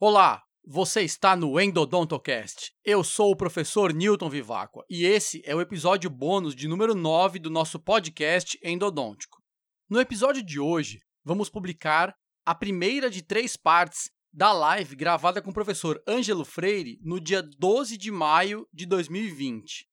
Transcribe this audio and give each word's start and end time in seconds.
Olá, 0.00 0.44
você 0.64 1.02
está 1.02 1.34
no 1.34 1.60
Endodontocast. 1.60 2.70
Eu 2.84 3.02
sou 3.02 3.32
o 3.32 3.36
professor 3.36 3.92
Newton 3.92 4.30
Vivacqua 4.30 4.84
e 4.88 5.04
esse 5.04 5.42
é 5.44 5.56
o 5.56 5.60
episódio 5.60 6.08
bônus 6.08 6.54
de 6.54 6.68
número 6.68 6.94
9 6.94 7.40
do 7.40 7.50
nosso 7.50 7.80
podcast 7.80 8.56
endodôntico. 8.62 9.42
No 9.90 10.00
episódio 10.00 10.40
de 10.40 10.60
hoje, 10.60 11.00
vamos 11.24 11.50
publicar 11.50 12.14
a 12.46 12.54
primeira 12.54 13.10
de 13.10 13.22
três 13.22 13.56
partes 13.56 14.08
da 14.32 14.52
live 14.52 14.94
gravada 14.94 15.42
com 15.42 15.50
o 15.50 15.54
professor 15.54 16.00
Ângelo 16.06 16.44
Freire 16.44 16.96
no 17.02 17.18
dia 17.18 17.42
12 17.42 17.98
de 17.98 18.12
maio 18.12 18.68
de 18.72 18.86
2020, 18.86 19.84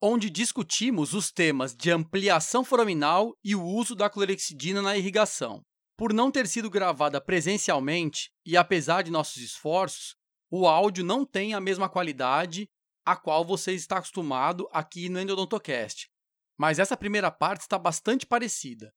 onde 0.00 0.30
discutimos 0.30 1.14
os 1.14 1.32
temas 1.32 1.74
de 1.74 1.90
ampliação 1.90 2.62
foraminal 2.62 3.32
e 3.42 3.56
o 3.56 3.64
uso 3.64 3.96
da 3.96 4.08
clorexidina 4.08 4.80
na 4.80 4.96
irrigação. 4.96 5.64
Por 5.98 6.12
não 6.12 6.30
ter 6.30 6.46
sido 6.46 6.70
gravada 6.70 7.20
presencialmente 7.20 8.30
e 8.46 8.56
apesar 8.56 9.02
de 9.02 9.10
nossos 9.10 9.38
esforços, 9.38 10.14
o 10.48 10.68
áudio 10.68 11.04
não 11.04 11.26
tem 11.26 11.54
a 11.54 11.60
mesma 11.60 11.88
qualidade 11.88 12.70
a 13.04 13.16
qual 13.16 13.44
você 13.44 13.72
está 13.72 13.96
acostumado 13.98 14.68
aqui 14.72 15.08
no 15.08 15.18
Endodontocast. 15.18 16.08
Mas 16.56 16.78
essa 16.78 16.96
primeira 16.96 17.32
parte 17.32 17.62
está 17.62 17.76
bastante 17.76 18.24
parecida. 18.24 18.94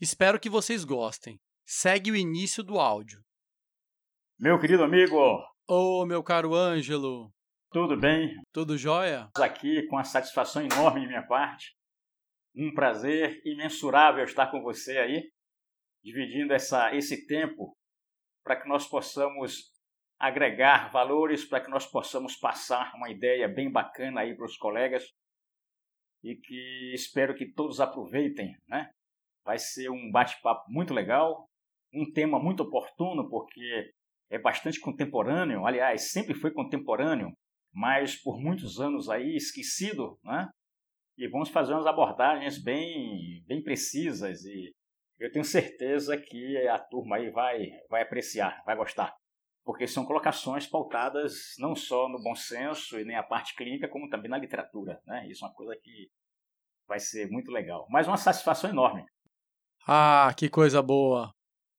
Espero 0.00 0.40
que 0.40 0.48
vocês 0.48 0.84
gostem. 0.84 1.38
Segue 1.66 2.10
o 2.10 2.16
início 2.16 2.62
do 2.62 2.78
áudio. 2.78 3.22
Meu 4.38 4.58
querido 4.58 4.84
amigo. 4.84 5.18
Ô, 5.68 6.00
oh, 6.00 6.06
meu 6.06 6.22
caro 6.22 6.54
Ângelo. 6.54 7.30
Tudo 7.70 7.94
bem? 7.94 8.34
Tudo 8.54 8.78
jóia? 8.78 9.28
Aqui 9.36 9.86
com 9.88 9.98
a 9.98 10.04
satisfação 10.04 10.62
enorme 10.62 11.02
de 11.02 11.08
minha 11.08 11.26
parte. 11.26 11.76
Um 12.56 12.72
prazer 12.72 13.38
imensurável 13.44 14.24
estar 14.24 14.46
com 14.50 14.62
você 14.62 14.96
aí, 14.96 15.30
dividindo 16.08 16.54
essa, 16.54 16.94
esse 16.94 17.26
tempo 17.26 17.76
para 18.42 18.56
que 18.60 18.68
nós 18.68 18.86
possamos 18.88 19.70
agregar 20.18 20.90
valores, 20.90 21.44
para 21.44 21.60
que 21.62 21.70
nós 21.70 21.86
possamos 21.86 22.34
passar 22.36 22.92
uma 22.96 23.10
ideia 23.10 23.46
bem 23.46 23.70
bacana 23.70 24.22
aí 24.22 24.34
para 24.34 24.46
os 24.46 24.56
colegas 24.56 25.04
e 26.24 26.34
que 26.34 26.92
espero 26.94 27.34
que 27.34 27.52
todos 27.52 27.78
aproveitem, 27.80 28.56
né? 28.66 28.90
Vai 29.44 29.58
ser 29.58 29.90
um 29.90 30.10
bate-papo 30.10 30.64
muito 30.68 30.92
legal, 30.92 31.46
um 31.94 32.10
tema 32.10 32.38
muito 32.38 32.62
oportuno, 32.62 33.28
porque 33.28 33.92
é 34.30 34.38
bastante 34.38 34.80
contemporâneo, 34.80 35.66
aliás, 35.66 36.10
sempre 36.10 36.34
foi 36.34 36.52
contemporâneo, 36.52 37.32
mas 37.72 38.16
por 38.16 38.40
muitos 38.40 38.80
anos 38.80 39.08
aí 39.08 39.36
esquecido, 39.36 40.18
né? 40.24 40.48
E 41.16 41.28
vamos 41.28 41.50
fazer 41.50 41.74
umas 41.74 41.86
abordagens 41.86 42.62
bem, 42.62 43.44
bem 43.46 43.62
precisas 43.62 44.44
e 44.44 44.72
eu 45.18 45.32
tenho 45.32 45.44
certeza 45.44 46.16
que 46.16 46.56
a 46.68 46.78
turma 46.78 47.16
aí 47.16 47.30
vai, 47.30 47.70
vai 47.90 48.02
apreciar, 48.02 48.62
vai 48.64 48.76
gostar. 48.76 49.14
Porque 49.64 49.86
são 49.86 50.06
colocações 50.06 50.66
pautadas 50.66 51.54
não 51.58 51.74
só 51.74 52.08
no 52.08 52.22
bom 52.22 52.34
senso 52.34 52.98
e 52.98 53.04
nem 53.04 53.16
a 53.16 53.22
parte 53.22 53.54
clínica, 53.54 53.88
como 53.88 54.08
também 54.08 54.30
na 54.30 54.38
literatura, 54.38 55.00
né? 55.06 55.26
Isso 55.28 55.44
é 55.44 55.48
uma 55.48 55.54
coisa 55.54 55.76
que 55.82 56.08
vai 56.86 56.98
ser 56.98 57.28
muito 57.28 57.50
legal. 57.50 57.86
Mas 57.90 58.06
uma 58.08 58.16
satisfação 58.16 58.70
enorme. 58.70 59.04
Ah, 59.86 60.32
que 60.36 60.48
coisa 60.48 60.80
boa! 60.80 61.30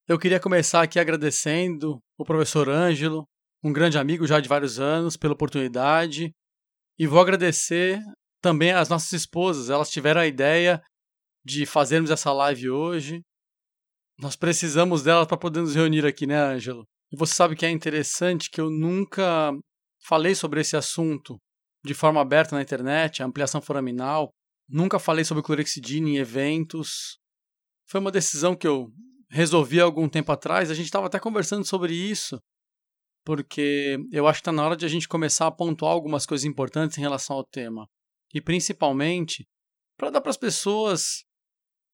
Eu 0.08 0.20
queria 0.20 0.40
começar 0.40 0.82
aqui 0.82 1.00
agradecendo 1.00 2.00
o 2.17 2.26
professor 2.26 2.70
Ângelo, 2.70 3.26
um 3.64 3.72
grande 3.72 3.98
amigo 3.98 4.26
já 4.26 4.40
de 4.40 4.50
vários 4.50 4.80
anos, 4.80 5.16
pela 5.16 5.34
oportunidade. 5.34 6.32
E 6.98 7.08
vou 7.08 7.20
agradecer 7.20 8.00
também 8.42 8.72
às 8.72 8.90
nossas 8.90 9.12
esposas. 9.14 9.70
Elas 9.70 9.90
tiveram 9.90 10.22
a 10.22 10.28
ideia 10.28 10.82
de 11.45 11.66
fazermos 11.66 12.12
essa 12.12 12.32
live 12.34 12.70
hoje. 12.70 13.22
Nós 14.20 14.36
precisamos 14.36 15.02
delas 15.02 15.25
para 15.25 15.38
poder 15.38 15.62
nos 15.62 15.75
reunir 15.75 16.06
aqui, 16.06 16.28
né, 16.28 16.36
Ângelo? 16.38 16.86
E 17.09 17.16
você 17.16 17.34
sabe 17.34 17.56
que 17.56 17.66
é 17.66 17.70
interessante 17.70 18.50
que 18.52 18.59
eu 18.59 18.70
nunca 18.70 19.52
falei 20.06 20.36
sobre 20.36 20.59
esse 20.59 20.76
assunto 20.76 21.38
de 21.86 21.94
forma 21.94 22.20
aberta 22.20 22.53
na 22.53 22.61
internet, 22.61 23.23
a 23.23 23.26
ampliação 23.26 23.61
foraminal. 23.61 24.30
Nunca 24.67 24.99
falei 24.99 25.23
sobre 25.23 25.42
clorexidina 25.42 26.10
em 26.10 26.17
eventos. 26.17 27.17
Foi 27.88 28.02
uma 28.02 28.11
decisão 28.11 28.55
que 28.55 28.67
eu 28.67 28.92
resolvi 29.32 29.80
algum 29.80 30.10
tempo 30.10 30.32
atrás, 30.32 30.70
a 30.70 30.73
gente 30.73 30.86
estava 30.86 31.08
até 31.08 31.20
conversando 31.20 31.64
sobre 31.64 31.94
isso, 31.94 32.39
porque 33.23 33.98
eu 34.11 34.27
acho 34.27 34.39
que 34.39 34.42
está 34.42 34.52
na 34.52 34.65
hora 34.65 34.76
de 34.76 34.86
a 34.86 34.89
gente 34.89 35.08
começar 35.08 35.48
a 35.48 35.52
pontuar 35.52 35.94
algumas 35.94 36.26
coisas 36.26 36.45
importantes 36.45 36.98
em 36.98 37.02
relação 37.02 37.38
ao 37.38 37.45
tema. 37.45 37.88
E 38.33 38.42
principalmente 38.42 39.48
para 39.98 40.10
dar 40.10 40.21
para 40.21 40.32
as 40.32 40.38
pessoas 40.38 41.23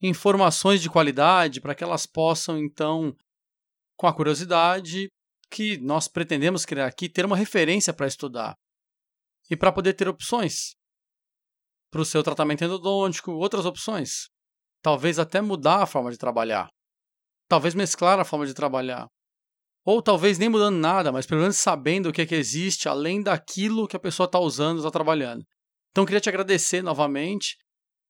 informações 0.02 0.82
de 0.82 0.90
qualidade, 0.90 1.62
para 1.62 1.74
que 1.74 1.84
elas 1.84 2.06
possam, 2.06 2.58
então, 2.58 3.16
com 3.98 4.08
a 4.08 4.14
curiosidade 4.14 5.10
que 5.50 5.78
nós 5.78 6.08
pretendemos 6.08 6.66
criar 6.66 6.88
aqui, 6.88 7.08
ter 7.08 7.26
uma 7.26 7.38
referência 7.38 7.94
para 7.94 8.08
estudar 8.08 8.56
e 9.50 9.56
para 9.56 9.72
poder 9.72 9.94
ter 9.94 10.08
opções 10.08 10.76
para 11.92 12.02
o 12.02 12.06
seu 12.06 12.22
tratamento 12.22 12.64
endodôntico, 12.64 13.32
outras 13.32 13.66
opções. 13.66 14.28
Talvez 14.82 15.18
até 15.18 15.40
mudar 15.40 15.84
a 15.84 15.86
forma 15.86 16.12
de 16.12 16.18
trabalhar. 16.18 16.68
Talvez 17.48 17.74
mesclar 17.74 18.20
a 18.20 18.26
forma 18.26 18.46
de 18.46 18.54
trabalhar. 18.54 19.08
Ou 19.86 20.02
talvez 20.02 20.38
nem 20.38 20.50
mudando 20.50 20.78
nada, 20.78 21.12
mas 21.12 21.26
pelo 21.26 21.42
menos 21.42 21.58
sabendo 21.58 22.10
o 22.10 22.12
que, 22.12 22.24
é 22.24 22.26
que 22.26 22.36
existe 22.36 22.90
além 22.90 23.22
daquilo 23.22 23.88
que 23.88 23.96
a 23.96 24.00
pessoa 24.00 24.26
está 24.26 24.40
usando, 24.40 24.80
está 24.80 24.92
trabalhando. 24.92 25.46
Então 25.92 26.06
queria 26.06 26.20
te 26.20 26.28
agradecer 26.28 26.82
novamente 26.82 27.56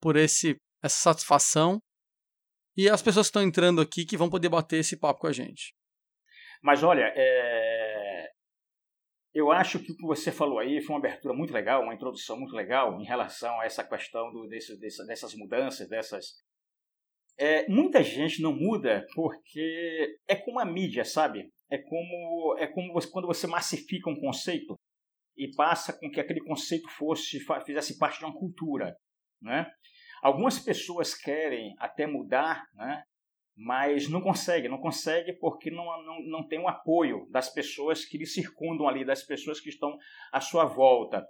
por 0.01 0.15
esse, 0.15 0.55
essa 0.85 0.97
satisfação 0.97 1.79
e 2.77 2.89
as 2.89 3.01
pessoas 3.01 3.27
que 3.27 3.29
estão 3.29 3.43
entrando 3.43 3.81
aqui 3.81 4.05
que 4.05 4.17
vão 4.17 4.29
poder 4.29 4.49
bater 4.49 4.79
esse 4.79 4.99
papo 4.99 5.21
com 5.21 5.27
a 5.27 5.31
gente. 5.31 5.73
Mas 6.61 6.83
olha, 6.83 7.11
é... 7.15 8.29
eu 9.33 9.51
acho 9.51 9.79
que 9.79 9.91
o 9.91 9.95
que 9.95 10.05
você 10.05 10.31
falou 10.31 10.59
aí 10.59 10.81
foi 10.81 10.95
uma 10.95 10.99
abertura 10.99 11.33
muito 11.33 11.53
legal, 11.53 11.83
uma 11.83 11.93
introdução 11.93 12.37
muito 12.37 12.55
legal 12.55 12.99
em 12.99 13.05
relação 13.05 13.59
a 13.59 13.65
essa 13.65 13.83
questão 13.83 14.31
do, 14.31 14.47
desse, 14.47 14.77
dessas 14.79 15.33
mudanças, 15.35 15.87
dessas 15.87 16.45
é, 17.37 17.67
muita 17.67 18.01
gente 18.01 18.41
não 18.41 18.53
muda 18.53 19.05
porque 19.13 20.17
é 20.27 20.35
como 20.35 20.59
a 20.59 20.65
mídia, 20.65 21.03
sabe? 21.03 21.51
É 21.69 21.77
como, 21.77 22.55
é 22.57 22.67
como 22.67 22.93
você, 22.93 23.09
quando 23.09 23.27
você 23.27 23.47
massifica 23.47 24.09
um 24.09 24.19
conceito 24.19 24.75
e 25.37 25.53
passa 25.53 25.97
com 25.97 26.09
que 26.09 26.19
aquele 26.19 26.41
conceito 26.41 26.89
fosse 26.89 27.39
fizesse 27.65 27.97
parte 27.97 28.19
de 28.19 28.25
uma 28.25 28.37
cultura, 28.37 28.95
né? 29.41 29.69
Algumas 30.25 30.57
pessoas 30.57 31.13
querem 31.13 31.75
até 31.77 32.07
mudar, 32.07 32.67
né? 32.73 33.03
mas 33.55 34.09
não 34.09 34.19
conseguem, 34.19 34.67
não 34.67 34.79
conseguem 34.79 35.37
porque 35.37 35.69
não, 35.69 35.85
não, 36.03 36.19
não 36.23 36.47
tem 36.47 36.57
o 36.57 36.67
apoio 36.67 37.27
das 37.29 37.53
pessoas 37.53 38.03
que 38.03 38.17
lhe 38.17 38.25
circundam 38.25 38.87
ali, 38.87 39.05
das 39.05 39.21
pessoas 39.21 39.59
que 39.59 39.69
estão 39.69 39.95
à 40.33 40.41
sua 40.41 40.65
volta. 40.65 41.23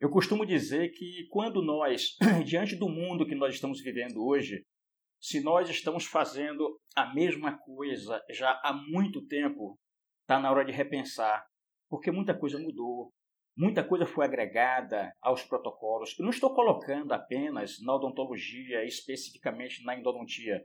Eu 0.00 0.10
costumo 0.10 0.44
dizer 0.44 0.90
que 0.90 1.28
quando 1.30 1.62
nós, 1.62 2.16
diante 2.44 2.74
do 2.74 2.88
mundo 2.88 3.24
que 3.24 3.36
nós 3.36 3.54
estamos 3.54 3.80
vivendo 3.80 4.20
hoje, 4.26 4.64
se 5.20 5.40
nós 5.40 5.70
estamos 5.70 6.04
fazendo 6.04 6.76
a 6.96 7.14
mesma 7.14 7.56
coisa 7.56 8.20
já 8.30 8.50
há 8.64 8.72
muito 8.72 9.24
tempo, 9.28 9.78
está 10.22 10.40
na 10.40 10.50
hora 10.50 10.64
de 10.64 10.72
repensar, 10.72 11.46
porque 11.88 12.10
muita 12.10 12.36
coisa 12.36 12.58
mudou, 12.58 13.12
muita 13.60 13.84
coisa 13.84 14.06
foi 14.06 14.24
agregada 14.24 15.12
aos 15.20 15.42
protocolos. 15.42 16.18
Eu 16.18 16.24
não 16.24 16.30
estou 16.30 16.54
colocando 16.54 17.12
apenas 17.12 17.80
na 17.82 17.94
odontologia, 17.94 18.84
especificamente 18.84 19.84
na 19.84 19.96
endodontia. 19.96 20.64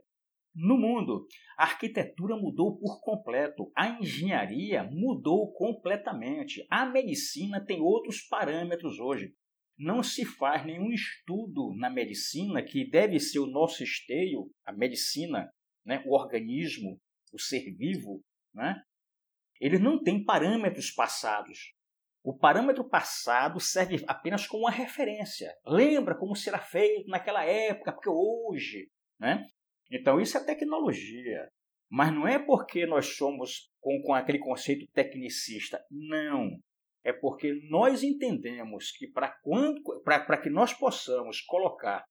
No 0.54 0.78
mundo, 0.78 1.26
a 1.58 1.64
arquitetura 1.64 2.34
mudou 2.34 2.78
por 2.78 3.00
completo, 3.02 3.70
a 3.76 3.88
engenharia 4.00 4.82
mudou 4.84 5.52
completamente, 5.52 6.66
a 6.70 6.86
medicina 6.86 7.62
tem 7.64 7.80
outros 7.80 8.22
parâmetros 8.22 8.98
hoje 8.98 9.34
não 9.78 10.02
se 10.02 10.24
faz 10.24 10.64
nenhum 10.64 10.90
estudo 10.90 11.74
na 11.76 11.90
medicina, 11.90 12.62
que 12.62 12.88
deve 12.88 13.20
ser 13.20 13.40
o 13.40 13.46
nosso 13.46 13.82
esteio, 13.82 14.50
a 14.64 14.72
medicina, 14.72 15.50
né, 15.84 16.02
o 16.06 16.14
organismo, 16.14 16.98
o 17.32 17.38
ser 17.38 17.74
vivo, 17.76 18.24
né? 18.54 18.82
ele 19.60 19.78
não 19.78 20.02
tem 20.02 20.24
parâmetros 20.24 20.90
passados. 20.90 21.74
O 22.26 22.36
parâmetro 22.36 22.82
passado 22.82 23.60
serve 23.60 24.04
apenas 24.08 24.48
como 24.48 24.64
uma 24.64 24.70
referência. 24.72 25.56
Lembra 25.64 26.12
como 26.18 26.34
será 26.34 26.58
feito 26.58 27.08
naquela 27.08 27.44
época, 27.44 27.92
porque 27.92 28.10
hoje. 28.10 28.90
Né? 29.16 29.46
Então, 29.92 30.20
isso 30.20 30.36
é 30.36 30.44
tecnologia. 30.44 31.48
Mas 31.88 32.12
não 32.12 32.26
é 32.26 32.36
porque 32.36 32.84
nós 32.84 33.16
somos 33.16 33.70
com, 33.80 34.02
com 34.02 34.12
aquele 34.12 34.40
conceito 34.40 34.90
tecnicista. 34.92 35.80
Não 35.88 36.50
é 37.04 37.12
porque 37.12 37.54
nós 37.70 38.02
entendemos 38.02 38.90
que 38.90 39.06
para 39.06 40.42
que 40.42 40.50
nós 40.50 40.74
possamos 40.74 41.40
colocar 41.42 42.04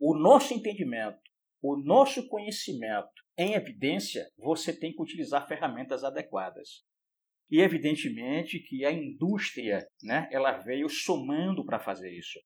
o 0.00 0.18
nosso 0.18 0.54
entendimento, 0.54 1.20
o 1.60 1.76
nosso 1.76 2.26
conhecimento 2.26 3.12
em 3.36 3.52
evidência, 3.52 4.26
você 4.38 4.72
tem 4.74 4.94
que 4.94 5.02
utilizar 5.02 5.46
ferramentas 5.46 6.04
adequadas. 6.04 6.86
E 7.50 7.60
evidentemente 7.60 8.58
que 8.58 8.84
a 8.84 8.92
indústria, 8.92 9.86
né, 10.02 10.28
ela 10.32 10.52
veio 10.58 10.88
somando 10.88 11.64
para 11.64 11.78
fazer 11.78 12.10
isso. 12.12 12.38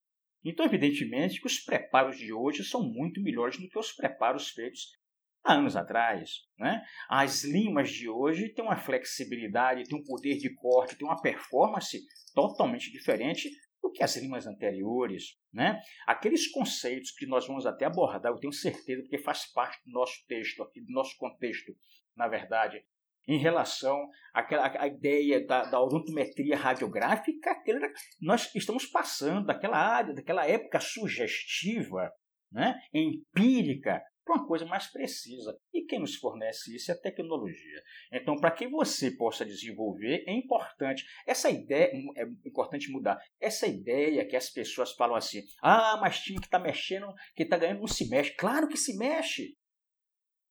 Então, 0.45 0.65
evidentemente 0.65 1.41
que 1.41 1.47
os 1.47 1.59
preparos 1.59 2.17
de 2.17 2.33
hoje 2.33 2.65
são 2.65 2.83
muito 2.83 3.23
melhores 3.23 3.59
do 3.59 3.69
que 3.69 3.79
os 3.79 3.93
preparos 3.93 4.51
feitos 4.51 4.99
há 5.45 5.55
anos 5.55 5.77
atrás. 5.77 6.31
Né? 6.59 6.83
As 7.09 7.45
limas 7.45 7.91
de 7.91 8.09
hoje 8.09 8.49
têm 8.51 8.65
uma 8.65 8.77
flexibilidade, 8.77 9.85
têm 9.85 9.99
um 9.99 10.05
poder 10.05 10.39
de 10.39 10.55
corte, 10.55 10.97
têm 10.97 11.07
uma 11.07 11.21
performance 11.21 11.99
totalmente 12.35 12.91
diferente 12.91 13.51
do 13.83 13.91
que 13.91 14.03
as 14.03 14.17
limas 14.17 14.47
anteriores. 14.47 15.37
Né? 15.53 15.79
Aqueles 16.07 16.51
conceitos 16.51 17.11
que 17.13 17.27
nós 17.27 17.47
vamos 17.47 17.67
até 17.67 17.85
abordar, 17.85 18.33
eu 18.33 18.39
tenho 18.39 18.53
certeza, 18.53 19.03
porque 19.03 19.19
faz 19.19 19.51
parte 19.53 19.79
do 19.85 19.93
nosso 19.93 20.25
texto, 20.27 20.63
aqui, 20.63 20.81
do 20.81 20.93
nosso 20.93 21.17
contexto, 21.19 21.73
na 22.17 22.29
verdade, 22.29 22.83
em 23.31 23.39
relação 23.39 23.97
àquela 24.35 24.67
à 24.67 24.87
ideia 24.89 25.47
da, 25.47 25.65
da 25.65 25.81
odontometria 25.81 26.57
radiográfica, 26.57 27.53
aquela, 27.53 27.89
nós 28.21 28.53
estamos 28.55 28.87
passando 28.87 29.47
daquela 29.47 29.79
área, 29.79 30.13
daquela 30.13 30.47
época 30.47 30.81
sugestiva, 30.81 32.11
né, 32.51 32.75
empírica, 32.93 34.03
para 34.25 34.35
uma 34.35 34.47
coisa 34.47 34.67
mais 34.67 34.87
precisa. 34.89 35.57
E 35.73 35.85
quem 35.87 36.01
nos 36.01 36.17
fornece 36.17 36.75
isso 36.75 36.91
é 36.91 36.95
a 36.95 37.01
tecnologia. 37.01 37.83
Então, 38.13 38.37
para 38.37 38.51
que 38.51 38.69
você 38.69 39.13
possa 39.13 39.45
desenvolver, 39.45 40.25
é 40.27 40.33
importante. 40.33 41.05
Essa 41.27 41.49
ideia, 41.51 41.91
é 42.17 42.25
importante 42.45 42.91
mudar. 42.91 43.19
Essa 43.41 43.67
ideia 43.67 44.27
que 44.27 44.37
as 44.37 44.51
pessoas 44.51 44.93
falam 44.93 45.17
assim: 45.17 45.43
ah, 45.63 45.99
mas 46.01 46.21
time 46.21 46.41
que 46.41 46.47
está 46.47 46.59
mexendo, 46.59 47.07
que 47.35 47.45
está 47.45 47.57
ganhando, 47.57 47.81
não 47.81 47.87
se 47.87 48.09
mexe. 48.09 48.35
Claro 48.35 48.69
que 48.69 48.77
se 48.77 48.97
mexe. 48.97 49.57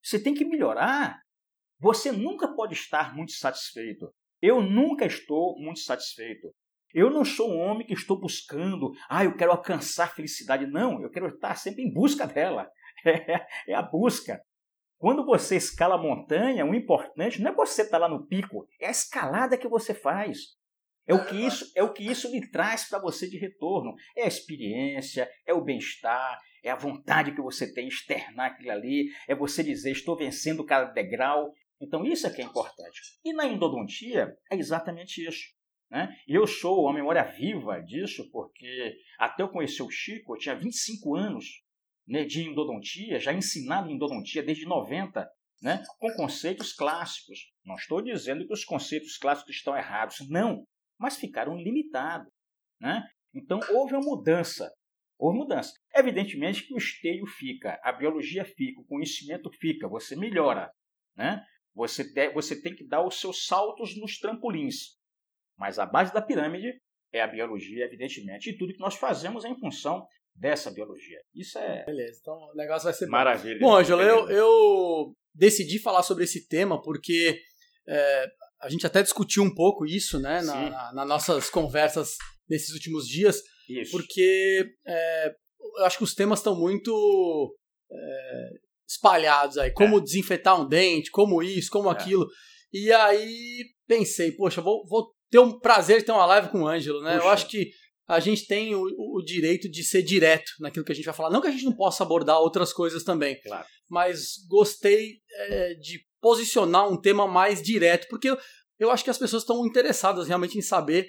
Você 0.02 0.22
tem 0.22 0.34
que 0.34 0.46
melhorar. 0.46 1.22
Você 1.80 2.12
nunca 2.12 2.48
pode 2.48 2.74
estar 2.74 3.16
muito 3.16 3.32
satisfeito. 3.32 4.12
Eu 4.42 4.62
nunca 4.62 5.06
estou 5.06 5.58
muito 5.60 5.80
satisfeito. 5.80 6.54
Eu 6.94 7.10
não 7.10 7.24
sou 7.24 7.52
um 7.52 7.60
homem 7.60 7.86
que 7.86 7.94
estou 7.94 8.20
buscando, 8.20 8.92
ah, 9.08 9.24
eu 9.24 9.36
quero 9.36 9.52
alcançar 9.52 10.14
felicidade. 10.14 10.66
Não, 10.66 11.02
eu 11.02 11.10
quero 11.10 11.28
estar 11.28 11.56
sempre 11.56 11.84
em 11.84 11.92
busca 11.92 12.26
dela. 12.26 12.70
É, 13.06 13.72
é 13.72 13.74
a 13.74 13.82
busca. 13.82 14.42
Quando 14.98 15.26
você 15.26 15.56
escala 15.56 15.96
a 15.96 15.98
montanha, 15.98 16.66
o 16.66 16.76
importante 16.76 17.42
não 17.42 17.52
é 17.52 17.56
você 17.56 17.84
estar 17.84 17.98
lá 17.98 18.10
no 18.10 18.28
pico, 18.28 18.68
é 18.78 18.88
a 18.88 18.92
escalada 18.92 19.58
que 19.58 19.70
você 19.70 19.94
faz. 19.94 20.40
É 21.08 21.14
o 21.14 21.26
que 21.26 21.38
isso, 21.38 21.72
é 21.76 21.82
o 21.82 21.94
que 21.94 22.04
isso 22.04 22.30
lhe 22.30 22.52
traz 22.52 22.90
para 22.90 23.00
você 23.00 23.30
de 23.30 23.38
retorno. 23.38 23.96
É 24.18 24.26
a 24.26 24.28
experiência, 24.28 25.32
é 25.46 25.54
o 25.54 25.64
bem-estar, 25.64 26.42
é 26.62 26.70
a 26.70 26.76
vontade 26.76 27.32
que 27.32 27.42
você 27.42 27.74
tem 27.74 27.88
de 27.88 27.94
externar 27.94 28.52
aquilo 28.52 28.72
ali, 28.72 29.06
é 29.30 29.34
você 29.34 29.64
dizer 29.64 29.92
estou 29.92 30.18
vencendo 30.18 30.66
cada 30.66 30.92
degrau. 30.92 31.54
Então 31.82 32.06
isso 32.06 32.28
é 32.28 32.30
que 32.30 32.42
é 32.42 32.46
importante. 32.46 33.02
E 33.24 33.34
na 33.34 33.48
endodontia 33.48 34.36
é 34.52 34.56
exatamente 34.56 35.26
isso. 35.26 35.54
Né? 35.90 36.16
Eu 36.28 36.46
sou 36.46 36.84
uma 36.84 36.94
memória 36.94 37.24
viva 37.24 37.82
disso, 37.82 38.30
porque 38.32 38.96
até 39.18 39.42
eu 39.42 39.50
conhecer 39.50 39.82
o 39.82 39.90
Chico, 39.90 40.36
eu 40.36 40.40
tinha 40.40 40.56
25 40.56 41.16
anos 41.16 41.46
né, 42.08 42.26
de 42.26 42.44
endodontia, 42.44 43.20
já 43.20 43.34
ensinado 43.34 43.90
endodontia 43.90 44.44
desde 44.44 44.66
90, 44.66 45.28
né, 45.62 45.84
com 46.00 46.12
conceitos 46.14 46.74
clássicos. 46.74 47.52
Não 47.66 47.76
estou 47.76 48.02
dizendo 48.02 48.46
que 48.46 48.54
os 48.54 48.64
conceitos 48.64 49.18
clássicos 49.18 49.56
estão 49.56 49.76
errados, 49.76 50.28
não, 50.30 50.66
mas 50.98 51.18
ficaram 51.18 51.56
limitados. 51.56 52.32
Né? 52.80 53.04
Então 53.34 53.60
houve 53.72 53.94
uma 53.94 54.04
mudança. 54.04 54.72
Houve 55.18 55.38
mudança. 55.38 55.74
Evidentemente 55.94 56.66
que 56.66 56.74
o 56.74 56.78
esteio 56.78 57.26
fica, 57.26 57.80
a 57.84 57.92
biologia 57.92 58.46
fica, 58.46 58.80
o 58.80 58.86
conhecimento 58.86 59.52
fica, 59.52 59.88
você 59.88 60.16
melhora. 60.16 60.72
Né? 61.16 61.44
Você, 61.76 62.04
de, 62.04 62.30
você 62.32 62.60
tem 62.60 62.76
que 62.76 62.88
dar 62.88 63.06
os 63.06 63.20
seus 63.20 63.46
saltos 63.46 63.98
nos 63.98 64.18
trampolins. 64.18 64.98
Mas 65.58 65.78
a 65.78 65.86
base 65.86 66.14
da 66.14 66.22
pirâmide 66.22 66.74
é 67.14 67.22
a 67.22 67.28
biologia, 67.28 67.86
evidentemente, 67.86 68.50
e 68.50 68.58
tudo 68.58 68.74
que 68.74 68.80
nós 68.80 68.96
fazemos 68.96 69.44
é 69.46 69.50
em 69.50 69.60
função 69.60 70.06
dessa 70.36 70.72
biologia. 70.72 71.20
Isso 71.34 71.58
é. 71.58 71.86
Beleza, 71.86 72.20
então 72.22 72.34
o 72.34 72.56
negócio 72.56 72.86
vai 72.86 72.94
ser 72.94 73.08
maravilha. 73.08 73.60
Bom, 73.60 73.76
Ângelo, 73.76 74.02
eu, 74.02 74.30
eu 74.30 75.14
decidi 75.34 75.80
falar 75.80 76.04
sobre 76.04 76.24
esse 76.24 76.48
tema 76.48 76.82
porque 76.82 77.40
é, 77.88 78.26
a 78.62 78.70
gente 78.70 78.86
até 78.86 79.02
discutiu 79.02 79.44
um 79.44 79.54
pouco 79.54 79.86
isso, 79.86 80.20
né, 80.20 80.42
nas 80.42 80.72
na, 80.72 80.94
na 80.94 81.06
nossas 81.06 81.50
conversas 81.50 82.16
nesses 82.48 82.74
últimos 82.74 83.08
dias, 83.08 83.42
isso. 83.68 83.92
porque 83.92 84.66
é, 84.86 85.36
eu 85.78 85.86
acho 85.86 85.98
que 85.98 86.04
os 86.04 86.16
temas 86.16 86.40
estão 86.40 86.58
muito 86.58 87.56
é, 87.92 88.50
espalhados 88.90 89.58
aí. 89.58 89.72
Como 89.72 89.98
é. 89.98 90.02
desinfetar 90.02 90.60
um 90.60 90.68
dente, 90.68 91.12
como 91.12 91.44
isso, 91.44 91.70
como 91.70 91.90
é. 91.90 91.92
aquilo. 91.92 92.28
E 92.74 92.92
aí 92.92 93.66
pensei, 93.88 94.32
poxa, 94.32 94.62
vou, 94.62 94.86
vou 94.88 95.14
ter 95.30 95.40
um 95.40 95.60
prazer 95.60 96.00
de 96.00 96.06
ter 96.06 96.12
uma 96.12 96.26
live 96.26 96.50
com 96.50 96.64
o 96.64 96.68
Ângelo, 96.68 97.02
né? 97.02 97.16
Puxa. 97.16 97.26
Eu 97.26 97.30
acho 97.30 97.48
que 97.48 97.70
a 98.08 98.20
gente 98.20 98.48
tem 98.48 98.74
o, 98.74 98.82
o, 98.82 99.22
direito 99.24 99.70
de 99.70 99.84
ser 99.84 100.02
direto 100.02 100.52
naquilo 100.60 100.84
que 100.84 100.92
a 100.92 100.96
gente 100.96 101.06
vai 101.06 101.14
falar. 101.14 101.30
Não 101.30 101.42
que 101.42 101.48
a 101.48 101.52
gente 101.52 101.66
não 101.66 101.76
possa 101.76 102.04
abordar 102.04 102.40
outras 102.40 102.74
coisas 102.74 103.04
também, 103.04 103.40
claro. 103.42 103.68
mas 103.88 104.46
gostei 104.50 105.18
é, 105.32 105.76
de 105.76 106.00
posicionar 106.20 106.90
um 106.90 107.00
tema 107.00 107.28
mais 107.28 107.62
direto, 107.62 108.08
porque 108.10 108.32
eu, 108.32 108.38
eu 108.80 108.90
acho 108.90 109.04
que 109.04 109.12
as 109.12 109.18
pessoas 109.18 109.44
estão 109.44 109.64
interessadas 109.66 110.28
realmente 110.28 110.58
em 110.58 110.62
saber 110.62 111.08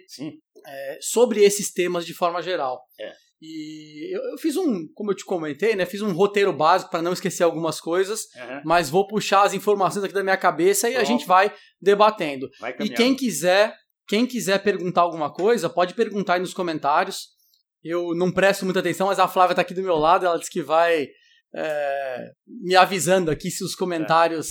é, 0.66 0.98
sobre 1.00 1.42
esses 1.42 1.72
temas 1.72 2.04
de 2.04 2.12
forma 2.12 2.42
geral. 2.42 2.82
É. 3.00 3.14
E 3.42 4.14
eu, 4.14 4.22
eu, 4.32 4.38
fiz 4.38 4.56
um, 4.56 4.86
como 4.94 5.10
eu 5.10 5.16
te 5.16 5.24
comentei, 5.24 5.74
né? 5.74 5.86
Fiz 5.86 6.02
um 6.02 6.12
roteiro 6.12 6.52
básico 6.52 6.90
para 6.90 7.00
não 7.00 7.12
esquecer 7.12 7.42
algumas 7.42 7.80
coisas, 7.80 8.24
uhum. 8.36 8.62
mas 8.64 8.90
vou 8.90 9.06
puxar 9.06 9.44
as 9.44 9.54
informações 9.54 10.04
aqui 10.04 10.12
da 10.12 10.22
minha 10.22 10.36
cabeça 10.36 10.90
e 10.90 10.96
a 10.96 11.04
gente 11.04 11.26
vai 11.26 11.52
debatendo. 11.80 12.48
Vai 12.60 12.76
e 12.80 12.90
quem 12.90 13.14
quiser 13.14 13.74
quem 14.10 14.26
quiser 14.26 14.60
perguntar 14.60 15.02
alguma 15.02 15.32
coisa, 15.32 15.70
pode 15.70 15.94
perguntar 15.94 16.34
aí 16.34 16.40
nos 16.40 16.52
comentários. 16.52 17.28
Eu 17.82 18.12
não 18.12 18.32
presto 18.32 18.64
muita 18.64 18.80
atenção, 18.80 19.06
mas 19.06 19.20
a 19.20 19.28
Flávia 19.28 19.52
está 19.52 19.62
aqui 19.62 19.72
do 19.72 19.84
meu 19.84 19.94
lado, 19.94 20.26
ela 20.26 20.36
disse 20.36 20.50
que 20.50 20.62
vai 20.62 21.06
é, 21.54 22.30
me 22.46 22.74
avisando 22.74 23.30
aqui 23.30 23.52
se 23.52 23.62
os 23.62 23.76
comentários 23.76 24.48
é. 24.48 24.50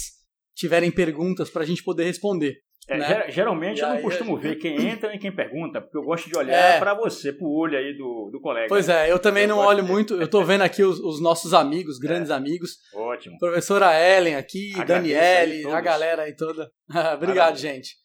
tiverem 0.56 0.90
perguntas 0.90 1.50
para 1.50 1.64
a 1.64 1.66
gente 1.66 1.84
poder 1.84 2.06
responder. 2.06 2.56
É, 2.90 2.98
né? 2.98 3.26
Geralmente 3.30 3.78
e 3.78 3.82
eu 3.82 3.90
não 3.90 4.02
costumo 4.02 4.36
ver 4.36 4.56
quem 4.56 4.88
entra 4.88 5.14
e 5.14 5.20
quem 5.20 5.32
pergunta, 5.32 5.80
porque 5.80 5.96
eu 5.96 6.02
gosto 6.02 6.28
de 6.28 6.36
olhar 6.36 6.76
é. 6.76 6.80
para 6.80 6.96
você, 6.96 7.32
para 7.32 7.46
o 7.46 7.56
olho 7.56 7.78
aí 7.78 7.96
do, 7.96 8.32
do 8.32 8.42
colega. 8.42 8.68
Pois 8.68 8.90
é, 8.90 9.12
eu 9.12 9.20
também 9.20 9.44
eu 9.44 9.50
não 9.50 9.60
olho 9.60 9.84
de... 9.84 9.92
muito, 9.92 10.16
eu 10.16 10.24
estou 10.24 10.44
vendo 10.44 10.64
aqui 10.64 10.82
os, 10.82 11.00
os 11.00 11.22
nossos 11.22 11.54
amigos, 11.54 12.00
grandes 12.02 12.32
é. 12.32 12.34
amigos. 12.34 12.78
Ótimo. 12.96 13.38
Professora 13.38 13.94
Ellen 13.94 14.36
aqui, 14.36 14.74
a 14.76 14.84
Daniele, 14.84 15.70
a 15.70 15.80
galera 15.80 16.24
aí 16.24 16.36
toda. 16.36 16.72
Obrigado, 17.16 17.56
gente. 17.58 17.96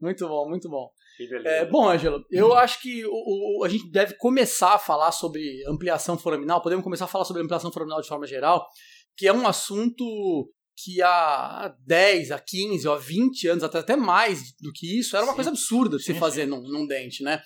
Muito 0.00 0.28
bom, 0.28 0.48
muito 0.48 0.68
bom. 0.68 0.88
É, 1.44 1.64
bom, 1.64 1.88
Ângelo, 1.88 2.24
eu 2.30 2.50
hum. 2.50 2.54
acho 2.54 2.80
que 2.82 3.04
o, 3.06 3.60
o, 3.60 3.64
a 3.64 3.68
gente 3.68 3.90
deve 3.90 4.14
começar 4.16 4.74
a 4.74 4.78
falar 4.78 5.12
sobre 5.12 5.62
ampliação 5.68 6.18
foraminal, 6.18 6.60
podemos 6.60 6.84
começar 6.84 7.04
a 7.04 7.08
falar 7.08 7.24
sobre 7.24 7.42
ampliação 7.42 7.72
foraminal 7.72 8.00
de 8.00 8.08
forma 8.08 8.26
geral, 8.26 8.66
que 9.16 9.26
é 9.26 9.32
um 9.32 9.46
assunto 9.46 10.04
que 10.76 11.00
há 11.02 11.74
10, 11.86 12.30
há 12.30 12.38
15, 12.38 12.88
há 12.88 12.96
20 12.96 13.48
anos, 13.48 13.64
até, 13.64 13.78
até 13.78 13.96
mais 13.96 14.52
do 14.60 14.72
que 14.72 14.98
isso, 14.98 15.16
era 15.16 15.24
uma 15.24 15.32
sim. 15.32 15.36
coisa 15.36 15.50
absurda 15.50 15.96
de 15.96 16.02
se 16.02 16.14
fazer 16.14 16.46
num, 16.46 16.62
num, 16.62 16.86
dente, 16.86 17.22
né? 17.22 17.40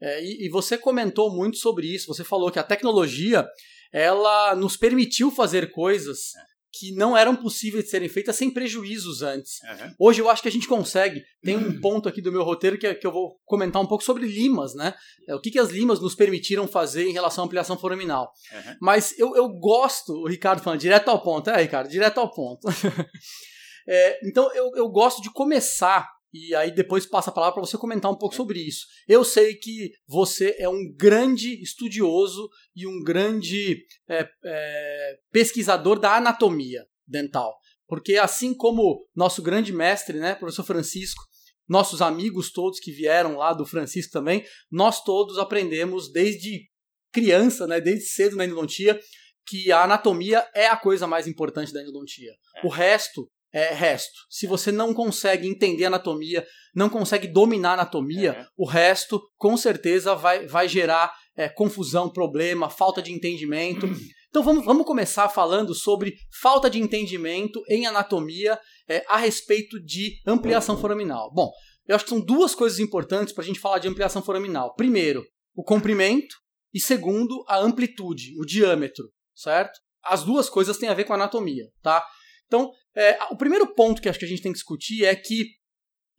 É, 0.00 0.24
e, 0.24 0.46
e 0.46 0.48
você 0.48 0.78
comentou 0.78 1.34
muito 1.34 1.56
sobre 1.58 1.92
isso, 1.92 2.06
você 2.06 2.22
falou 2.22 2.50
que 2.50 2.58
a 2.58 2.64
tecnologia 2.64 3.46
ela 3.92 4.54
nos 4.54 4.76
permitiu 4.76 5.30
fazer 5.30 5.72
coisas 5.72 6.34
é 6.36 6.47
que 6.72 6.92
não 6.92 7.16
eram 7.16 7.34
possíveis 7.34 7.84
de 7.84 7.90
serem 7.90 8.08
feitas 8.08 8.36
sem 8.36 8.50
prejuízos 8.50 9.22
antes. 9.22 9.60
Uhum. 9.62 9.94
Hoje 9.98 10.20
eu 10.20 10.28
acho 10.28 10.42
que 10.42 10.48
a 10.48 10.52
gente 10.52 10.68
consegue. 10.68 11.22
Tem 11.42 11.56
um 11.56 11.78
ponto 11.80 12.08
aqui 12.08 12.20
do 12.20 12.32
meu 12.32 12.42
roteiro 12.42 12.78
que, 12.78 12.86
é, 12.86 12.94
que 12.94 13.06
eu 13.06 13.12
vou 13.12 13.38
comentar 13.44 13.80
um 13.80 13.86
pouco 13.86 14.04
sobre 14.04 14.26
limas, 14.26 14.74
né? 14.74 14.94
É, 15.28 15.34
o 15.34 15.40
que, 15.40 15.50
que 15.50 15.58
as 15.58 15.70
limas 15.70 16.00
nos 16.00 16.14
permitiram 16.14 16.68
fazer 16.68 17.04
em 17.04 17.12
relação 17.12 17.44
à 17.44 17.46
ampliação 17.46 17.78
foraminal. 17.78 18.32
Uhum. 18.52 18.74
Mas 18.80 19.18
eu, 19.18 19.34
eu 19.34 19.48
gosto, 19.48 20.12
o 20.12 20.28
Ricardo 20.28 20.62
falando 20.62 20.80
direto 20.80 21.08
ao 21.08 21.22
ponto. 21.22 21.48
É, 21.50 21.60
Ricardo, 21.60 21.88
direto 21.88 22.18
ao 22.18 22.30
ponto. 22.30 22.68
é, 23.88 24.28
então 24.28 24.52
eu, 24.54 24.70
eu 24.76 24.88
gosto 24.88 25.22
de 25.22 25.32
começar 25.32 26.17
e 26.32 26.54
aí 26.54 26.70
depois 26.70 27.06
passa 27.06 27.30
a 27.30 27.32
palavra 27.32 27.54
para 27.54 27.66
você 27.66 27.78
comentar 27.78 28.10
um 28.10 28.18
pouco 28.18 28.34
sobre 28.34 28.60
isso. 28.60 28.86
Eu 29.06 29.24
sei 29.24 29.54
que 29.54 29.92
você 30.06 30.54
é 30.58 30.68
um 30.68 30.92
grande 30.94 31.60
estudioso 31.62 32.48
e 32.76 32.86
um 32.86 33.02
grande 33.02 33.82
é, 34.08 34.28
é, 34.44 35.18
pesquisador 35.32 35.98
da 35.98 36.16
anatomia 36.16 36.86
dental. 37.06 37.56
Porque 37.86 38.16
assim 38.16 38.54
como 38.54 39.06
nosso 39.16 39.42
grande 39.42 39.72
mestre, 39.72 40.18
né, 40.18 40.34
professor 40.34 40.64
Francisco, 40.64 41.22
nossos 41.66 42.02
amigos 42.02 42.52
todos 42.52 42.80
que 42.80 42.92
vieram 42.92 43.36
lá 43.36 43.54
do 43.54 43.64
Francisco 43.64 44.12
também, 44.12 44.44
nós 44.70 45.02
todos 45.02 45.38
aprendemos 45.38 46.12
desde 46.12 46.68
criança, 47.12 47.66
né, 47.66 47.80
desde 47.80 48.06
cedo 48.06 48.36
na 48.36 48.44
endodontia, 48.44 49.00
que 49.46 49.72
a 49.72 49.84
anatomia 49.84 50.46
é 50.54 50.66
a 50.66 50.76
coisa 50.76 51.06
mais 51.06 51.26
importante 51.26 51.72
da 51.72 51.80
endodontia. 51.80 52.32
É. 52.56 52.66
O 52.66 52.68
resto 52.68 53.30
é 53.52 53.72
resto. 53.72 54.18
Se 54.28 54.46
você 54.46 54.70
não 54.70 54.92
consegue 54.92 55.48
entender 55.48 55.86
anatomia, 55.86 56.46
não 56.74 56.88
consegue 56.88 57.26
dominar 57.26 57.74
anatomia, 57.74 58.30
é. 58.30 58.46
o 58.56 58.66
resto 58.66 59.20
com 59.36 59.56
certeza 59.56 60.14
vai, 60.14 60.46
vai 60.46 60.68
gerar 60.68 61.12
é, 61.36 61.48
confusão, 61.48 62.10
problema, 62.10 62.68
falta 62.68 63.02
de 63.02 63.12
entendimento. 63.12 63.86
Então 64.30 64.42
vamos, 64.42 64.62
vamos 64.62 64.84
começar 64.84 65.26
falando 65.30 65.74
sobre 65.74 66.14
falta 66.38 66.68
de 66.68 66.78
entendimento 66.78 67.64
em 67.66 67.86
anatomia 67.86 68.60
é, 68.86 69.02
a 69.08 69.16
respeito 69.16 69.82
de 69.82 70.20
ampliação 70.26 70.78
foraminal. 70.78 71.32
Bom, 71.32 71.50
eu 71.86 71.96
acho 71.96 72.04
que 72.04 72.10
são 72.10 72.20
duas 72.20 72.54
coisas 72.54 72.78
importantes 72.78 73.32
para 73.32 73.42
a 73.42 73.46
gente 73.46 73.58
falar 73.58 73.78
de 73.78 73.88
ampliação 73.88 74.22
foraminal. 74.22 74.74
Primeiro, 74.74 75.24
o 75.54 75.64
comprimento 75.64 76.36
e 76.74 76.78
segundo, 76.78 77.42
a 77.48 77.58
amplitude, 77.58 78.38
o 78.38 78.44
diâmetro, 78.44 79.10
certo? 79.34 79.80
As 80.04 80.22
duas 80.22 80.50
coisas 80.50 80.76
têm 80.76 80.90
a 80.90 80.94
ver 80.94 81.04
com 81.04 81.14
a 81.14 81.16
anatomia, 81.16 81.64
tá? 81.82 82.04
Então, 82.46 82.70
é, 82.98 83.18
o 83.30 83.36
primeiro 83.36 83.66
ponto 83.74 84.02
que 84.02 84.08
acho 84.08 84.18
que 84.18 84.24
a 84.24 84.28
gente 84.28 84.42
tem 84.42 84.52
que 84.52 84.58
discutir 84.58 85.04
é 85.04 85.14
que 85.14 85.56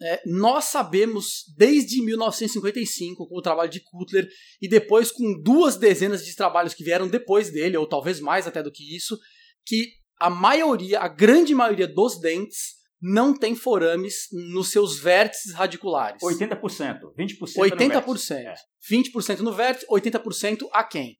é, 0.01 0.21
nós 0.25 0.65
sabemos 0.65 1.43
desde 1.57 2.01
1955, 2.01 3.27
com 3.27 3.38
o 3.38 3.41
trabalho 3.41 3.69
de 3.69 3.81
Cutler, 3.81 4.27
e 4.62 4.67
depois 4.67 5.12
com 5.12 5.41
duas 5.41 5.75
dezenas 5.75 6.24
de 6.25 6.33
trabalhos 6.36 6.74
que 6.74 6.83
vieram 6.83 7.07
depois 7.07 7.51
dele, 7.51 7.75
ou 7.75 7.88
talvez 7.88 8.21
mais 8.21 8.48
até 8.48 8.63
do 8.63 8.71
que 8.71 8.95
isso, 8.95 9.19
que 9.65 9.89
a 10.17 10.29
maioria, 10.29 11.01
a 11.01 11.07
grande 11.09 11.53
maioria 11.53 11.88
dos 11.88 12.19
dentes 12.19 12.79
não 13.01 13.33
tem 13.33 13.55
forames 13.55 14.27
nos 14.53 14.71
seus 14.71 15.00
vértices 15.00 15.53
radiculares. 15.53 16.21
80%, 16.21 17.00
20% 17.17 17.55
80%. 17.55 17.89
No 17.89 18.13
vértice. 18.13 18.33
É. 18.33 18.53
20% 18.91 19.39
no 19.39 19.53
vértice, 19.53 19.86
80% 19.88 20.67
aquém. 20.71 21.17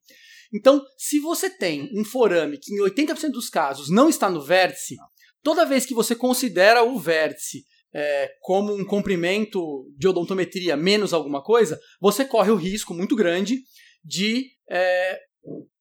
Então, 0.54 0.84
se 0.98 1.20
você 1.20 1.50
tem 1.50 1.90
um 1.94 2.04
forame 2.04 2.58
que 2.58 2.74
em 2.74 2.80
80% 2.80 3.32
dos 3.32 3.50
casos 3.50 3.90
não 3.90 4.10
está 4.10 4.30
no 4.30 4.42
vértice, 4.42 4.96
toda 5.44 5.66
vez 5.66 5.86
que 5.86 5.94
você 5.94 6.16
considera 6.16 6.84
o 6.84 6.98
vértice 7.00 7.64
é, 7.94 8.32
como 8.42 8.74
um 8.74 8.86
comprimento 8.86 9.88
de 9.98 10.08
odontometria 10.08 10.78
menos 10.78 11.14
alguma 11.14 11.42
coisa, 11.42 11.80
você 12.00 12.24
corre 12.24 12.52
o 12.52 12.56
risco 12.56 12.94
muito 12.94 13.16
grande 13.16 13.60
de 14.04 14.48
é, 14.70 15.20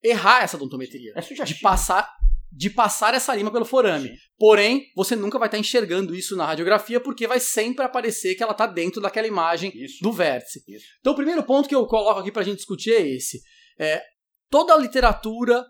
errar 0.02 0.42
essa 0.42 0.56
odontometria. 0.56 1.12
É 1.16 1.44
de 1.44 1.54
passar 1.56 2.18
de 2.50 2.70
passar 2.70 3.12
essa 3.12 3.34
lima 3.34 3.52
pelo 3.52 3.66
forame. 3.66 4.08
Sim. 4.08 4.14
Porém, 4.38 4.86
você 4.96 5.14
nunca 5.14 5.38
vai 5.38 5.48
estar 5.48 5.58
enxergando 5.58 6.14
isso 6.14 6.34
na 6.34 6.46
radiografia 6.46 6.98
porque 6.98 7.26
vai 7.26 7.38
sempre 7.38 7.84
aparecer 7.84 8.34
que 8.34 8.42
ela 8.42 8.52
está 8.52 8.66
dentro 8.66 9.02
daquela 9.02 9.26
imagem 9.26 9.70
isso. 9.74 10.02
do 10.02 10.10
vértice. 10.10 10.64
Isso. 10.66 10.86
Então, 10.98 11.12
o 11.12 11.16
primeiro 11.16 11.42
ponto 11.42 11.68
que 11.68 11.74
eu 11.74 11.86
coloco 11.86 12.20
aqui 12.20 12.32
para 12.32 12.40
a 12.40 12.44
gente 12.44 12.56
discutir 12.56 12.92
é 12.92 13.06
esse. 13.06 13.42
É, 13.78 14.02
toda 14.50 14.72
a 14.72 14.78
literatura 14.78 15.64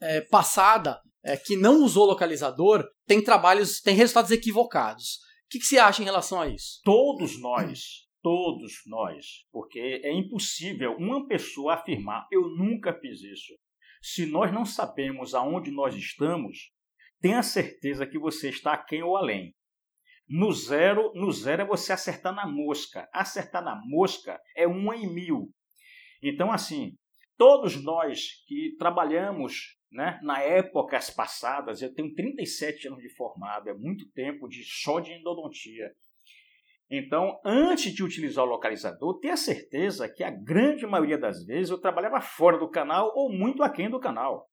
é, 0.00 0.22
passada 0.22 0.98
é, 1.24 1.36
que 1.36 1.56
não 1.56 1.82
usou 1.82 2.06
localizador 2.06 2.84
tem 3.06 3.22
trabalhos, 3.22 3.80
tem 3.80 3.94
resultados 3.94 4.30
equivocados. 4.30 5.16
O 5.46 5.50
que, 5.50 5.58
que 5.58 5.64
você 5.64 5.78
acha 5.78 6.02
em 6.02 6.04
relação 6.04 6.40
a 6.40 6.48
isso? 6.48 6.80
Todos 6.84 7.40
nós, 7.40 8.06
todos 8.22 8.82
nós, 8.86 9.44
porque 9.52 10.00
é 10.04 10.12
impossível 10.12 10.96
uma 10.96 11.26
pessoa 11.26 11.74
afirmar 11.74 12.26
eu 12.30 12.42
nunca 12.56 12.92
fiz 12.94 13.22
isso. 13.22 13.54
Se 14.02 14.24
nós 14.26 14.52
não 14.52 14.64
sabemos 14.64 15.34
aonde 15.34 15.70
nós 15.70 15.94
estamos, 15.94 16.72
tenha 17.20 17.42
certeza 17.42 18.06
que 18.06 18.18
você 18.18 18.48
está 18.48 18.72
aquém 18.72 19.02
ou 19.02 19.16
além. 19.16 19.54
No 20.28 20.52
zero, 20.52 21.12
no 21.14 21.30
zero 21.32 21.62
é 21.62 21.66
você 21.66 21.92
acertar 21.92 22.32
na 22.32 22.46
mosca. 22.46 23.08
Acertar 23.12 23.62
na 23.62 23.78
mosca 23.84 24.40
é 24.56 24.66
uma 24.66 24.96
em 24.96 25.12
mil. 25.12 25.52
Então, 26.22 26.52
assim, 26.52 26.96
todos 27.36 27.82
nós 27.82 28.44
que 28.46 28.76
trabalhamos 28.78 29.76
né, 29.90 30.20
na 30.22 30.40
épocas 30.40 31.10
passadas, 31.10 31.82
eu 31.82 31.92
tenho 31.92 32.14
37 32.14 32.88
anos 32.88 33.02
de 33.02 33.08
formado, 33.14 33.68
é 33.68 33.74
muito 33.74 34.08
tempo 34.12 34.48
de 34.48 34.62
só 34.64 35.00
de 35.00 35.12
endodontia. 35.12 35.90
Então, 36.90 37.40
antes 37.44 37.92
de 37.92 38.02
utilizar 38.02 38.44
o 38.44 38.48
localizador, 38.48 39.18
tenha 39.20 39.36
certeza 39.36 40.08
que 40.08 40.24
a 40.24 40.30
grande 40.30 40.86
maioria 40.86 41.18
das 41.18 41.44
vezes 41.44 41.70
eu 41.70 41.80
trabalhava 41.80 42.20
fora 42.20 42.58
do 42.58 42.68
canal 42.68 43.12
ou 43.14 43.32
muito 43.32 43.62
aquém 43.62 43.88
do 43.88 44.00
canal. 44.00 44.48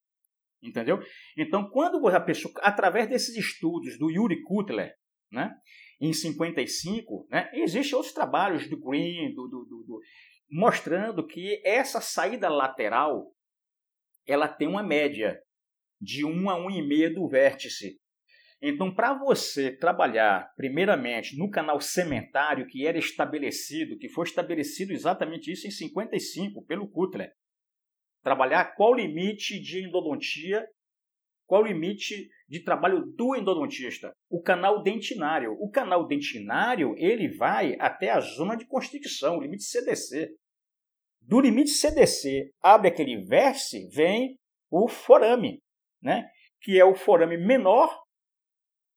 Entendeu? 0.61 0.99
Então, 1.35 1.67
quando 1.69 2.05
a 2.07 2.19
pessoa, 2.19 2.53
através 2.57 3.07
desses 3.07 3.35
estudos 3.35 3.97
do 3.97 4.09
Yuri 4.09 4.43
Kutler, 4.43 4.93
né, 5.31 5.51
em 5.99 6.13
55, 6.13 7.27
né, 7.29 7.49
existem 7.53 7.95
outros 7.95 8.13
trabalhos 8.13 8.69
do 8.69 8.79
Green, 8.79 9.33
do, 9.33 9.47
do, 9.47 9.65
do, 9.65 9.83
do 9.83 9.99
mostrando 10.49 11.25
que 11.25 11.61
essa 11.65 11.99
saída 11.99 12.49
lateral 12.49 13.31
ela 14.27 14.47
tem 14.47 14.67
uma 14.67 14.83
média 14.83 15.39
de 15.99 16.25
1 16.25 16.49
a 16.49 16.59
1,5 16.59 17.13
do 17.13 17.27
vértice. 17.27 17.97
Então, 18.61 18.93
para 18.93 19.13
você 19.13 19.71
trabalhar, 19.71 20.51
primeiramente, 20.55 21.37
no 21.37 21.49
canal 21.49 21.79
sementário 21.79 22.67
que 22.67 22.87
era 22.87 22.97
estabelecido, 22.97 23.97
que 23.97 24.09
foi 24.09 24.25
estabelecido 24.25 24.91
exatamente 24.91 25.51
isso 25.51 25.67
em 25.67 25.71
55 25.71 26.65
pelo 26.65 26.89
Kutler, 26.89 27.31
trabalhar 28.23 28.75
qual 28.75 28.91
o 28.91 28.95
limite 28.95 29.59
de 29.59 29.85
endodontia, 29.85 30.67
qual 31.45 31.61
o 31.61 31.67
limite 31.67 32.29
de 32.47 32.63
trabalho 32.63 33.05
do 33.15 33.35
endodontista, 33.35 34.11
o 34.29 34.41
canal 34.41 34.83
dentinário. 34.83 35.53
O 35.59 35.69
canal 35.69 36.07
dentinário 36.07 36.93
ele 36.97 37.29
vai 37.29 37.75
até 37.79 38.09
a 38.09 38.19
zona 38.19 38.55
de 38.55 38.65
constricção, 38.65 39.37
o 39.37 39.41
limite 39.41 39.63
CDC. 39.63 40.29
Do 41.27 41.41
limite 41.41 41.71
CDC 41.71 42.53
abre 42.61 42.87
aquele 42.87 43.21
vértice, 43.25 43.89
vem 43.89 44.39
o 44.71 44.87
forame, 44.87 45.61
né? 46.01 46.25
que 46.61 46.79
é 46.79 46.85
o 46.85 46.95
forame 46.95 47.37
menor 47.37 47.93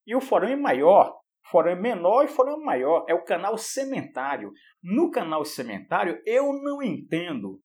e 0.07 0.15
o 0.15 0.21
forame 0.21 0.55
maior. 0.55 1.19
Forame 1.51 1.83
menor 1.83 2.25
e 2.25 2.29
forame 2.29 2.65
maior 2.65 3.05
é 3.09 3.15
o 3.15 3.25
canal 3.25 3.59
sementário. 3.59 4.53
No 4.81 5.11
canal 5.11 5.45
sementário 5.45 6.23
eu 6.25 6.53
não 6.53 6.81
entendo 6.81 7.61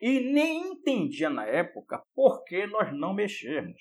e 0.00 0.20
nem 0.20 0.72
entendia 0.72 1.30
na 1.30 1.46
época 1.46 2.02
por 2.16 2.42
que 2.42 2.66
nós 2.66 2.92
não 2.92 3.14
mexermos. 3.14 3.80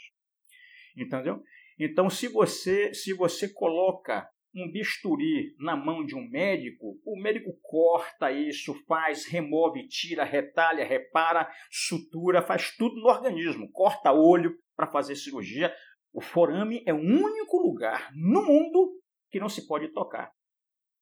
Entendeu? 0.96 1.42
Então, 1.80 2.08
se 2.08 2.28
você, 2.28 2.94
se 2.94 3.14
você 3.14 3.52
coloca 3.52 4.30
um 4.58 4.72
bisturi 4.72 5.56
na 5.60 5.76
mão 5.76 6.04
de 6.04 6.16
um 6.16 6.28
médico, 6.28 7.00
o 7.06 7.22
médico 7.22 7.54
corta 7.62 8.32
isso, 8.32 8.74
faz, 8.86 9.26
remove, 9.26 9.88
tira, 9.88 10.24
retalha, 10.24 10.84
repara, 10.84 11.50
sutura, 11.70 12.42
faz 12.42 12.76
tudo 12.76 12.96
no 12.96 13.08
organismo, 13.08 13.72
corta 13.72 14.12
olho 14.12 14.58
para 14.76 14.88
fazer 14.88 15.16
cirurgia. 15.16 15.74
O 16.12 16.22
forame 16.22 16.84
é 16.88 16.94
o 16.94 16.98
único 16.98 17.58
lugar 17.58 18.12
no 18.16 18.44
mundo 18.44 19.00
que 19.30 19.40
não 19.40 19.50
se 19.50 19.68
pode 19.68 19.90
tocar, 19.90 20.32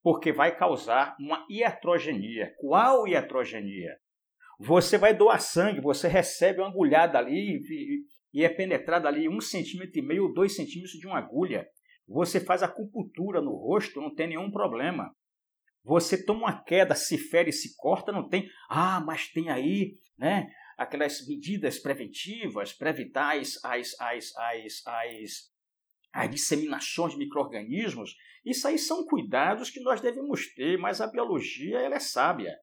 porque 0.03 0.33
vai 0.33 0.55
causar 0.57 1.15
uma 1.19 1.45
iatrogenia. 1.49 2.53
Qual 2.59 3.07
iatrogenia? 3.07 3.97
Você 4.59 4.97
vai 4.97 5.13
doar 5.13 5.39
sangue, 5.41 5.81
você 5.81 6.07
recebe 6.07 6.59
uma 6.59 6.69
agulhada 6.69 7.17
ali 7.17 7.61
e, 7.61 8.05
e 8.33 8.43
é 8.43 8.49
penetrada 8.49 9.07
ali 9.07 9.29
um 9.29 9.39
centímetro 9.39 9.99
e 9.99 10.01
meio 10.01 10.23
ou 10.23 10.33
dois 10.33 10.55
centímetros 10.55 10.99
de 10.99 11.07
uma 11.07 11.19
agulha. 11.19 11.67
Você 12.07 12.39
faz 12.39 12.61
acupuntura 12.61 13.41
no 13.41 13.55
rosto, 13.55 13.99
não 13.99 14.13
tem 14.13 14.27
nenhum 14.27 14.51
problema. 14.51 15.11
Você 15.83 16.23
toma 16.23 16.41
uma 16.41 16.63
queda, 16.63 16.95
se 16.95 17.17
fere, 17.17 17.51
se 17.51 17.75
corta, 17.75 18.11
não 18.11 18.27
tem. 18.27 18.49
Ah, 18.69 18.99
mas 18.99 19.27
tem 19.31 19.49
aí, 19.49 19.97
né? 20.17 20.47
Aquelas 20.77 21.25
medidas 21.27 21.79
preventivas 21.79 22.73
para 22.73 22.89
evitar 22.89 23.37
as, 23.37 23.63
as, 23.63 23.99
as, 23.99 24.35
as, 24.35 25.49
as, 26.13 26.29
disseminações 26.29 27.13
de 27.13 27.19
micro-organismos. 27.19 28.15
Isso 28.43 28.67
aí 28.67 28.77
são 28.77 29.05
cuidados 29.05 29.69
que 29.69 29.79
nós 29.79 30.01
devemos 30.01 30.53
ter, 30.53 30.77
mas 30.77 31.01
a 31.01 31.07
biologia 31.07 31.79
ela 31.79 31.95
é 31.95 31.99
sábia. 31.99 32.55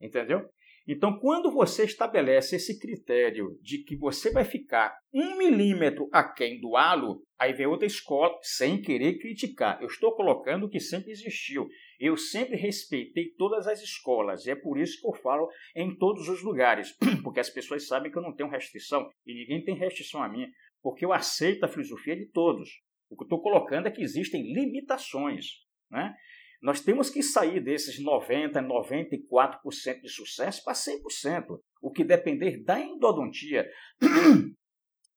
Entendeu? 0.00 0.48
Então, 0.88 1.18
quando 1.18 1.50
você 1.50 1.84
estabelece 1.84 2.54
esse 2.56 2.78
critério 2.78 3.58
de 3.60 3.78
que 3.78 3.96
você 3.96 4.30
vai 4.30 4.44
ficar 4.44 4.96
um 5.12 5.36
milímetro 5.36 6.08
aquém 6.12 6.60
do 6.60 6.76
halo, 6.76 7.22
aí 7.36 7.52
vem 7.52 7.66
outra 7.66 7.86
escola, 7.86 8.38
sem 8.40 8.80
querer 8.80 9.18
criticar. 9.18 9.80
Eu 9.80 9.88
estou 9.88 10.14
colocando 10.14 10.66
o 10.66 10.68
que 10.68 10.78
sempre 10.78 11.10
existiu. 11.10 11.68
Eu 11.98 12.16
sempre 12.16 12.56
respeitei 12.56 13.32
todas 13.36 13.66
as 13.66 13.82
escolas, 13.82 14.46
e 14.46 14.50
é 14.50 14.54
por 14.54 14.78
isso 14.78 15.00
que 15.00 15.08
eu 15.08 15.20
falo 15.20 15.48
em 15.74 15.96
todos 15.96 16.28
os 16.28 16.42
lugares, 16.42 16.96
porque 17.24 17.40
as 17.40 17.50
pessoas 17.50 17.88
sabem 17.88 18.12
que 18.12 18.18
eu 18.18 18.22
não 18.22 18.34
tenho 18.34 18.48
restrição, 18.48 19.10
e 19.26 19.34
ninguém 19.34 19.64
tem 19.64 19.74
restrição 19.74 20.22
a 20.22 20.28
mim, 20.28 20.46
porque 20.82 21.04
eu 21.04 21.12
aceito 21.12 21.64
a 21.64 21.68
filosofia 21.68 22.14
de 22.14 22.26
todos. 22.26 22.68
O 23.10 23.16
que 23.16 23.24
eu 23.24 23.26
estou 23.26 23.42
colocando 23.42 23.88
é 23.88 23.90
que 23.90 24.02
existem 24.02 24.52
limitações. 24.52 25.46
Né? 25.90 26.14
Nós 26.62 26.80
temos 26.80 27.10
que 27.10 27.22
sair 27.22 27.60
desses 27.60 28.02
90%, 28.02 28.52
94% 28.54 30.00
de 30.00 30.08
sucesso 30.08 30.62
para 30.64 30.74
100%. 30.74 31.58
O 31.80 31.90
que 31.90 32.04
depender 32.04 32.62
da 32.64 32.80
endodontia, 32.80 33.70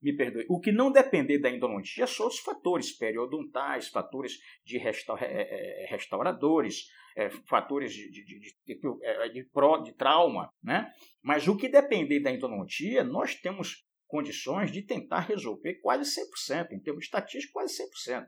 me 0.01 0.15
perdoe, 0.15 0.45
o 0.49 0.59
que 0.59 0.71
não 0.71 0.91
depender 0.91 1.39
da 1.39 1.49
endodontia 1.49 2.07
são 2.07 2.27
os 2.27 2.39
fatores 2.39 2.95
periodontais, 2.97 3.89
fatores 3.89 4.37
de 4.65 4.77
resta 4.77 5.13
é, 5.19 5.83
é, 5.83 5.87
restauradores, 5.89 6.85
é, 7.15 7.29
fatores 7.47 7.93
de, 7.93 8.09
de, 8.09 8.23
de, 8.23 8.39
de, 8.65 9.83
de 9.83 9.93
trauma. 9.97 10.49
Né? 10.63 10.91
Mas 11.21 11.47
o 11.47 11.57
que 11.57 11.67
depender 11.67 12.21
da 12.21 12.31
endodontia, 12.31 13.03
nós 13.03 13.35
temos 13.35 13.85
condições 14.07 14.71
de 14.71 14.81
tentar 14.81 15.19
resolver 15.21 15.75
quase 15.81 16.03
100%, 16.49 16.71
em 16.71 16.79
termos 16.79 17.05
estatísticos, 17.05 17.53
quase 17.53 17.77
100%. 18.09 18.25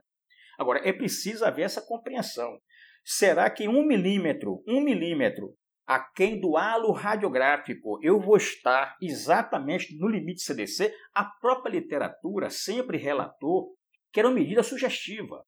Agora, 0.58 0.86
é 0.86 0.92
preciso 0.92 1.44
haver 1.44 1.62
essa 1.62 1.82
compreensão. 1.82 2.58
Será 3.04 3.50
que 3.50 3.68
um 3.68 3.84
milímetro, 3.84 4.62
um 4.66 4.80
milímetro 4.80 5.54
aquém 5.86 6.40
do 6.40 6.56
halo 6.56 6.92
radiográfico 6.92 7.98
eu 8.02 8.20
vou 8.20 8.36
estar 8.36 8.96
exatamente 9.02 9.96
no 9.98 10.08
limite 10.08 10.42
CDC? 10.42 10.94
A 11.14 11.24
própria 11.24 11.72
literatura 11.72 12.50
sempre 12.50 12.96
relatou 12.96 13.74
que 14.12 14.20
era 14.20 14.28
uma 14.28 14.34
medida 14.34 14.62
sugestiva. 14.62 15.44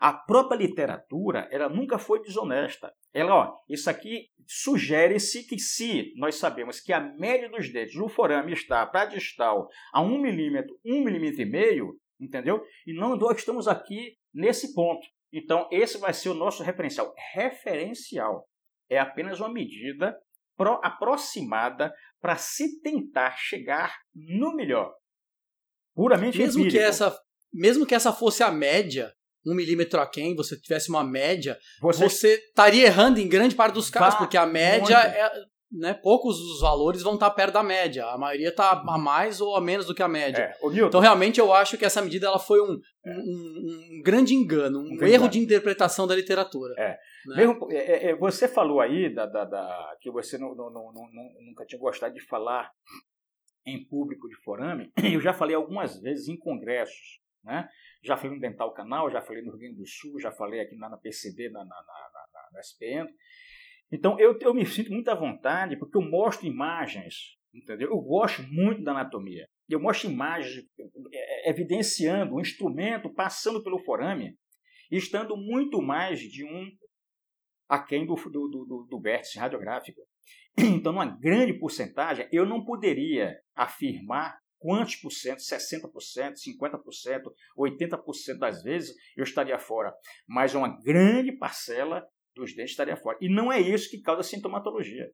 A 0.00 0.12
própria 0.12 0.56
literatura, 0.56 1.48
ela 1.52 1.68
nunca 1.68 1.96
foi 1.96 2.20
desonesta. 2.20 2.92
Ela, 3.14 3.34
ó, 3.34 3.56
isso 3.68 3.88
aqui 3.88 4.30
sugere-se 4.46 5.46
que 5.46 5.58
se 5.58 6.12
nós 6.16 6.34
sabemos 6.34 6.80
que 6.80 6.92
a 6.92 7.00
média 7.00 7.48
dos 7.48 7.72
dedos, 7.72 7.94
o 7.94 8.08
forame 8.08 8.52
está 8.52 8.84
para 8.84 9.06
distal 9.06 9.68
a 9.92 10.02
1 10.02 10.20
milímetro, 10.20 10.76
1 10.84 11.04
milímetro 11.04 11.42
e 11.42 11.44
meio, 11.44 12.02
Entendeu? 12.22 12.64
E 12.86 12.94
não 12.94 13.18
estamos 13.32 13.66
aqui 13.66 14.16
nesse 14.32 14.72
ponto. 14.72 15.04
Então, 15.32 15.68
esse 15.70 15.98
vai 15.98 16.12
ser 16.12 16.28
o 16.28 16.34
nosso 16.34 16.62
referencial. 16.62 17.14
Referencial 17.32 18.46
é 18.90 18.98
apenas 18.98 19.40
uma 19.40 19.52
medida 19.52 20.16
pro, 20.56 20.80
aproximada 20.84 21.92
para 22.20 22.36
se 22.36 22.80
tentar 22.80 23.36
chegar 23.36 23.96
no 24.14 24.54
melhor. 24.54 24.92
Puramente 25.94 26.38
mesmo 26.38 26.60
empírico. 26.60 26.78
que 26.78 26.84
essa 26.84 27.18
Mesmo 27.52 27.86
que 27.86 27.94
essa 27.94 28.12
fosse 28.12 28.42
a 28.42 28.50
média, 28.50 29.12
um 29.46 29.54
milímetro 29.54 30.00
a 30.00 30.06
quem 30.06 30.34
você 30.34 30.58
tivesse 30.58 30.88
uma 30.88 31.04
média, 31.04 31.58
você... 31.80 32.08
você 32.08 32.34
estaria 32.36 32.86
errando 32.86 33.20
em 33.20 33.28
grande 33.28 33.54
parte 33.54 33.74
dos 33.74 33.90
casos, 33.90 34.18
porque 34.18 34.36
a 34.36 34.46
média 34.46 34.96
é, 34.98 35.30
né, 35.72 35.94
poucos 35.94 36.36
dos 36.38 36.60
valores 36.60 37.02
vão 37.02 37.14
estar 37.14 37.30
perto 37.30 37.54
da 37.54 37.62
média. 37.62 38.04
A 38.06 38.18
maioria 38.18 38.50
está 38.50 38.72
a 38.72 38.98
mais 38.98 39.40
ou 39.40 39.56
a 39.56 39.60
menos 39.60 39.86
do 39.86 39.94
que 39.94 40.02
a 40.02 40.08
média. 40.08 40.42
É, 40.42 40.86
então, 40.86 41.00
realmente, 41.00 41.40
eu 41.40 41.52
acho 41.52 41.78
que 41.78 41.84
essa 41.84 42.02
medida 42.02 42.26
ela 42.26 42.38
foi 42.38 42.60
um, 42.60 42.78
é. 43.04 43.10
um, 43.10 43.98
um, 43.98 44.02
grande 44.04 44.34
engano, 44.34 44.80
um, 44.80 44.98
um 45.00 45.06
erro 45.06 45.28
de 45.28 45.38
interpretação 45.38 46.06
da 46.06 46.14
literatura. 46.14 46.74
É. 46.76 46.98
Né? 47.26 47.36
Mesmo, 47.36 47.72
é, 47.72 47.76
é, 47.76 48.10
é, 48.10 48.16
você 48.16 48.46
falou 48.46 48.80
aí 48.80 49.12
da, 49.12 49.24
da, 49.24 49.44
da 49.44 49.96
que 50.00 50.10
você 50.10 50.36
não, 50.36 50.54
não, 50.54 50.70
não, 50.70 50.92
nunca 51.46 51.64
tinha 51.64 51.80
gostado 51.80 52.12
de 52.12 52.20
falar 52.20 52.70
em 53.66 53.82
público 53.84 54.28
de 54.28 54.36
forame. 54.42 54.92
Eu 55.02 55.20
já 55.20 55.32
falei 55.32 55.56
algumas 55.56 55.98
vezes 56.00 56.28
em 56.28 56.36
congressos. 56.36 57.22
Né? 57.42 57.66
Já 58.04 58.16
falei 58.16 58.36
no 58.36 58.40
Dental 58.40 58.72
Canal, 58.74 59.10
já 59.10 59.22
falei 59.22 59.42
no 59.42 59.50
Rio 59.52 59.60
Grande 59.60 59.76
do 59.76 59.86
Sul, 59.86 60.20
já 60.20 60.30
falei 60.30 60.60
aqui 60.60 60.76
na, 60.76 60.88
na 60.88 60.96
PCD, 60.96 61.48
na, 61.48 61.60
na, 61.60 61.64
na, 61.64 61.74
na, 61.74 62.48
na 62.52 62.60
SPN. 62.60 63.08
Então 63.92 64.18
eu, 64.18 64.38
eu 64.40 64.54
me 64.54 64.64
sinto 64.64 64.90
muito 64.90 65.08
à 65.08 65.14
vontade 65.14 65.78
porque 65.78 65.96
eu 65.96 66.02
mostro 66.02 66.46
imagens, 66.46 67.36
entendeu? 67.54 67.90
Eu 67.90 68.00
gosto 68.00 68.42
muito 68.44 68.82
da 68.82 68.92
anatomia. 68.92 69.46
Eu 69.68 69.80
mostro 69.80 70.10
imagens 70.10 70.64
é, 71.12 71.48
é, 71.48 71.50
evidenciando 71.50 72.34
o 72.34 72.40
instrumento 72.40 73.12
passando 73.12 73.62
pelo 73.62 73.78
forame 73.78 74.36
estando 74.90 75.36
muito 75.36 75.80
mais 75.80 76.20
de 76.20 76.44
um 76.44 76.70
aquém 77.68 78.06
do, 78.06 78.14
do, 78.14 78.48
do, 78.48 78.86
do 78.88 79.00
vértice 79.00 79.38
radiográfico. 79.38 80.00
Então, 80.58 80.92
numa 80.92 81.06
grande 81.06 81.58
porcentagem, 81.58 82.28
eu 82.30 82.44
não 82.44 82.62
poderia 82.62 83.40
afirmar 83.56 84.38
quantos 84.58 84.96
por 84.96 85.10
cento, 85.10 85.38
60%, 85.38 86.34
50%, 86.34 87.22
80% 87.58 88.38
das 88.38 88.62
vezes 88.62 88.94
eu 89.16 89.24
estaria 89.24 89.58
fora. 89.58 89.94
Mas 90.28 90.54
uma 90.54 90.78
grande 90.82 91.32
parcela 91.32 92.06
dos 92.34 92.54
dentes 92.54 92.72
estaria 92.72 92.96
fora. 92.96 93.18
E 93.20 93.28
não 93.28 93.52
é 93.52 93.60
isso 93.60 93.90
que 93.90 94.00
causa 94.00 94.22
sintomatologia. 94.22 95.10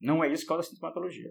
Não 0.00 0.22
é 0.22 0.32
isso 0.32 0.42
que 0.42 0.48
causa 0.48 0.68
sintomatologia. 0.68 1.30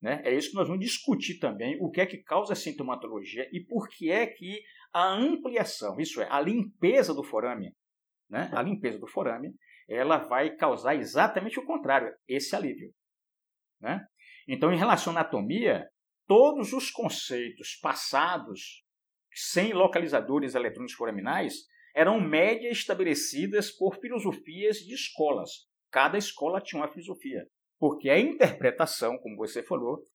Né? 0.00 0.20
É 0.24 0.34
isso 0.34 0.50
que 0.50 0.56
nós 0.56 0.66
vamos 0.66 0.84
discutir 0.84 1.38
também, 1.38 1.78
o 1.80 1.90
que 1.90 2.00
é 2.00 2.06
que 2.06 2.22
causa 2.22 2.54
sintomatologia 2.56 3.48
e 3.52 3.64
por 3.64 3.88
que 3.88 4.10
é 4.10 4.26
que 4.26 4.60
a 4.92 5.08
ampliação, 5.12 5.98
isso 6.00 6.20
é, 6.20 6.28
a 6.28 6.40
limpeza 6.40 7.14
do 7.14 7.22
forame, 7.22 7.72
né? 8.28 8.50
a 8.52 8.60
limpeza 8.60 8.98
do 8.98 9.06
forame, 9.06 9.54
ela 9.88 10.18
vai 10.18 10.56
causar 10.56 10.96
exatamente 10.96 11.58
o 11.60 11.64
contrário, 11.64 12.12
esse 12.26 12.54
alívio. 12.56 12.92
Né? 13.80 14.04
Então, 14.48 14.72
em 14.72 14.78
relação 14.78 15.16
à 15.16 15.20
anatomia, 15.20 15.88
todos 16.26 16.72
os 16.72 16.90
conceitos 16.90 17.78
passados 17.80 18.82
sem 19.32 19.72
localizadores 19.72 20.54
eletrônicos 20.54 20.94
foraminais 20.94 21.54
eram 21.94 22.20
médias 22.20 22.78
estabelecidas 22.78 23.70
por 23.70 23.98
filosofias 24.00 24.78
de 24.78 24.94
escolas. 24.94 25.50
Cada 25.90 26.16
escola 26.16 26.60
tinha 26.60 26.80
uma 26.80 26.90
filosofia. 26.90 27.46
Porque 27.78 28.08
a 28.08 28.18
interpretação, 28.18 29.18
como 29.18 29.36
você 29.36 29.62
falou, 29.62 30.06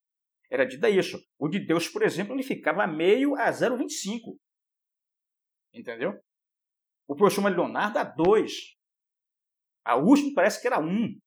era 0.50 0.66
dita 0.66 0.90
isso. 0.90 1.20
O 1.38 1.48
de 1.48 1.60
Deus, 1.60 1.88
por 1.88 2.02
exemplo, 2.02 2.34
ele 2.34 2.44
ficava 2.44 2.88
meio 2.88 3.36
a 3.36 3.50
0,25. 3.50 4.38
Entendeu? 5.74 6.14
O 7.08 7.16
professor 7.16 7.46
Leonardo 7.50 8.00
a 8.00 8.04
2. 8.04 8.52
A 9.86 9.96
última 9.96 10.34
parece 10.34 10.62
que 10.62 10.68
era 10.68 10.80
1. 10.80 11.20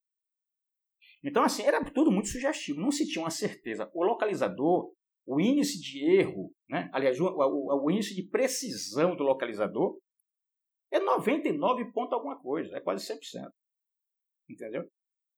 Então, 1.22 1.42
assim, 1.42 1.62
era 1.62 1.84
tudo 1.84 2.10
muito 2.10 2.28
sugestivo, 2.28 2.80
não 2.80 2.90
se 2.90 3.06
tinha 3.06 3.22
uma 3.22 3.30
certeza. 3.30 3.90
O 3.94 4.02
localizador, 4.02 4.92
o 5.26 5.40
índice 5.40 5.78
de 5.78 6.02
erro, 6.18 6.52
né? 6.68 6.90
aliás, 6.92 7.20
o, 7.20 7.26
o, 7.26 7.84
o 7.84 7.90
índice 7.90 8.14
de 8.14 8.26
precisão 8.28 9.14
do 9.14 9.22
localizador 9.22 9.98
é 10.90 11.00
99 11.00 11.92
ponto 11.92 12.14
alguma 12.14 12.40
coisa, 12.40 12.76
é 12.76 12.80
quase 12.80 13.06
100%. 13.06 13.50
Entendeu? 14.48 14.88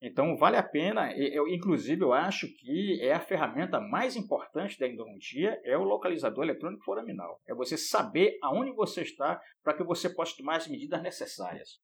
Então, 0.05 0.35
vale 0.35 0.57
a 0.57 0.63
pena, 0.63 1.15
eu, 1.17 1.47
inclusive 1.47 2.03
eu 2.03 2.11
acho 2.11 2.45
que 2.57 2.99
é 3.01 3.13
a 3.13 3.21
ferramenta 3.21 3.79
mais 3.79 4.17
importante 4.17 4.77
da 4.77 4.85
endodontia, 4.85 5.57
é 5.63 5.77
o 5.77 5.83
localizador 5.83 6.43
eletrônico 6.43 6.83
foraminal. 6.83 7.39
É 7.47 7.55
você 7.55 7.77
saber 7.77 8.37
aonde 8.43 8.73
você 8.73 9.01
está 9.03 9.39
para 9.63 9.73
que 9.73 9.83
você 9.83 10.13
possa 10.13 10.35
tomar 10.35 10.57
as 10.57 10.67
medidas 10.67 11.01
necessárias. 11.01 11.79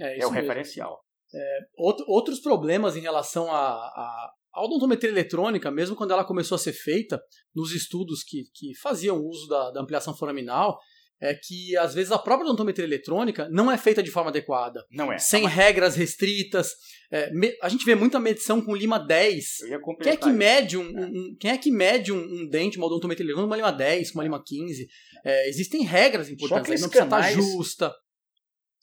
É, 0.00 0.22
é 0.22 0.26
o 0.26 0.30
mesmo. 0.30 0.46
referencial. 0.46 1.04
É, 1.34 1.58
outro, 1.76 2.06
outros 2.08 2.40
problemas 2.40 2.96
em 2.96 3.00
relação 3.00 3.52
à 3.52 3.58
a, 3.58 4.32
a, 4.54 4.64
odontometria 4.64 5.10
eletrônica, 5.10 5.70
mesmo 5.70 5.94
quando 5.94 6.12
ela 6.12 6.24
começou 6.24 6.56
a 6.56 6.58
ser 6.58 6.72
feita, 6.72 7.20
nos 7.54 7.72
estudos 7.72 8.24
que, 8.24 8.44
que 8.54 8.74
faziam 8.78 9.18
uso 9.18 9.46
da, 9.46 9.72
da 9.72 9.82
ampliação 9.82 10.16
foraminal, 10.16 10.78
é 11.20 11.34
que 11.34 11.76
às 11.76 11.94
vezes 11.94 12.12
a 12.12 12.18
própria 12.18 12.46
odontometria 12.46 12.84
eletrônica 12.84 13.48
não 13.50 13.70
é 13.70 13.78
feita 13.78 14.02
de 14.02 14.10
forma 14.10 14.30
adequada. 14.30 14.84
Não 14.90 15.12
é. 15.12 15.18
Sem 15.18 15.46
regras 15.46 15.96
restritas. 15.96 16.72
É, 17.10 17.30
me, 17.32 17.56
a 17.62 17.68
gente 17.68 17.84
vê 17.84 17.94
muita 17.94 18.20
medição 18.20 18.60
com 18.60 18.74
lima 18.74 18.98
10. 18.98 19.58
quem 20.02 20.12
é 20.12 20.16
que 20.16 20.30
mede 20.30 20.76
um, 20.76 20.98
é. 20.98 21.06
um, 21.06 21.36
quem 21.38 21.50
é 21.50 21.58
que 21.58 21.70
mede 21.70 22.12
um, 22.12 22.18
um 22.18 22.48
dente, 22.48 22.76
uma 22.76 22.86
odontometria 22.86 23.24
eletrônica, 23.24 23.46
uma 23.46 23.56
lima 23.56 23.72
10, 23.72 24.10
com 24.10 24.18
uma 24.18 24.24
lima 24.24 24.42
15? 24.44 24.86
É, 25.24 25.48
existem 25.48 25.82
regras 25.82 26.28
importantes, 26.28 26.80
não 26.80 26.88
precisa 26.88 27.04
estar 27.04 27.32
justa 27.32 27.94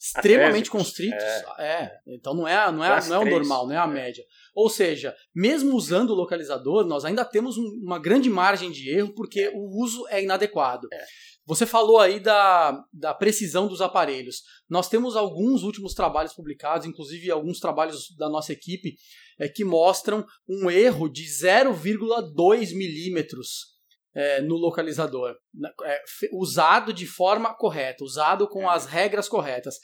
extremamente 0.02 0.72
constritos. 0.72 1.24
É. 1.60 1.84
é. 1.84 1.92
Então 2.08 2.34
não 2.34 2.48
é, 2.48 2.72
não 2.72 2.84
é, 2.84 3.08
não 3.08 3.16
é 3.16 3.20
o 3.20 3.30
normal, 3.30 3.68
não 3.68 3.76
é 3.76 3.78
a 3.78 3.84
é. 3.84 3.88
média. 3.88 4.24
Ou 4.56 4.68
seja, 4.68 5.16
mesmo 5.34 5.76
usando 5.76 6.10
o 6.10 6.16
localizador, 6.16 6.86
nós 6.88 7.06
ainda 7.06 7.24
temos 7.24 7.56
um, 7.58 7.68
uma 7.84 8.00
grande 8.00 8.30
margem 8.30 8.72
de 8.72 8.90
erro 8.90 9.14
porque 9.14 9.52
o 9.54 9.84
uso 9.84 10.08
é 10.10 10.24
inadequado. 10.24 10.88
É. 10.92 11.06
Você 11.52 11.66
falou 11.66 12.00
aí 12.00 12.18
da, 12.18 12.82
da 12.94 13.14
precisão 13.14 13.68
dos 13.68 13.82
aparelhos. 13.82 14.42
Nós 14.70 14.88
temos 14.88 15.18
alguns 15.18 15.64
últimos 15.64 15.94
trabalhos 15.94 16.32
publicados, 16.32 16.88
inclusive 16.88 17.30
alguns 17.30 17.60
trabalhos 17.60 18.16
da 18.18 18.30
nossa 18.30 18.54
equipe, 18.54 18.96
é, 19.38 19.50
que 19.50 19.66
mostram 19.66 20.26
um 20.48 20.72
erro 20.72 21.10
de 21.10 21.24
0,2 21.24 22.74
milímetros 22.74 23.72
é, 24.16 24.42
no 24.42 24.56
localizador, 24.56 25.36
é, 25.84 26.02
usado 26.32 26.94
de 26.94 27.06
forma 27.06 27.54
correta, 27.54 28.06
usado 28.06 28.48
com 28.48 28.70
as 28.70 28.86
regras 28.86 29.28
corretas. 29.28 29.76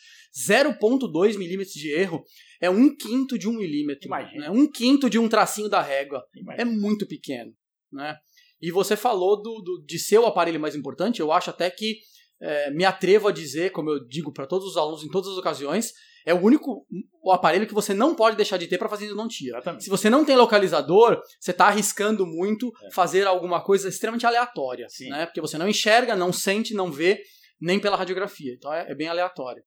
0,2 0.49 1.38
milímetros 1.38 1.73
de 1.73 1.91
erro 1.91 2.23
é 2.62 2.69
um 2.69 2.95
quinto 2.95 3.38
de 3.38 3.49
um 3.49 3.58
milímetro. 3.58 4.08
Né? 4.39 4.49
Um 4.49 4.71
quinto 4.71 5.10
de 5.10 5.19
um 5.19 5.27
tracinho 5.27 5.67
da 5.67 5.82
régua. 5.82 6.23
Imagina. 6.34 6.62
É 6.62 6.65
muito 6.65 7.06
pequeno. 7.06 7.53
Né? 7.91 8.15
E 8.62 8.72
você 8.72 8.96
falou 8.96 9.41
do, 9.41 9.62
do, 9.62 9.84
de 9.86 10.00
ser 10.00 10.17
o 10.17 10.26
aparelho 10.26 10.60
mais 10.60 10.76
importante, 10.76 11.20
eu 11.20 11.32
acho 11.32 11.50
até 11.50 11.70
que 11.70 11.98
é, 12.41 12.72
me 12.72 12.86
atrevo 12.86 13.28
a 13.28 13.32
dizer, 13.32 13.72
como 13.72 13.89
eu 13.89 14.08
digo 14.08 14.32
para 14.32 14.48
todos 14.48 14.67
os 14.67 14.78
alunos 14.78 15.04
em 15.04 15.10
todas 15.10 15.32
as 15.32 15.38
ocasiões, 15.38 15.91
é 16.26 16.34
o 16.34 16.41
único 16.41 16.86
o 17.24 17.32
aparelho 17.32 17.65
que 17.65 17.74
você 17.74 17.93
não 17.93 18.13
pode 18.13 18.36
deixar 18.36 18.58
de 18.58 18.67
ter 18.67 18.78
para 18.78 18.89
fazer 18.89 19.06
endodontia. 19.06 19.52
Exatamente. 19.52 19.86
Se 19.86 19.89
você 19.89 20.10
não 20.10 20.26
tem 20.26 20.36
localizador, 20.36 21.22
você 21.39 21.52
está 21.52 21.67
arriscando 21.67 22.26
muito 22.26 22.72
é. 22.84 22.93
fazer 22.93 23.26
alguma 23.26 23.63
coisa 23.63 23.88
extremamente 23.88 24.26
aleatória, 24.26 24.88
Sim. 24.89 25.10
né? 25.10 25.26
Porque 25.26 25.39
você 25.39 25.58
não 25.58 25.70
enxerga, 25.70 26.15
não 26.15 26.34
sente, 26.34 26.74
não 26.74 26.91
vê, 26.91 27.22
nem 27.62 27.80
pela 27.80 27.96
radiografia. 27.96 28.54
Então 28.54 28.74
é, 28.74 28.91
é 28.91 28.96
bem 28.96 29.08
aleatório. 29.08 29.63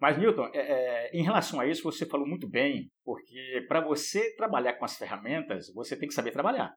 Mas, 0.00 0.18
Milton, 0.18 0.48
é, 0.52 0.58
é, 0.58 1.10
em 1.12 1.22
relação 1.22 1.60
a 1.60 1.66
isso, 1.66 1.82
você 1.82 2.04
falou 2.06 2.26
muito 2.26 2.48
bem, 2.48 2.90
porque 3.04 3.64
para 3.66 3.80
você 3.80 4.34
trabalhar 4.36 4.74
com 4.74 4.84
as 4.84 4.96
ferramentas, 4.96 5.72
você 5.74 5.96
tem 5.96 6.08
que 6.08 6.14
saber 6.14 6.30
trabalhar. 6.30 6.72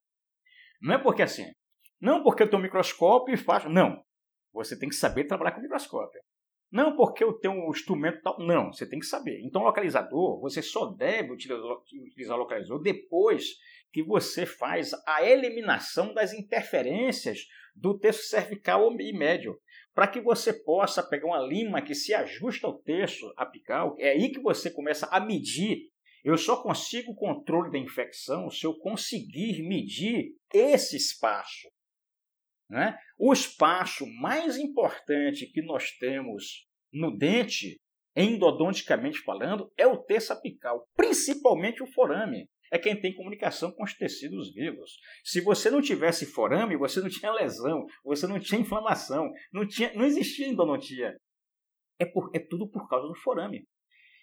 Não 0.82 0.96
é 0.96 0.98
porque 0.98 1.22
assim, 1.22 1.52
não 2.00 2.24
porque 2.24 2.44
eu 2.44 2.50
tenho 2.50 2.60
um 2.60 2.63
microscópio 2.63 3.34
e 3.34 3.38
faço. 3.38 3.70
Não. 3.70 4.04
Você 4.54 4.78
tem 4.78 4.90
que 4.90 4.96
saber 4.96 5.26
trabalhar 5.26 5.52
com 5.52 5.62
microscópio. 5.62 6.22
Não 6.72 6.96
porque 6.96 7.24
eu 7.24 7.34
tenho 7.34 7.54
um 7.54 7.70
instrumento 7.70 8.22
tal. 8.22 8.38
Não, 8.40 8.72
você 8.72 8.88
tem 8.88 9.00
que 9.00 9.06
saber. 9.06 9.40
Então, 9.42 9.63
localizador, 9.63 10.40
você 10.40 10.62
só 10.62 10.92
deve 10.92 11.32
utilizar, 11.32 12.38
localizador 12.38 12.82
depois 12.82 13.56
que 13.92 14.04
você 14.04 14.46
faz 14.46 14.92
a 15.08 15.24
eliminação 15.24 16.13
das 16.13 16.34
interferências 16.34 17.48
do 17.74 17.98
terço 17.98 18.24
cervical 18.24 18.92
e 19.00 19.13
médio. 19.13 19.58
Para 19.94 20.08
que 20.08 20.20
você 20.20 20.54
possa 20.54 21.02
pegar 21.02 21.28
uma 21.28 21.40
lima 21.40 21.82
que 21.82 21.96
se 21.96 22.13
ajusta 22.13 22.68
ao 22.68 22.78
terço 22.80 23.34
apical, 23.38 23.96
é 23.98 24.10
aí 24.10 24.30
que 24.30 24.42
você 24.42 24.70
começa 24.70 25.08
a 25.08 25.20
medir. 25.20 25.90
Eu 26.28 26.38
só 26.38 26.62
consigo 26.62 27.16
controle 27.16 27.72
da 27.72 27.78
infecção 27.78 28.50
se 28.50 28.66
eu 28.66 28.78
conseguir 28.78 29.63
medir 29.66 30.36
esse 30.54 30.98
espaço. 30.98 31.70
Né? 32.70 33.00
O 33.18 33.32
espaço 33.32 34.06
mais 34.20 34.58
importante 34.58 35.50
que 35.50 35.62
nós 35.62 35.92
temos 35.92 36.68
no 36.92 37.18
dente, 37.18 37.80
endodonticamente 38.13 39.20
falando, 39.20 39.72
é 39.78 39.88
o 39.88 40.04
terço 40.04 40.34
apical, 40.34 40.86
principalmente 40.98 41.82
o 41.82 41.88
forame. 41.94 42.50
é 42.70 42.78
quem 42.78 43.00
tem 43.00 43.16
comunicação 43.16 43.72
com 43.72 43.86
os 43.86 43.94
tecidos 43.94 44.54
vivos. 44.54 45.00
Se 45.24 45.40
você 45.40 45.70
não 45.70 45.82
tivesse 45.82 46.26
forame, 46.26 46.76
você 46.76 47.00
não 47.00 47.08
tinha 47.08 47.32
lesão, 47.32 47.86
você 48.04 48.28
não 48.28 48.38
tinha 48.38 48.60
inflamação, 48.60 49.32
não, 49.54 49.66
tinha, 49.66 49.94
não 49.94 50.04
existia 50.04 50.50
endodontia. 50.50 51.16
É, 51.98 52.06
por, 52.06 52.30
é 52.34 52.40
tudo 52.40 52.70
por 52.70 52.90
causa 52.90 53.08
do 53.08 53.16
forame. 53.16 53.66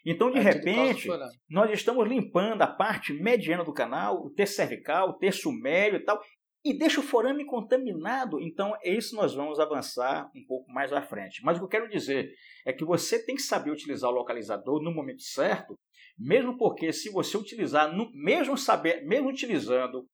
Então, 0.04 0.30
de 0.30 0.38
é 0.38 0.42
repente, 0.42 1.08
nós 1.48 1.70
estamos 1.70 2.06
limpando 2.06 2.60
a 2.62 2.66
parte 2.66 3.12
mediana 3.12 3.64
do 3.64 3.72
canal, 3.72 4.22
o 4.24 4.30
terço 4.30 4.54
cervical, 4.54 5.10
o 5.10 5.18
terço 5.18 5.50
médio 5.50 5.98
e 5.98 6.04
tal, 6.04 6.20
e 6.64 6.72
deixa 6.72 7.00
o 7.00 7.02
forame 7.02 7.44
contaminado. 7.44 8.40
Então, 8.40 8.74
é 8.82 8.92
isso 8.92 9.14
nós 9.16 9.34
vamos 9.34 9.60
avançar 9.60 10.30
um 10.34 10.44
pouco 10.46 10.70
mais 10.72 10.92
à 10.92 11.02
frente. 11.02 11.42
Mas 11.42 11.56
o 11.56 11.60
que 11.60 11.64
eu 11.64 11.80
quero 11.80 11.90
dizer 11.90 12.32
é 12.66 12.72
que 12.72 12.84
você 12.84 13.24
tem 13.24 13.34
que 13.34 13.42
saber 13.42 13.70
utilizar 13.70 14.10
o 14.10 14.14
localizador 14.14 14.82
no 14.82 14.92
momento 14.92 15.22
certo, 15.22 15.78
mesmo 16.18 16.56
porque 16.56 16.92
se 16.92 17.10
você 17.10 17.36
utilizar, 17.36 17.90
mesmo 18.12 18.56
saber, 18.56 19.04
mesmo 19.04 19.28
utilizando 19.28 20.06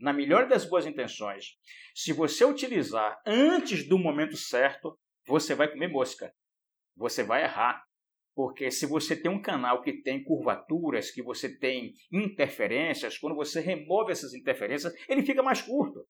na 0.00 0.12
melhor 0.12 0.48
das 0.48 0.64
boas 0.64 0.86
intenções, 0.86 1.56
se 1.94 2.12
você 2.12 2.44
utilizar 2.44 3.20
antes 3.26 3.86
do 3.88 3.98
momento 3.98 4.36
certo, 4.36 4.98
você 5.26 5.54
vai 5.54 5.70
comer 5.70 5.88
mosca. 5.88 6.32
Você 6.96 7.22
vai 7.22 7.44
errar. 7.44 7.82
Porque 8.34 8.70
se 8.70 8.84
você 8.84 9.14
tem 9.14 9.30
um 9.30 9.40
canal 9.40 9.80
que 9.80 10.02
tem 10.02 10.22
curvaturas, 10.22 11.10
que 11.10 11.22
você 11.22 11.48
tem 11.48 11.92
interferências, 12.12 13.16
quando 13.16 13.36
você 13.36 13.60
remove 13.60 14.10
essas 14.10 14.34
interferências, 14.34 14.92
ele 15.08 15.22
fica 15.22 15.42
mais 15.42 15.62
curto. 15.62 16.04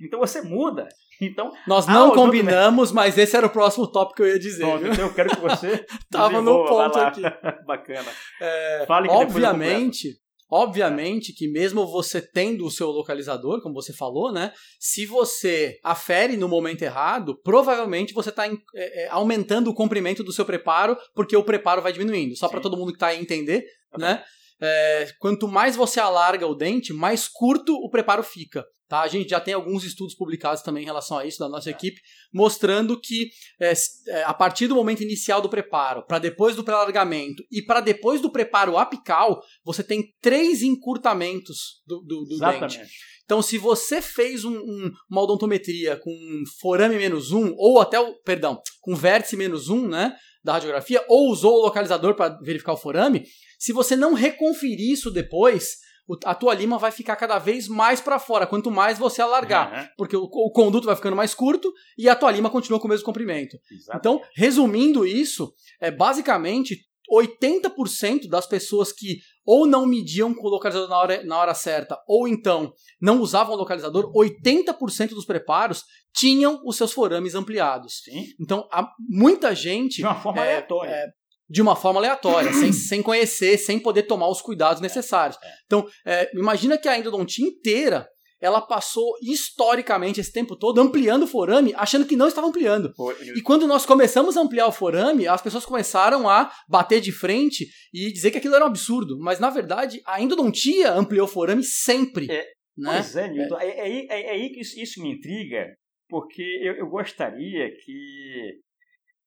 Então 0.00 0.18
você 0.18 0.42
muda. 0.42 0.88
Então 1.20 1.52
nós 1.66 1.86
não 1.86 2.12
combinamos, 2.12 2.90
mas 2.92 3.16
esse 3.16 3.36
era 3.36 3.46
o 3.46 3.50
próximo 3.50 3.86
tópico 3.86 4.16
que 4.16 4.22
eu 4.22 4.28
ia 4.28 4.38
dizer. 4.38 4.64
Pronto, 4.64 4.86
então 4.86 5.06
eu 5.06 5.14
quero 5.14 5.30
que 5.30 5.40
você 5.40 5.86
tava 6.10 6.42
no 6.42 6.66
ponto 6.66 6.98
aqui. 6.98 7.22
Bacana. 7.64 8.10
É, 8.40 8.84
Fale 8.86 9.08
que 9.08 9.14
obviamente, 9.14 10.18
Obviamente 10.50 11.32
que 11.32 11.48
mesmo 11.48 11.86
você 11.86 12.22
tendo 12.22 12.64
o 12.64 12.70
seu 12.70 12.88
localizador, 12.88 13.60
como 13.60 13.74
você 13.74 13.92
falou, 13.92 14.32
né? 14.32 14.52
Se 14.78 15.04
você 15.04 15.78
afere 15.82 16.36
no 16.36 16.48
momento 16.48 16.82
errado, 16.82 17.40
provavelmente 17.42 18.14
você 18.14 18.30
está 18.30 18.46
é, 18.46 18.54
é, 18.74 19.08
aumentando 19.08 19.70
o 19.70 19.74
comprimento 19.74 20.22
do 20.22 20.32
seu 20.32 20.44
preparo, 20.44 20.96
porque 21.14 21.36
o 21.36 21.42
preparo 21.42 21.82
vai 21.82 21.92
diminuindo. 21.92 22.36
Só 22.36 22.48
para 22.48 22.60
todo 22.60 22.76
mundo 22.76 22.92
que 22.92 22.96
está 22.96 23.08
aí 23.08 23.20
entender, 23.20 23.64
tá 23.90 23.98
né? 23.98 24.24
É, 24.60 25.08
quanto 25.18 25.48
mais 25.48 25.76
você 25.76 26.00
alarga 26.00 26.46
o 26.46 26.54
dente, 26.54 26.92
mais 26.92 27.28
curto 27.28 27.74
o 27.74 27.90
preparo 27.90 28.22
fica. 28.22 28.64
Tá? 28.88 29.00
A 29.00 29.08
gente 29.08 29.30
já 29.30 29.40
tem 29.40 29.52
alguns 29.52 29.82
estudos 29.82 30.14
publicados 30.14 30.62
também 30.62 30.84
em 30.84 30.86
relação 30.86 31.18
a 31.18 31.26
isso 31.26 31.38
da 31.38 31.48
nossa 31.48 31.68
é. 31.68 31.72
equipe, 31.72 32.00
mostrando 32.32 33.00
que 33.00 33.30
é, 33.60 33.72
é 34.08 34.22
a 34.22 34.32
partir 34.32 34.68
do 34.68 34.76
momento 34.76 35.02
inicial 35.02 35.42
do 35.42 35.48
preparo, 35.48 36.04
para 36.06 36.20
depois 36.20 36.54
do 36.54 36.62
pré-alargamento 36.62 37.42
e 37.50 37.60
para 37.60 37.80
depois 37.80 38.20
do 38.20 38.30
preparo 38.30 38.78
apical, 38.78 39.42
você 39.64 39.82
tem 39.82 40.14
três 40.20 40.62
encurtamentos 40.62 41.82
do, 41.84 42.00
do, 42.00 42.24
do 42.24 42.38
dente. 42.38 42.80
Então, 43.24 43.42
se 43.42 43.58
você 43.58 44.00
fez 44.00 44.44
um, 44.44 44.56
um, 44.56 44.92
uma 45.10 45.22
odontometria 45.22 45.96
com 45.96 46.12
forame 46.60 46.94
menos 46.94 47.32
um, 47.32 47.52
ou 47.56 47.80
até 47.80 47.98
o, 47.98 48.14
perdão, 48.22 48.60
com 48.80 48.94
vértice 48.94 49.36
menos 49.36 49.68
um, 49.68 49.88
né, 49.88 50.14
da 50.44 50.52
radiografia, 50.52 51.04
ou 51.08 51.28
usou 51.32 51.54
o 51.54 51.62
localizador 51.62 52.14
para 52.14 52.38
verificar 52.40 52.74
o 52.74 52.76
forame, 52.76 53.24
se 53.58 53.72
você 53.72 53.96
não 53.96 54.14
reconferir 54.14 54.92
isso 54.92 55.10
depois, 55.10 55.78
a 56.24 56.34
tua 56.34 56.54
lima 56.54 56.78
vai 56.78 56.90
ficar 56.90 57.16
cada 57.16 57.38
vez 57.38 57.68
mais 57.68 58.00
para 58.00 58.18
fora, 58.18 58.46
quanto 58.46 58.70
mais 58.70 58.98
você 58.98 59.20
alargar. 59.20 59.72
Uhum. 59.72 59.88
Porque 59.96 60.16
o, 60.16 60.22
o, 60.22 60.50
conduto 60.50 60.86
vai 60.86 60.96
ficando 60.96 61.16
mais 61.16 61.34
curto 61.34 61.72
e 61.98 62.08
a 62.08 62.14
tua 62.14 62.30
lima 62.30 62.50
continua 62.50 62.78
com 62.78 62.86
o 62.86 62.90
mesmo 62.90 63.04
comprimento. 63.04 63.58
Exatamente. 63.70 63.98
Então, 63.98 64.20
resumindo 64.36 65.04
isso, 65.06 65.52
é 65.80 65.90
basicamente 65.90 66.78
80% 67.12 68.28
das 68.28 68.46
pessoas 68.46 68.92
que 68.92 69.18
ou 69.44 69.66
não 69.66 69.86
mediam 69.86 70.34
com 70.34 70.46
o 70.46 70.50
localizador 70.50 70.88
na 70.88 70.98
hora, 70.98 71.24
na 71.24 71.38
hora 71.38 71.54
certa, 71.54 71.96
ou 72.08 72.26
então 72.26 72.72
não 73.00 73.20
usavam 73.20 73.54
o 73.54 73.58
localizador, 73.58 74.12
80% 74.12 75.10
dos 75.10 75.24
preparos 75.24 75.84
tinham 76.12 76.60
os 76.64 76.76
seus 76.76 76.92
forames 76.92 77.34
ampliados. 77.34 78.00
Sim. 78.04 78.24
Então, 78.40 78.66
muita 78.98 79.54
gente. 79.54 79.96
De 79.96 80.02
uma 80.02 80.20
forma 80.20 80.40
é, 80.40 80.42
aleatória. 80.42 80.90
É, 80.90 81.06
de 81.48 81.62
uma 81.62 81.76
forma 81.76 82.00
aleatória, 82.00 82.52
sem, 82.52 82.72
sem 82.74 83.02
conhecer, 83.02 83.58
sem 83.58 83.78
poder 83.78 84.04
tomar 84.04 84.28
os 84.28 84.42
cuidados 84.42 84.80
necessários. 84.80 85.38
É. 85.42 85.48
Então, 85.66 85.86
é, 86.04 86.30
imagina 86.34 86.78
que 86.78 86.88
a 86.88 86.98
endodontia 86.98 87.46
inteira 87.46 88.08
ela 88.40 88.60
passou 88.60 89.14
historicamente 89.22 90.20
esse 90.20 90.32
tempo 90.32 90.56
todo 90.56 90.80
ampliando 90.80 91.22
o 91.22 91.26
forame, 91.26 91.72
achando 91.74 92.04
que 92.04 92.16
não 92.16 92.28
estava 92.28 92.46
ampliando. 92.46 92.92
E 93.34 93.40
quando 93.40 93.66
nós 93.66 93.86
começamos 93.86 94.36
a 94.36 94.42
ampliar 94.42 94.66
o 94.66 94.72
forame, 94.72 95.26
as 95.26 95.40
pessoas 95.40 95.64
começaram 95.64 96.28
a 96.28 96.52
bater 96.68 97.00
de 97.00 97.12
frente 97.12 97.66
e 97.92 98.12
dizer 98.12 98.30
que 98.30 98.38
aquilo 98.38 98.54
era 98.54 98.64
um 98.64 98.68
absurdo. 98.68 99.18
Mas 99.18 99.40
na 99.40 99.48
verdade, 99.48 100.02
a 100.04 100.20
endodontia 100.20 100.92
ampliou 100.92 101.24
o 101.24 101.30
forame 101.30 101.62
sempre. 101.62 102.30
É, 102.30 102.46
né? 102.76 102.92
Pois 102.92 103.16
é, 103.16 103.28
Newton. 103.28 103.58
É, 103.58 103.68
é, 103.68 104.06
é, 104.06 104.26
é 104.26 104.30
aí 104.32 104.50
que 104.50 104.60
isso, 104.60 104.78
isso, 104.78 105.02
me 105.02 105.12
intriga, 105.14 105.74
porque 106.08 106.42
eu, 106.62 106.74
eu 106.74 106.88
gostaria 106.88 107.70
que 107.84 108.60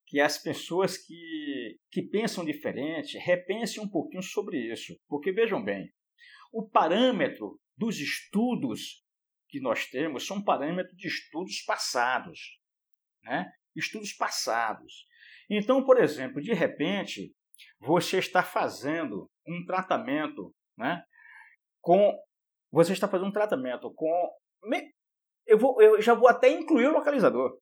que 0.10 0.20
as 0.20 0.40
pessoas 0.40 0.98
que, 0.98 1.80
que 1.92 2.02
pensam 2.02 2.44
diferente 2.44 3.16
repensem 3.20 3.82
um 3.82 3.88
pouquinho 3.88 4.24
sobre 4.24 4.58
isso. 4.58 5.00
Porque 5.08 5.32
vejam 5.32 5.64
bem, 5.64 5.94
o 6.52 6.68
parâmetro 6.68 7.60
dos 7.78 8.00
estudos 8.00 9.06
que 9.48 9.60
nós 9.60 9.86
temos 9.86 10.26
são 10.26 10.44
parâmetros 10.44 10.98
de 10.98 11.08
estudos 11.08 11.62
passados. 11.62 12.60
Né? 13.24 13.52
Estudos 13.76 14.12
passados. 14.12 15.06
Então, 15.48 15.86
por 15.86 16.00
exemplo, 16.00 16.42
de 16.42 16.54
repente, 16.54 17.32
você 17.80 18.18
está 18.18 18.42
fazendo 18.42 19.30
um 19.48 19.64
tratamento 19.64 20.56
né, 20.76 21.04
com. 21.82 22.18
Você 22.72 22.94
está 22.94 23.08
fazendo 23.08 23.28
um 23.28 23.34
tratamento 23.34 23.94
com. 23.94 24.32
Eu, 25.46 25.58
vou, 25.58 25.80
eu 25.80 26.02
já 26.02 26.16
vou 26.16 26.28
até 26.28 26.50
incluir 26.50 26.88
o 26.88 26.94
localizador. 26.94 27.60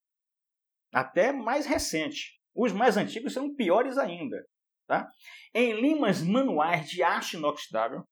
Até 0.93 1.33
mais 1.33 1.65
recente. 1.65 2.36
Os 2.57 2.73
mais 2.73 2.97
antigos 2.97 3.33
são 3.33 3.53
piores 3.53 3.99
ainda. 3.99 4.43
Tá? 4.87 5.07
Em 5.53 5.73
limas 5.79 6.23
manuais 6.23 6.89
de 6.89 7.03
aço 7.03 7.37
inoxidável, 7.37 8.03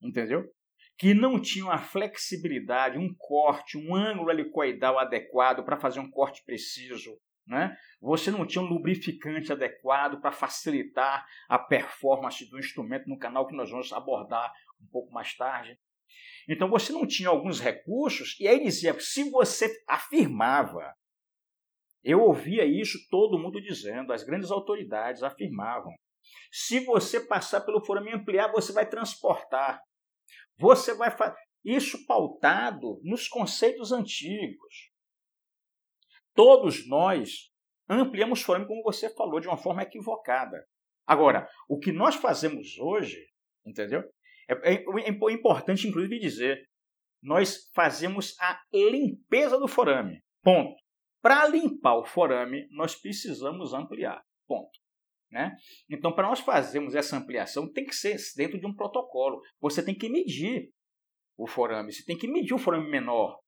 entendeu? 0.00 0.44
Que 0.96 1.12
não 1.12 1.40
tinham 1.40 1.70
a 1.70 1.78
flexibilidade, 1.78 2.98
um 2.98 3.12
corte, 3.18 3.76
um 3.76 3.94
ângulo 3.94 4.30
helicoidal 4.30 4.98
adequado 4.98 5.64
para 5.64 5.78
fazer 5.78 6.00
um 6.00 6.10
corte 6.10 6.42
preciso. 6.44 7.18
Né? 7.46 7.76
Você 8.00 8.30
não 8.30 8.46
tinha 8.46 8.62
um 8.62 8.68
lubrificante 8.68 9.52
adequado 9.52 10.20
para 10.20 10.32
facilitar 10.32 11.26
a 11.48 11.58
performance 11.58 12.48
do 12.48 12.58
instrumento 12.58 13.08
no 13.08 13.18
canal 13.18 13.46
que 13.46 13.56
nós 13.56 13.70
vamos 13.70 13.92
abordar 13.92 14.52
um 14.80 14.86
pouco 14.86 15.12
mais 15.12 15.36
tarde. 15.36 15.76
Então 16.48 16.70
você 16.70 16.92
não 16.92 17.06
tinha 17.06 17.28
alguns 17.28 17.60
recursos, 17.60 18.38
e 18.38 18.46
aí 18.46 18.62
dizia: 18.62 18.98
se 19.00 19.28
você 19.30 19.70
afirmava 19.86 20.94
eu 22.02 22.20
ouvia 22.20 22.64
isso 22.64 22.98
todo 23.10 23.38
mundo 23.38 23.60
dizendo, 23.60 24.12
as 24.12 24.22
grandes 24.22 24.50
autoridades 24.50 25.22
afirmavam. 25.22 25.92
Se 26.50 26.80
você 26.80 27.20
passar 27.20 27.62
pelo 27.62 27.84
forame 27.84 28.12
ampliar, 28.12 28.50
você 28.52 28.72
vai 28.72 28.88
transportar. 28.88 29.80
Você 30.56 30.94
vai 30.94 31.10
fazer 31.10 31.36
isso 31.64 32.06
pautado 32.06 33.00
nos 33.02 33.28
conceitos 33.28 33.92
antigos. 33.92 34.90
Todos 36.34 36.88
nós 36.88 37.50
ampliamos 37.88 38.42
forame, 38.42 38.66
como 38.66 38.82
você 38.82 39.12
falou, 39.14 39.40
de 39.40 39.48
uma 39.48 39.56
forma 39.56 39.82
equivocada. 39.82 40.64
Agora, 41.06 41.48
o 41.68 41.78
que 41.78 41.90
nós 41.90 42.14
fazemos 42.14 42.78
hoje, 42.78 43.18
entendeu? 43.66 44.02
É, 44.48 44.74
é, 44.74 44.84
é 44.84 45.32
importante, 45.32 45.88
inclusive, 45.88 46.18
dizer: 46.18 46.62
nós 47.22 47.68
fazemos 47.74 48.38
a 48.40 48.60
limpeza 48.72 49.58
do 49.58 49.66
forame. 49.66 50.22
Ponto. 50.42 50.76
Para 51.20 51.48
limpar 51.48 51.96
o 51.96 52.04
forame, 52.04 52.66
nós 52.70 52.94
precisamos 52.94 53.74
ampliar. 53.74 54.22
Ponto. 54.46 54.78
Né? 55.30 55.54
Então, 55.90 56.14
para 56.14 56.28
nós 56.28 56.40
fazermos 56.40 56.94
essa 56.94 57.16
ampliação, 57.16 57.70
tem 57.70 57.84
que 57.84 57.94
ser 57.94 58.16
dentro 58.36 58.58
de 58.58 58.66
um 58.66 58.74
protocolo. 58.74 59.40
Você 59.60 59.84
tem 59.84 59.94
que 59.94 60.08
medir 60.08 60.70
o 61.36 61.46
forame, 61.46 61.92
você 61.92 62.04
tem 62.04 62.16
que 62.16 62.26
medir 62.26 62.54
o 62.54 62.58
forame 62.58 62.90
menor 62.90 63.38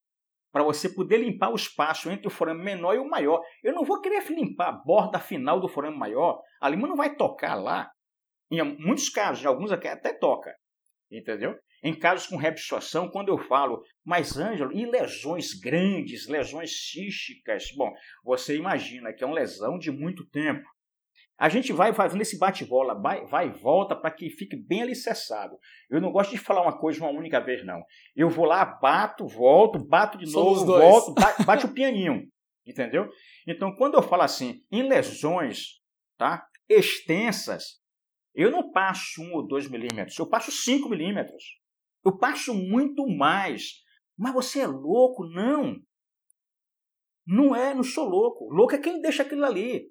para 0.52 0.64
você 0.64 0.88
poder 0.88 1.18
limpar 1.18 1.50
o 1.50 1.56
espaço 1.56 2.10
entre 2.10 2.26
o 2.26 2.30
forame 2.30 2.62
menor 2.62 2.94
e 2.94 2.98
o 2.98 3.08
maior. 3.08 3.40
Eu 3.62 3.72
não 3.72 3.84
vou 3.84 4.00
querer 4.00 4.24
limpar 4.30 4.68
a 4.68 4.72
borda 4.72 5.18
final 5.18 5.60
do 5.60 5.68
forame 5.68 5.96
maior, 5.96 6.40
a 6.60 6.68
lima 6.68 6.88
não 6.88 6.96
vai 6.96 7.14
tocar 7.14 7.54
lá. 7.54 7.90
Em 8.50 8.62
muitos 8.62 9.08
casos, 9.08 9.44
em 9.44 9.46
alguns 9.46 9.70
até 9.70 10.12
toca, 10.12 10.52
entendeu? 11.10 11.54
Em 11.82 11.94
casos 11.94 12.26
com 12.26 12.36
reabsorção, 12.36 13.08
quando 13.08 13.28
eu 13.28 13.38
falo, 13.38 13.82
mas 14.04 14.36
Ângelo, 14.36 14.72
e 14.72 14.84
lesões 14.84 15.54
grandes, 15.54 16.26
lesões 16.28 16.90
císticas? 16.90 17.72
Bom, 17.74 17.90
você 18.22 18.56
imagina 18.56 19.12
que 19.12 19.24
é 19.24 19.26
uma 19.26 19.36
lesão 19.36 19.78
de 19.78 19.90
muito 19.90 20.26
tempo. 20.28 20.68
A 21.38 21.48
gente 21.48 21.72
vai 21.72 21.94
fazendo 21.94 22.20
esse 22.20 22.38
bate-bola, 22.38 23.00
vai, 23.00 23.24
vai 23.24 23.46
e 23.48 23.50
volta 23.50 23.96
para 23.96 24.10
que 24.10 24.28
fique 24.28 24.56
bem 24.56 24.82
alicerçado. 24.82 25.56
Eu 25.88 25.98
não 25.98 26.12
gosto 26.12 26.32
de 26.32 26.38
falar 26.38 26.60
uma 26.60 26.78
coisa 26.78 27.00
uma 27.00 27.10
única 27.10 27.40
vez, 27.40 27.64
não. 27.64 27.82
Eu 28.14 28.28
vou 28.28 28.44
lá, 28.44 28.62
bato, 28.62 29.26
volto, 29.26 29.78
bato 29.82 30.18
de 30.18 30.28
Somos 30.28 30.58
novo, 30.58 30.72
dois. 30.72 30.84
volto, 30.84 31.14
bate, 31.14 31.42
bate 31.46 31.64
o 31.64 31.72
pianinho. 31.72 32.28
Entendeu? 32.66 33.08
Então, 33.48 33.74
quando 33.74 33.94
eu 33.94 34.02
falo 34.02 34.20
assim, 34.22 34.62
em 34.70 34.82
lesões 34.82 35.80
tá, 36.18 36.46
extensas, 36.68 37.80
Eu 38.34 38.50
não 38.50 38.70
passo 38.70 39.22
1 39.22 39.32
ou 39.32 39.46
2 39.46 39.68
milímetros, 39.68 40.16
eu 40.18 40.28
passo 40.28 40.52
5 40.52 40.88
milímetros. 40.90 41.42
Eu 42.04 42.16
passo 42.16 42.54
muito 42.54 43.06
mais. 43.08 43.82
Mas 44.16 44.34
você 44.34 44.60
é 44.60 44.66
louco? 44.66 45.24
Não. 45.26 45.76
Não 47.26 47.54
é, 47.54 47.74
não 47.74 47.82
sou 47.82 48.08
louco. 48.08 48.52
Louco 48.52 48.74
é 48.74 48.78
quem 48.78 49.00
deixa 49.00 49.22
aquilo 49.22 49.44
ali. 49.44 49.90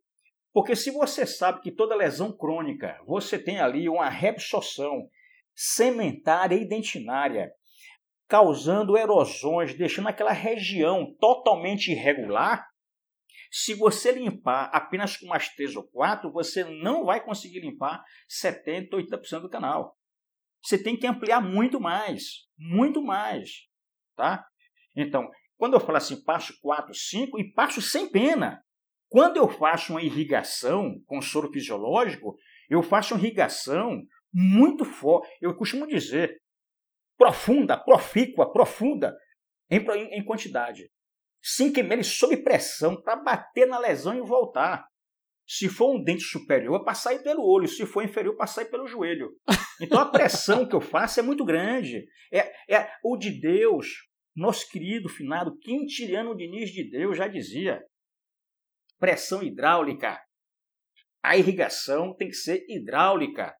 Porque 0.51 0.75
se 0.75 0.91
você 0.91 1.25
sabe 1.25 1.61
que 1.61 1.71
toda 1.71 1.95
lesão 1.95 2.35
crônica, 2.35 2.99
você 3.05 3.37
tem 3.37 3.59
ali 3.59 3.87
uma 3.87 4.09
reabsorção 4.09 5.07
sementária 5.55 6.55
e 6.55 6.67
dentinária, 6.67 7.51
causando 8.27 8.97
erosões, 8.97 9.73
deixando 9.75 10.07
aquela 10.07 10.31
região 10.31 11.15
totalmente 11.19 11.91
irregular, 11.91 12.67
se 13.51 13.73
você 13.73 14.11
limpar 14.11 14.69
apenas 14.71 15.17
com 15.17 15.25
umas 15.25 15.49
três 15.49 15.75
ou 15.75 15.83
quatro, 15.83 16.31
você 16.31 16.63
não 16.63 17.05
vai 17.05 17.23
conseguir 17.23 17.61
limpar 17.61 18.03
70%, 18.29 18.89
80% 18.91 19.41
do 19.41 19.49
canal. 19.49 19.98
Você 20.63 20.81
tem 20.81 20.97
que 20.97 21.07
ampliar 21.07 21.41
muito 21.41 21.79
mais, 21.79 22.47
muito 22.57 23.01
mais, 23.01 23.49
tá? 24.15 24.45
Então, 24.95 25.29
quando 25.57 25.73
eu 25.73 25.79
falo 25.79 25.97
assim, 25.97 26.21
passo 26.23 26.53
4, 26.61 26.93
5 26.93 27.39
e 27.39 27.53
passo 27.53 27.81
sem 27.81 28.09
pena. 28.09 28.63
Quando 29.09 29.37
eu 29.37 29.49
faço 29.49 29.93
uma 29.93 30.01
irrigação 30.01 31.01
com 31.05 31.21
soro 31.21 31.51
fisiológico, 31.51 32.35
eu 32.69 32.83
faço 32.83 33.13
uma 33.13 33.19
irrigação 33.19 34.03
muito 34.31 34.85
forte. 34.85 35.27
Eu 35.41 35.55
costumo 35.55 35.87
dizer, 35.87 36.39
profunda, 37.17 37.75
profícua, 37.75 38.51
profunda, 38.51 39.15
em, 39.69 39.79
em 40.17 40.23
quantidade. 40.23 40.89
Sem 41.41 41.71
queimar 41.73 41.93
ele 41.93 42.03
sob 42.03 42.37
pressão 42.37 43.01
para 43.01 43.15
bater 43.15 43.67
na 43.67 43.79
lesão 43.79 44.15
e 44.15 44.21
voltar. 44.21 44.85
Se 45.51 45.67
for 45.67 45.95
um 45.95 46.03
dente 46.03 46.21
superior, 46.25 46.83
para 46.83 46.93
sair 46.93 47.23
pelo 47.23 47.43
olho. 47.43 47.67
Se 47.67 47.83
for 47.83 48.03
inferior, 48.03 48.35
para 48.35 48.45
sair 48.45 48.65
pelo 48.65 48.85
joelho. 48.85 49.31
Então 49.81 49.99
a 49.99 50.05
pressão 50.05 50.67
que 50.67 50.75
eu 50.75 50.81
faço 50.81 51.19
é 51.19 51.23
muito 51.23 51.43
grande. 51.43 52.05
É, 52.31 52.75
é 52.75 52.91
o 53.03 53.17
de 53.17 53.31
Deus, 53.31 53.87
nosso 54.35 54.69
querido 54.69 55.09
finado 55.09 55.57
Quintiliano 55.57 56.37
Diniz 56.37 56.69
de 56.69 56.87
Deus 56.87 57.17
já 57.17 57.27
dizia: 57.27 57.81
pressão 58.99 59.41
hidráulica. 59.41 60.21
A 61.23 61.35
irrigação 61.35 62.15
tem 62.15 62.27
que 62.27 62.35
ser 62.35 62.63
hidráulica. 62.69 63.55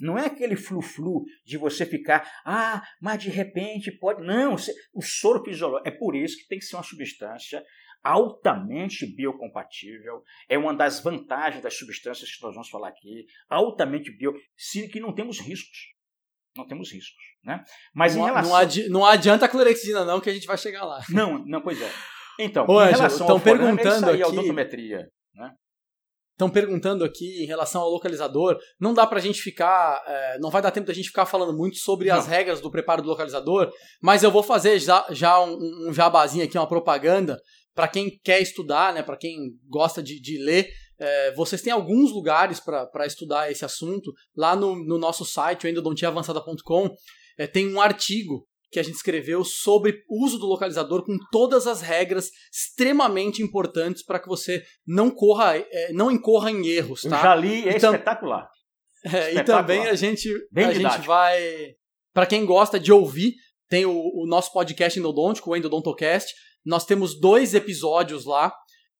Não 0.00 0.16
é 0.16 0.26
aquele 0.26 0.54
flu-flu 0.54 1.24
de 1.44 1.56
você 1.56 1.84
ficar, 1.84 2.30
ah, 2.46 2.80
mas 3.02 3.20
de 3.20 3.28
repente 3.28 3.90
pode. 3.98 4.24
Não, 4.24 4.54
o 4.94 5.02
soro 5.02 5.42
fisiológico. 5.42 5.88
É 5.88 5.90
por 5.90 6.14
isso 6.14 6.36
que 6.38 6.46
tem 6.46 6.60
que 6.60 6.64
ser 6.64 6.76
uma 6.76 6.84
substância 6.84 7.60
altamente 8.02 9.06
biocompatível. 9.06 10.22
É 10.48 10.56
uma 10.58 10.74
das 10.74 11.00
vantagens 11.00 11.62
das 11.62 11.76
substâncias 11.76 12.30
que 12.30 12.42
nós 12.42 12.54
vamos 12.54 12.68
falar 12.68 12.88
aqui. 12.88 13.26
Altamente 13.48 14.10
bio. 14.16 14.34
que 14.90 15.00
não 15.00 15.14
temos 15.14 15.40
riscos. 15.40 15.78
Não 16.56 16.66
temos 16.66 16.92
riscos. 16.92 17.22
Né? 17.44 17.62
Mas 17.94 18.16
não, 18.16 18.22
em 18.22 18.26
relação. 18.26 18.50
Não, 18.50 18.56
adi 18.56 18.88
não 18.88 19.04
adianta 19.04 19.44
a 19.46 19.48
clorexina, 19.48 20.04
não, 20.04 20.20
que 20.20 20.30
a 20.30 20.34
gente 20.34 20.46
vai 20.46 20.58
chegar 20.58 20.84
lá. 20.84 21.00
Não, 21.10 21.38
não, 21.46 21.60
pois 21.60 21.80
é. 21.80 21.90
Então, 22.38 22.66
Ô, 22.68 22.82
em 22.82 22.90
relação 22.90 23.28
ao 23.28 23.40
perguntando 23.40 24.10
aqui... 24.10 24.22
odontometria. 24.22 25.08
Né? 25.34 25.52
Estão 26.32 26.48
perguntando 26.48 27.04
aqui 27.04 27.42
em 27.42 27.46
relação 27.46 27.82
ao 27.82 27.90
localizador. 27.90 28.56
Não 28.78 28.94
dá 28.94 29.04
pra 29.04 29.18
gente 29.18 29.40
ficar. 29.40 30.00
É, 30.06 30.38
não 30.38 30.50
vai 30.50 30.62
dar 30.62 30.70
tempo 30.70 30.86
da 30.86 30.92
gente 30.92 31.08
ficar 31.08 31.26
falando 31.26 31.56
muito 31.56 31.78
sobre 31.78 32.08
não. 32.08 32.16
as 32.16 32.28
regras 32.28 32.60
do 32.60 32.70
preparo 32.70 33.02
do 33.02 33.08
localizador, 33.08 33.72
mas 34.00 34.22
eu 34.22 34.30
vou 34.30 34.44
fazer 34.44 34.78
já, 34.78 35.04
já 35.10 35.40
um, 35.40 35.88
um 35.88 35.92
jabazinho 35.92 36.44
aqui, 36.44 36.56
uma 36.56 36.68
propaganda, 36.68 37.40
para 37.78 37.86
quem 37.86 38.18
quer 38.24 38.42
estudar, 38.42 38.92
né, 38.92 39.04
para 39.04 39.16
quem 39.16 39.52
gosta 39.68 40.02
de, 40.02 40.20
de 40.20 40.36
ler. 40.36 40.68
É, 40.98 41.32
vocês 41.36 41.62
têm 41.62 41.72
alguns 41.72 42.10
lugares 42.10 42.58
para 42.58 43.06
estudar 43.06 43.52
esse 43.52 43.64
assunto. 43.64 44.12
Lá 44.36 44.56
no, 44.56 44.74
no 44.84 44.98
nosso 44.98 45.24
site, 45.24 45.64
o 45.64 45.68
endodontiaavançada.com, 45.68 46.90
é, 47.38 47.46
tem 47.46 47.72
um 47.72 47.80
artigo 47.80 48.44
que 48.72 48.80
a 48.80 48.82
gente 48.82 48.96
escreveu 48.96 49.44
sobre 49.44 50.02
o 50.08 50.24
uso 50.24 50.40
do 50.40 50.46
localizador 50.46 51.04
com 51.04 51.16
todas 51.30 51.68
as 51.68 51.80
regras 51.80 52.32
extremamente 52.52 53.44
importantes 53.44 54.04
para 54.04 54.18
que 54.18 54.26
você 54.26 54.64
não 54.84 55.08
corra, 55.08 55.56
é, 55.56 55.92
não 55.92 56.10
incorra 56.10 56.50
em 56.50 56.66
erros, 56.66 57.02
tá? 57.02 57.16
Eu 57.16 57.22
já 57.22 57.34
li, 57.36 57.68
é 57.68 57.76
então, 57.76 57.92
espetacular. 57.92 58.50
É, 59.04 59.28
espetacular. 59.28 59.40
E 59.40 59.44
também 59.44 59.86
a 59.86 59.94
gente, 59.94 60.28
Bem 60.50 60.64
a 60.64 60.74
gente 60.74 61.06
vai, 61.06 61.76
para 62.12 62.26
quem 62.26 62.44
gosta 62.44 62.80
de 62.80 62.90
ouvir, 62.90 63.34
tem 63.68 63.86
o, 63.86 63.92
o 63.92 64.26
nosso 64.26 64.52
podcast 64.52 64.98
endodôntico, 64.98 65.50
o 65.50 65.56
Endodontocast. 65.56 66.34
Nós 66.68 66.84
temos 66.84 67.18
dois 67.18 67.54
episódios 67.54 68.26
lá, 68.26 68.52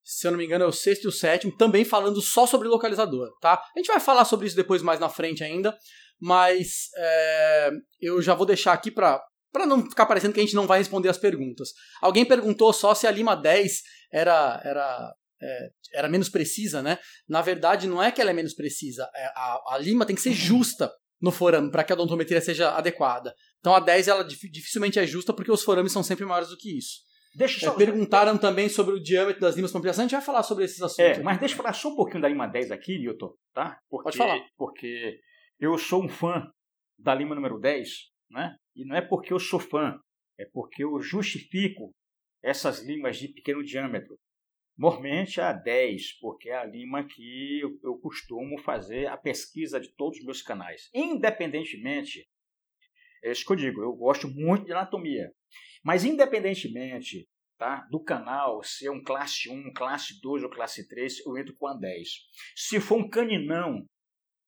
se 0.03 0.25
eu 0.25 0.31
não 0.31 0.39
me 0.39 0.45
engano 0.45 0.63
é 0.63 0.67
o 0.67 0.71
sexto 0.71 1.03
e 1.03 1.07
o 1.07 1.11
sétimo, 1.11 1.55
também 1.55 1.85
falando 1.85 2.19
só 2.19 2.47
sobre 2.47 2.67
localizador, 2.67 3.29
tá? 3.39 3.61
A 3.75 3.79
gente 3.79 3.85
vai 3.85 3.99
falar 3.99 4.25
sobre 4.25 4.47
isso 4.47 4.55
depois 4.55 4.81
mais 4.81 4.99
na 4.99 5.07
frente 5.07 5.43
ainda, 5.43 5.77
mas 6.19 6.89
é, 6.97 7.69
eu 8.01 8.23
já 8.23 8.33
vou 8.33 8.47
deixar 8.47 8.73
aqui 8.73 8.89
para 8.89 9.23
para 9.51 9.65
não 9.65 9.83
ficar 9.83 10.05
parecendo 10.05 10.33
que 10.33 10.39
a 10.39 10.43
gente 10.43 10.55
não 10.55 10.67
vai 10.67 10.77
responder 10.77 11.09
as 11.09 11.17
perguntas. 11.17 11.69
Alguém 12.01 12.23
perguntou 12.23 12.71
só 12.71 12.93
se 12.93 13.07
a 13.07 13.11
Lima 13.11 13.35
10 13.35 13.81
era, 14.13 14.61
era, 14.63 15.13
é, 15.41 15.69
era 15.95 16.07
menos 16.07 16.29
precisa, 16.29 16.83
né? 16.83 16.99
Na 17.27 17.41
verdade, 17.41 17.87
não 17.87 18.01
é 18.01 18.11
que 18.11 18.21
ela 18.21 18.29
é 18.29 18.33
menos 18.33 18.53
precisa. 18.53 19.09
É, 19.15 19.25
a, 19.35 19.59
a 19.69 19.77
Lima 19.79 20.05
tem 20.05 20.15
que 20.15 20.21
ser 20.21 20.33
justa 20.33 20.91
no 21.19 21.31
forame 21.31 21.71
para 21.71 21.83
que 21.83 21.91
a 21.91 21.95
odontometria 21.95 22.39
seja 22.41 22.75
adequada. 22.75 23.33
Então 23.59 23.73
a 23.73 23.79
10 23.79 24.07
ela 24.07 24.23
dificilmente 24.23 24.99
é 24.99 25.07
justa 25.07 25.33
porque 25.33 25.51
os 25.51 25.63
forames 25.63 25.91
são 25.91 26.03
sempre 26.03 26.25
maiores 26.25 26.49
do 26.49 26.57
que 26.57 26.77
isso. 26.77 27.08
Deixa 27.39 27.65
só... 27.65 27.73
É, 27.73 27.77
perguntaram 27.77 28.37
também 28.37 28.67
sobre 28.67 28.93
o 28.93 28.99
diâmetro 29.01 29.39
das 29.39 29.55
limas 29.55 29.71
para 29.71 29.79
ampliação. 29.79 30.03
A 30.03 30.07
gente 30.07 30.17
vai 30.17 30.21
falar 30.21 30.43
sobre 30.43 30.65
esses 30.65 30.81
assuntos. 30.81 31.19
É, 31.19 31.23
mas 31.23 31.39
deixa 31.39 31.53
eu 31.53 31.57
falar 31.57 31.71
só 31.71 31.87
um 31.87 31.95
pouquinho 31.95 32.21
da 32.21 32.27
Lima 32.27 32.45
10 32.45 32.69
aqui, 32.69 32.99
Newton, 32.99 33.33
tá? 33.53 33.79
Porque, 33.89 34.03
Pode 34.03 34.17
falar. 34.17 34.45
Porque 34.57 35.21
eu 35.57 35.77
sou 35.77 36.03
um 36.03 36.09
fã 36.09 36.51
da 36.97 37.15
Lima 37.15 37.33
número 37.33 37.57
10, 37.57 37.89
né? 38.29 38.57
E 38.75 38.83
não 38.83 38.97
é 38.97 39.01
porque 39.01 39.31
eu 39.31 39.39
sou 39.39 39.57
fã, 39.57 39.97
é 40.37 40.45
porque 40.51 40.83
eu 40.83 40.99
justifico 40.99 41.93
essas 42.43 42.83
limas 42.83 43.15
de 43.15 43.29
pequeno 43.29 43.63
diâmetro. 43.63 44.17
Normalmente 44.77 45.39
a 45.39 45.53
10, 45.53 46.19
porque 46.19 46.49
é 46.49 46.57
a 46.57 46.65
lima 46.65 47.05
que 47.05 47.59
eu, 47.61 47.77
eu 47.83 47.97
costumo 47.99 48.57
fazer 48.59 49.07
a 49.07 49.17
pesquisa 49.17 49.79
de 49.79 49.93
todos 49.95 50.19
os 50.19 50.25
meus 50.25 50.41
canais. 50.41 50.89
Independentemente, 50.93 52.25
é 53.23 53.31
isso 53.31 53.45
que 53.45 53.51
eu 53.53 53.57
digo, 53.57 53.81
eu 53.81 53.93
gosto 53.93 54.27
muito 54.27 54.65
de 54.65 54.73
anatomia. 54.73 55.33
Mas 55.83 56.03
independentemente 56.03 57.27
tá, 57.57 57.87
do 57.91 58.01
canal 58.01 58.63
ser 58.63 58.89
um 58.89 59.03
classe 59.03 59.49
1, 59.49 59.73
classe 59.73 60.19
2 60.21 60.43
ou 60.43 60.49
classe 60.49 60.87
3, 60.87 61.25
eu 61.25 61.37
entro 61.37 61.55
com 61.57 61.67
a 61.67 61.73
10. 61.73 62.07
Se 62.55 62.79
for 62.79 62.97
um 62.97 63.09
caninão, 63.09 63.85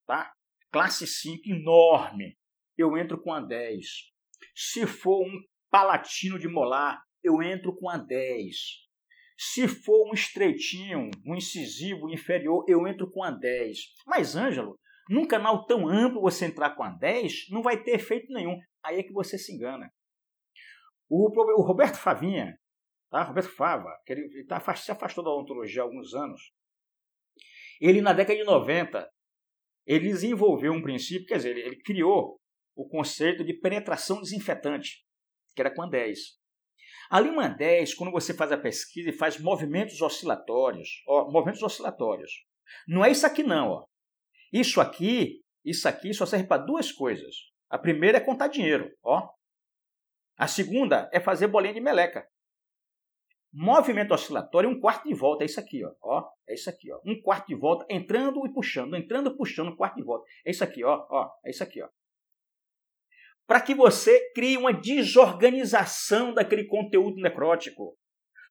tá? 0.07 0.31
classe 0.71 1.05
5 1.05 1.49
enorme, 1.49 2.37
eu 2.77 2.97
entro 2.97 3.21
com 3.21 3.33
a 3.33 3.41
10. 3.41 3.85
Se 4.55 4.87
for 4.87 5.25
um 5.25 5.41
palatino 5.69 6.39
de 6.39 6.47
molar, 6.47 7.01
eu 7.23 7.41
entro 7.43 7.75
com 7.75 7.89
a 7.89 7.97
10. 7.97 8.55
Se 9.37 9.67
for 9.67 10.09
um 10.09 10.13
estreitinho, 10.13 11.09
um 11.25 11.35
incisivo 11.35 12.09
inferior, 12.09 12.63
eu 12.67 12.87
entro 12.87 13.09
com 13.11 13.23
a 13.23 13.31
10. 13.31 13.77
Mas, 14.05 14.35
Ângelo, 14.35 14.79
num 15.09 15.27
canal 15.27 15.65
tão 15.65 15.87
amplo 15.87 16.21
você 16.21 16.45
entrar 16.45 16.75
com 16.75 16.83
a 16.83 16.89
10 16.89 17.49
não 17.49 17.61
vai 17.61 17.81
ter 17.81 17.91
efeito 17.91 18.31
nenhum. 18.31 18.57
Aí 18.83 18.99
é 18.99 19.03
que 19.03 19.11
você 19.11 19.37
se 19.37 19.53
engana. 19.53 19.91
O, 21.13 21.27
o 21.27 21.61
Roberto 21.61 21.97
Favinha, 21.97 22.57
tá? 23.09 23.21
Roberto 23.23 23.49
Fava, 23.49 23.99
que 24.05 24.13
ele, 24.13 24.21
ele 24.21 24.45
tá, 24.45 24.61
se 24.77 24.93
afastou 24.93 25.21
da 25.21 25.29
odontologia 25.29 25.81
há 25.81 25.85
alguns 25.85 26.13
anos, 26.13 26.41
ele 27.81 27.99
na 27.99 28.13
década 28.13 28.39
de 28.39 28.45
90, 28.45 29.11
ele 29.85 30.07
desenvolveu 30.07 30.71
um 30.71 30.81
princípio, 30.81 31.27
quer 31.27 31.35
dizer, 31.35 31.49
ele, 31.49 31.61
ele 31.63 31.81
criou 31.81 32.39
o 32.73 32.87
conceito 32.87 33.43
de 33.43 33.53
penetração 33.53 34.21
desinfetante, 34.21 35.05
que 35.53 35.61
era 35.61 35.75
com 35.75 35.81
a 35.81 35.89
10. 35.89 36.17
A 37.09 37.19
Lima 37.19 37.49
10, 37.49 37.93
quando 37.95 38.11
você 38.13 38.33
faz 38.33 38.49
a 38.53 38.57
pesquisa 38.57 39.09
e 39.09 39.13
faz 39.13 39.37
movimentos 39.37 40.01
oscilatórios, 40.01 41.03
ó, 41.05 41.29
movimentos 41.29 41.61
oscilatórios, 41.61 42.31
não 42.87 43.03
é 43.03 43.11
isso 43.11 43.25
aqui 43.25 43.43
não, 43.43 43.67
ó. 43.67 43.85
Isso 44.53 44.79
aqui, 44.79 45.41
isso 45.65 45.89
aqui 45.89 46.13
só 46.13 46.25
serve 46.25 46.47
para 46.47 46.63
duas 46.63 46.89
coisas. 46.89 47.35
A 47.69 47.77
primeira 47.77 48.17
é 48.17 48.21
contar 48.21 48.47
dinheiro, 48.47 48.89
ó. 49.03 49.27
A 50.37 50.47
segunda 50.47 51.09
é 51.13 51.19
fazer 51.19 51.47
bolinha 51.47 51.73
de 51.73 51.81
meleca. 51.81 52.27
Movimento 53.53 54.13
oscilatório 54.13 54.69
um 54.69 54.79
quarto 54.79 55.07
de 55.07 55.13
volta, 55.13 55.43
é 55.43 55.45
isso 55.45 55.59
aqui, 55.59 55.83
ó. 55.83 55.91
ó. 56.01 56.29
É 56.47 56.53
isso 56.53 56.69
aqui, 56.69 56.91
ó. 56.91 56.99
Um 57.05 57.21
quarto 57.21 57.47
de 57.47 57.55
volta, 57.55 57.85
entrando 57.89 58.45
e 58.45 58.53
puxando, 58.53 58.95
entrando 58.95 59.29
e 59.29 59.37
puxando, 59.37 59.69
um 59.69 59.75
quarto 59.75 59.97
de 59.97 60.03
volta. 60.03 60.25
É 60.45 60.51
isso 60.51 60.63
aqui, 60.63 60.83
ó, 60.83 61.05
ó. 61.09 61.29
É 61.45 61.49
isso 61.49 61.63
aqui, 61.63 61.81
ó 61.81 61.89
para 63.51 63.59
que 63.59 63.75
você 63.75 64.31
crie 64.33 64.55
uma 64.55 64.71
desorganização 64.71 66.33
daquele 66.33 66.63
conteúdo 66.63 67.21
necrótico. 67.21 67.97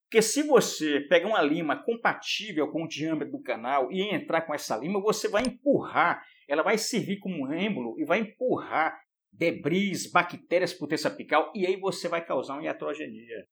Porque 0.02 0.20
se 0.20 0.42
você 0.42 1.00
pegar 1.08 1.26
uma 1.26 1.40
lima 1.40 1.82
compatível 1.82 2.70
com 2.70 2.84
o 2.84 2.86
diâmetro 2.86 3.32
do 3.32 3.42
canal 3.42 3.90
e 3.90 4.14
entrar 4.14 4.42
com 4.42 4.52
essa 4.52 4.76
lima, 4.76 5.00
você 5.00 5.26
vai 5.26 5.42
empurrar, 5.42 6.22
ela 6.46 6.62
vai 6.62 6.76
servir 6.76 7.18
como 7.18 7.46
um 7.46 7.50
êmbolo 7.50 7.98
e 7.98 8.04
vai 8.04 8.18
empurrar 8.18 9.00
debris, 9.40 10.10
bactérias 10.12 10.74
por 10.74 10.86
terça 10.86 11.08
apical 11.08 11.50
e 11.54 11.66
aí 11.66 11.80
você 11.80 12.08
vai 12.08 12.22
causar 12.22 12.54
uma 12.54 12.64
iatrogenia, 12.64 13.46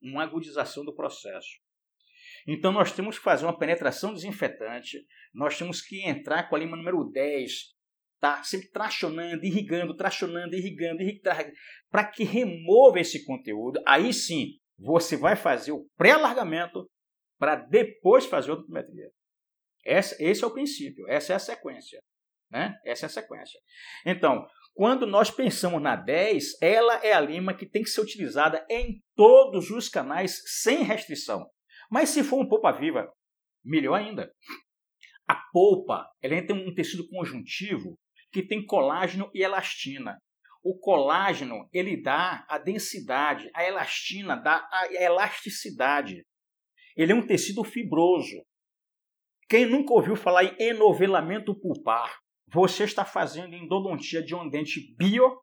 uma 0.00 0.22
agudização 0.22 0.86
do 0.86 0.94
processo. 0.94 1.60
Então 2.46 2.72
nós 2.72 2.92
temos 2.92 3.18
que 3.18 3.24
fazer 3.24 3.44
uma 3.44 3.58
penetração 3.58 4.14
desinfetante, 4.14 5.04
nós 5.34 5.58
temos 5.58 5.82
que 5.82 6.02
entrar 6.08 6.48
com 6.48 6.56
a 6.56 6.58
lima 6.58 6.76
número 6.76 7.04
10 7.04 7.76
tá? 8.20 8.42
Sempre 8.42 8.68
tracionando, 8.70 9.44
irrigando, 9.44 9.94
tracionando, 9.94 10.56
irrigando, 10.56 11.02
irrigando, 11.02 11.52
para 11.88 12.04
que 12.04 12.24
remova 12.24 12.98
esse 12.98 13.24
conteúdo. 13.24 13.80
Aí 13.86 14.12
sim, 14.12 14.54
você 14.76 15.16
vai 15.16 15.36
fazer 15.36 15.70
o 15.70 15.86
pré-alargamento 15.96 16.90
para 17.38 17.54
depois 17.54 18.26
fazer 18.26 18.50
a 18.50 18.54
odontometria. 18.54 19.08
Esse, 19.84 20.20
esse 20.20 20.42
é 20.42 20.46
o 20.48 20.52
princípio, 20.52 21.08
essa 21.08 21.32
é 21.32 21.36
a 21.36 21.38
sequência. 21.38 22.00
Né? 22.50 22.74
Essa 22.84 23.06
é 23.06 23.08
a 23.08 23.10
sequência. 23.10 23.60
Então, 24.04 24.44
quando 24.78 25.08
nós 25.08 25.28
pensamos 25.28 25.82
na 25.82 25.96
10, 25.96 26.62
ela 26.62 27.04
é 27.04 27.12
a 27.12 27.18
lima 27.20 27.52
que 27.52 27.66
tem 27.66 27.82
que 27.82 27.90
ser 27.90 28.00
utilizada 28.00 28.64
em 28.70 29.02
todos 29.16 29.70
os 29.70 29.88
canais 29.88 30.40
sem 30.62 30.84
restrição. 30.84 31.50
Mas 31.90 32.10
se 32.10 32.22
for 32.22 32.40
um 32.40 32.48
polpa 32.48 32.70
viva, 32.70 33.12
melhor 33.64 33.94
ainda. 33.94 34.32
A 35.26 35.34
polpa 35.52 36.08
ela 36.22 36.40
tem 36.46 36.54
um 36.54 36.72
tecido 36.72 37.08
conjuntivo 37.08 37.98
que 38.30 38.40
tem 38.40 38.64
colágeno 38.64 39.28
e 39.34 39.42
elastina. 39.42 40.16
O 40.62 40.78
colágeno 40.78 41.68
ele 41.72 42.00
dá 42.00 42.46
a 42.48 42.56
densidade, 42.56 43.50
a 43.56 43.64
elastina 43.64 44.36
dá 44.36 44.64
a 44.70 44.86
elasticidade. 44.94 46.24
Ele 46.96 47.10
é 47.10 47.16
um 47.16 47.26
tecido 47.26 47.64
fibroso. 47.64 48.44
Quem 49.48 49.66
nunca 49.66 49.92
ouviu 49.92 50.14
falar 50.14 50.44
em 50.44 50.54
enovelamento 50.60 51.52
pulpar, 51.58 52.16
você 52.52 52.84
está 52.84 53.04
fazendo 53.04 53.54
endodontia 53.54 54.22
de 54.22 54.34
um 54.34 54.48
dente 54.48 54.94
bio, 54.96 55.40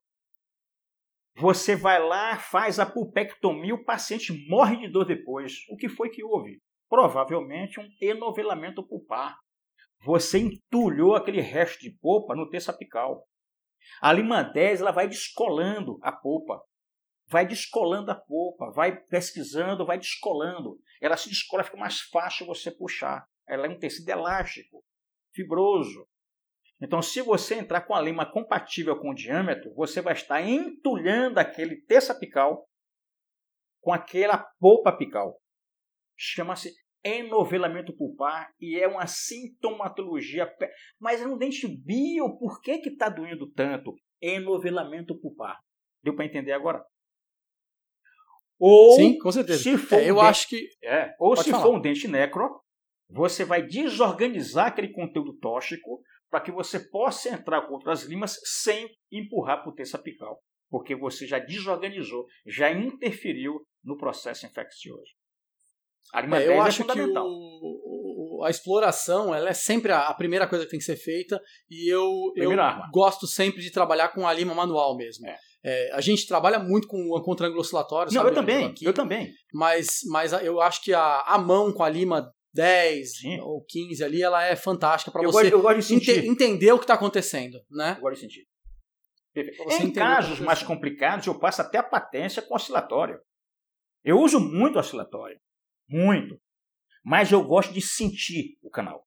você 1.38 1.76
vai 1.76 2.02
lá, 2.02 2.38
faz 2.38 2.80
a 2.80 2.86
pulpectomia, 2.86 3.76
o 3.76 3.84
paciente 3.84 4.32
morre 4.48 4.78
de 4.78 4.88
dor 4.88 5.06
depois. 5.06 5.66
O 5.70 5.76
que 5.76 5.90
foi 5.90 6.10
que 6.10 6.24
houve? 6.24 6.62
Provavelmente 6.90 7.80
um 7.80 7.90
enovelamento 8.02 8.82
pulpar. 8.88 9.38
Você 10.04 10.40
entulhou 10.40 11.16
aquele 11.16 11.42
resto 11.42 11.82
de 11.82 11.92
polpa 11.92 12.36
no 12.36 12.50
terço 12.50 12.72
apical. 12.72 13.28
A 14.02 14.14
lima 14.14 14.44
10 14.44 14.82
ela 14.82 14.92
vai 14.92 15.08
descolando 15.08 16.00
a 16.02 16.12
polpa. 16.12 16.62
Vai 17.28 17.46
descolando 17.46 18.12
a 18.12 18.16
polpa, 18.16 18.72
vai 18.72 18.96
pesquisando, 18.96 19.86
vai 19.86 19.98
descolando. 19.98 20.80
Ela 21.02 21.18
se 21.18 21.28
descola, 21.28 21.64
fica 21.64 21.78
mais 21.78 22.02
fácil 22.02 22.46
você 22.46 22.72
puxar. 22.72 23.26
Ela 23.48 23.66
é 23.66 23.70
um 23.70 23.80
tecido 23.80 24.08
elástico, 24.10 24.84
fibroso. 25.34 26.08
Então, 26.82 27.02
se 27.02 27.22
você 27.22 27.56
entrar 27.56 27.82
com 27.82 27.96
a 27.96 28.02
lima 28.02 28.30
compatível 28.30 29.00
com 29.00 29.12
o 29.12 29.16
diâmetro, 29.16 29.74
você 29.74 30.02
vai 30.02 30.14
estar 30.14 30.42
entulhando 30.42 31.40
aquele 31.40 31.82
terço 31.82 32.12
apical 32.12 32.68
com 33.82 33.94
aquela 33.94 34.38
polpa 34.60 34.90
apical. 34.90 35.40
Chama-se 36.18 36.74
enovelamento 37.04 37.96
pulpar 37.96 38.52
e 38.60 38.80
é 38.80 38.88
uma 38.88 39.06
sintomatologia. 39.06 40.52
Mas 41.00 41.22
é 41.22 41.28
um 41.28 41.38
dente 41.38 41.68
bio, 41.68 42.38
por 42.38 42.60
que 42.62 42.72
está 42.72 43.10
doendo 43.10 43.50
tanto? 43.52 43.96
Enovelamento 44.20 45.18
pulpar. 45.20 45.58
Deu 46.04 46.16
para 46.16 46.26
entender 46.26 46.52
agora? 46.52 46.84
Ou 48.60 48.96
Sim, 48.96 49.18
com 49.20 49.32
certeza. 49.32 49.62
Se 49.62 49.78
for 49.78 50.00
é, 50.00 50.10
eu 50.10 50.16
um 50.16 50.22
acho 50.22 50.50
dente, 50.50 50.68
que. 50.80 50.88
É, 50.88 51.14
ou 51.20 51.36
se 51.36 51.52
falar. 51.52 51.64
for 51.64 51.76
um 51.76 51.82
dente 51.82 52.08
necro, 52.08 52.62
você 53.10 53.46
vai 53.46 53.62
desorganizar 53.62 54.68
aquele 54.68 54.92
conteúdo 54.92 55.38
tóxico 55.38 56.02
para 56.30 56.42
que 56.42 56.52
você 56.52 56.80
possa 56.80 57.30
entrar 57.30 57.62
com 57.68 57.74
outras 57.74 58.04
limas 58.04 58.38
sem 58.44 58.90
empurrar 59.12 59.62
para 59.62 59.72
o 59.72 59.76
terço 59.76 59.96
apical, 59.96 60.40
porque 60.70 60.96
você 60.96 61.26
já 61.26 61.40
desorganizou, 61.40 62.26
já 62.46 62.72
interferiu 62.72 63.62
no 63.84 63.98
processo 63.98 64.46
infeccioso. 64.46 65.12
A 66.14 66.22
lima 66.22 66.42
é, 66.42 66.48
eu 66.48 66.54
é 66.54 66.60
acho 66.60 66.84
é 66.84 66.86
que 66.86 67.02
o, 67.02 68.44
a 68.44 68.50
exploração 68.50 69.34
ela 69.34 69.50
é 69.50 69.54
sempre 69.54 69.92
a, 69.92 70.08
a, 70.08 70.14
primeira 70.14 70.48
coisa 70.48 70.66
que 70.66 70.72
tem 70.72 70.80
que 70.80 70.86
ser 70.86 70.98
feita 70.98 71.42
e 71.70 71.92
eu, 71.92 72.08
eu 72.36 72.52
gosto 72.92 73.26
sempre 73.26 73.62
de 73.62 73.72
trabalhar 73.72 74.10
com 74.10 74.28
a 74.28 74.34
lima 74.34 74.54
manual 74.54 74.96
mesmo. 74.96 75.28
É. 75.28 75.38
É, 75.68 75.92
a 75.94 76.02
gente 76.02 76.28
trabalha 76.28 76.60
muito 76.60 76.88
com 76.88 77.10
o 77.10 77.24
contra 77.24 77.50
oscilatório. 77.50 78.14
Não, 78.14 78.28
eu 78.28 78.34
também, 78.34 78.66
aqui, 78.66 78.86
eu 78.86 78.94
também. 78.94 79.32
Mas, 79.52 80.02
mas 80.12 80.32
eu 80.32 80.62
acho 80.62 80.84
que 80.84 80.94
a, 80.94 81.22
a 81.22 81.40
mão 81.40 81.74
com 81.74 81.82
a 81.82 81.90
lima 81.90 82.32
10 82.56 83.18
Sim. 83.18 83.40
ou 83.42 83.64
15 83.64 84.04
ali, 84.04 84.24
ela 84.24 84.44
é 84.46 84.56
fantástica 84.56 85.12
para 85.12 85.22
você 85.22 85.50
gosto, 85.50 85.62
gosto 85.62 85.94
ente 85.94 86.12
entender 86.12 86.72
o 86.72 86.78
que 86.78 86.86
está 86.86 86.94
acontecendo, 86.94 87.60
né? 87.70 87.96
Eu 87.98 88.02
gosto 88.02 88.16
de 88.16 88.22
sentir. 88.22 88.48
Em 89.82 89.92
casos 89.92 90.40
mais 90.40 90.64
complicados, 90.64 91.28
eu 91.28 91.38
passo 91.38 91.62
até 91.62 91.78
a 91.78 91.84
patência 91.84 92.42
com 92.42 92.56
oscilatório. 92.56 93.20
Eu 94.04 94.18
uso 94.20 94.40
muito 94.40 94.80
oscilatório. 94.80 95.38
Muito. 95.90 96.40
Mas 97.04 97.32
eu 97.32 97.44
gosto 97.44 97.74
de 97.74 97.82
sentir 97.82 98.58
o 98.64 98.70
canal. 98.70 99.06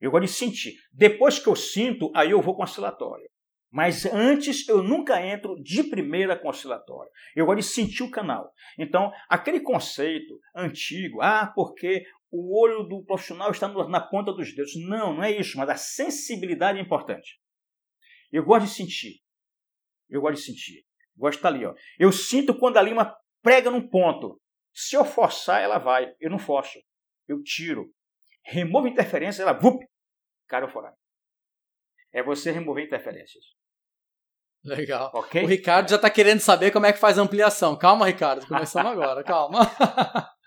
Eu 0.00 0.12
gosto 0.12 0.26
de 0.26 0.32
sentir. 0.32 0.74
Depois 0.92 1.40
que 1.40 1.48
eu 1.48 1.56
sinto, 1.56 2.12
aí 2.14 2.30
eu 2.30 2.40
vou 2.40 2.54
com 2.54 2.62
oscilatório. 2.62 3.28
Mas 3.70 4.06
antes 4.06 4.66
eu 4.66 4.82
nunca 4.82 5.20
entro 5.24 5.60
de 5.62 5.82
primeira 5.82 6.38
com 6.38 6.48
oscilatório. 6.48 7.10
Eu 7.36 7.44
gosto 7.44 7.58
de 7.58 7.66
sentir 7.66 8.02
o 8.02 8.10
canal. 8.10 8.50
Então, 8.78 9.12
aquele 9.28 9.60
conceito 9.60 10.38
antigo, 10.54 11.20
ah, 11.20 11.52
porque 11.54 12.04
o 12.30 12.60
olho 12.60 12.82
do 12.84 13.04
profissional 13.04 13.50
está 13.50 13.68
na 13.88 14.00
ponta 14.00 14.32
dos 14.32 14.54
dedos. 14.54 14.72
Não, 14.76 15.14
não 15.14 15.22
é 15.22 15.30
isso, 15.30 15.56
mas 15.56 15.68
a 15.68 15.76
sensibilidade 15.76 16.78
é 16.78 16.82
importante. 16.82 17.40
Eu 18.30 18.44
gosto 18.44 18.66
de 18.66 18.74
sentir. 18.74 19.20
Eu 20.08 20.20
gosto 20.20 20.36
de 20.36 20.44
sentir. 20.44 20.84
Eu 21.16 21.20
gosto 21.20 21.32
de 21.32 21.38
estar 21.38 21.48
ali. 21.48 21.64
Ó. 21.64 21.74
Eu 21.98 22.12
sinto 22.12 22.58
quando 22.58 22.76
a 22.76 22.82
lima 22.82 23.16
prega 23.42 23.70
num 23.70 23.88
ponto. 23.88 24.40
Se 24.72 24.96
eu 24.96 25.04
forçar, 25.04 25.62
ela 25.62 25.78
vai. 25.78 26.14
Eu 26.20 26.30
não 26.30 26.38
forço. 26.38 26.78
Eu 27.26 27.42
tiro. 27.42 27.92
Removo 28.44 28.88
interferência, 28.88 29.42
ela 29.42 29.52
vup, 29.52 29.82
cai 30.46 30.62
o 30.62 30.68
forado. 30.68 30.96
É 32.12 32.22
você 32.22 32.50
remover 32.50 32.84
interferências. 32.84 33.44
Legal. 34.64 35.10
Okay? 35.14 35.44
O 35.44 35.46
Ricardo 35.46 35.90
já 35.90 35.96
está 35.96 36.10
querendo 36.10 36.40
saber 36.40 36.70
como 36.70 36.86
é 36.86 36.92
que 36.92 36.98
faz 36.98 37.18
a 37.18 37.22
ampliação. 37.22 37.76
Calma, 37.76 38.06
Ricardo. 38.06 38.46
Começamos 38.46 38.90
agora. 38.90 39.22
Calma. 39.22 39.60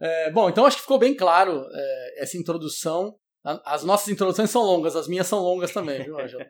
é, 0.00 0.30
bom, 0.30 0.48
então 0.48 0.64
acho 0.64 0.76
que 0.76 0.82
ficou 0.82 0.98
bem 0.98 1.14
claro 1.14 1.64
é, 1.72 2.22
essa 2.22 2.36
introdução. 2.36 3.16
As 3.64 3.82
nossas 3.82 4.08
introduções 4.08 4.50
são 4.50 4.62
longas, 4.62 4.94
as 4.94 5.08
minhas 5.08 5.26
são 5.26 5.38
longas 5.38 5.72
também, 5.72 6.02
viu, 6.02 6.18
Angela? 6.20 6.44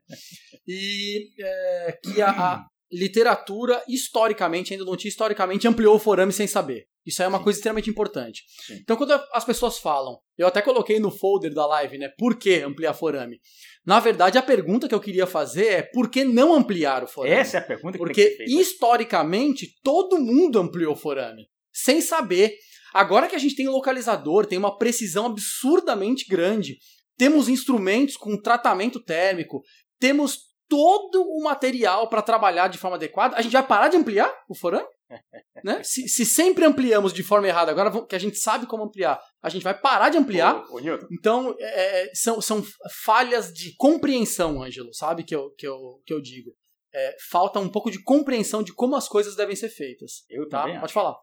E 0.67 1.29
é, 1.39 1.99
que 2.03 2.21
a, 2.21 2.31
a, 2.31 2.67
literatura, 2.91 3.83
historicamente, 3.87 4.73
ainda 4.73 4.85
não 4.85 4.97
tinha 4.97 5.11
historicamente, 5.11 5.69
ampliou 5.69 5.95
o 5.95 5.99
forame 5.99 6.33
sem 6.33 6.47
saber. 6.47 6.87
Isso 7.07 7.23
é 7.23 7.29
uma 7.29 7.39
Sim. 7.39 7.45
coisa 7.45 7.59
extremamente 7.59 7.89
importante. 7.89 8.43
Sim. 8.67 8.79
Então, 8.83 8.97
quando 8.97 9.13
as 9.33 9.45
pessoas 9.45 9.79
falam, 9.79 10.19
eu 10.37 10.47
até 10.47 10.61
coloquei 10.61 10.99
no 10.99 11.11
folder 11.11 11.55
da 11.55 11.67
live, 11.67 11.99
né? 11.99 12.11
Por 12.19 12.39
que 12.39 12.61
ampliar 12.63 12.93
forame? 12.95 13.39
Na 13.87 14.01
verdade, 14.01 14.37
a 14.37 14.43
pergunta 14.43 14.89
que 14.89 14.95
eu 14.95 15.01
queria 15.01 15.27
fazer 15.27 15.67
é 15.67 15.83
por 15.83 16.11
que 16.11 16.25
não 16.25 16.55
ampliar 16.55 17.05
o 17.05 17.07
forame? 17.07 17.37
Essa 17.37 17.59
é 17.59 17.61
a 17.61 17.65
pergunta 17.65 17.93
que 17.93 17.99
Porque, 17.99 18.25
tem 18.25 18.37
que 18.39 18.51
ser 18.51 18.61
historicamente, 18.61 19.75
todo 19.83 20.19
mundo 20.19 20.59
ampliou 20.59 20.93
o 20.93 20.97
forame, 20.97 21.47
sem 21.73 22.01
saber. 22.01 22.55
Agora 22.99 23.29
que 23.29 23.37
a 23.37 23.39
gente 23.39 23.55
tem 23.55 23.69
um 23.69 23.73
localizador, 23.73 24.45
tem 24.45 24.59
uma 24.59 24.77
precisão 24.77 25.27
absurdamente 25.27 26.27
grande, 26.29 26.79
temos 27.17 27.49
instrumentos 27.49 28.17
com 28.17 28.37
tratamento 28.37 28.99
térmico, 29.01 29.63
temos 30.01 30.49
todo 30.69 31.23
o 31.23 31.45
material 31.45 32.09
para 32.09 32.23
trabalhar 32.23 32.67
de 32.67 32.77
forma 32.77 32.97
adequada, 32.97 33.37
a 33.37 33.41
gente 33.41 33.53
vai 33.53 33.65
parar 33.65 33.87
de 33.87 33.97
ampliar 33.97 34.35
o 34.49 34.55
forame? 34.55 34.89
né? 35.65 35.81
se, 35.85 36.09
se, 36.09 36.27
sempre 36.27 36.65
ampliamos 36.65 37.13
de 37.13 37.23
forma 37.23 37.47
errada, 37.47 37.71
agora 37.71 38.05
que 38.05 38.17
a 38.17 38.19
gente 38.19 38.37
sabe 38.37 38.67
como 38.67 38.83
ampliar, 38.83 39.21
a 39.41 39.49
gente 39.49 39.63
vai 39.63 39.79
parar 39.79 40.09
de 40.09 40.19
ampliar. 40.19 40.57
Ô, 40.69 40.79
ô, 40.79 40.99
então, 41.13 41.55
é, 41.61 42.03
é, 42.03 42.11
são, 42.15 42.41
são 42.41 42.65
falhas 43.05 43.53
de 43.53 43.77
compreensão, 43.77 44.61
Ângelo, 44.61 44.93
sabe? 44.93 45.23
Que 45.23 45.37
eu, 45.37 45.53
que 45.57 45.69
eu, 45.69 46.03
que 46.05 46.13
eu 46.13 46.21
digo. 46.21 46.51
É, 46.93 47.17
falta 47.31 47.61
um 47.61 47.69
pouco 47.69 47.93
de 47.93 48.03
compreensão 48.03 48.61
de 48.61 48.75
como 48.75 48.97
as 48.97 49.09
coisas 49.09 49.37
devem 49.37 49.55
ser 49.55 49.69
feitas. 49.69 50.25
Eu 50.29 50.49
tá? 50.49 50.63
também. 50.63 50.75
Pode 50.75 50.87
acho. 50.87 50.95
falar. 50.95 51.15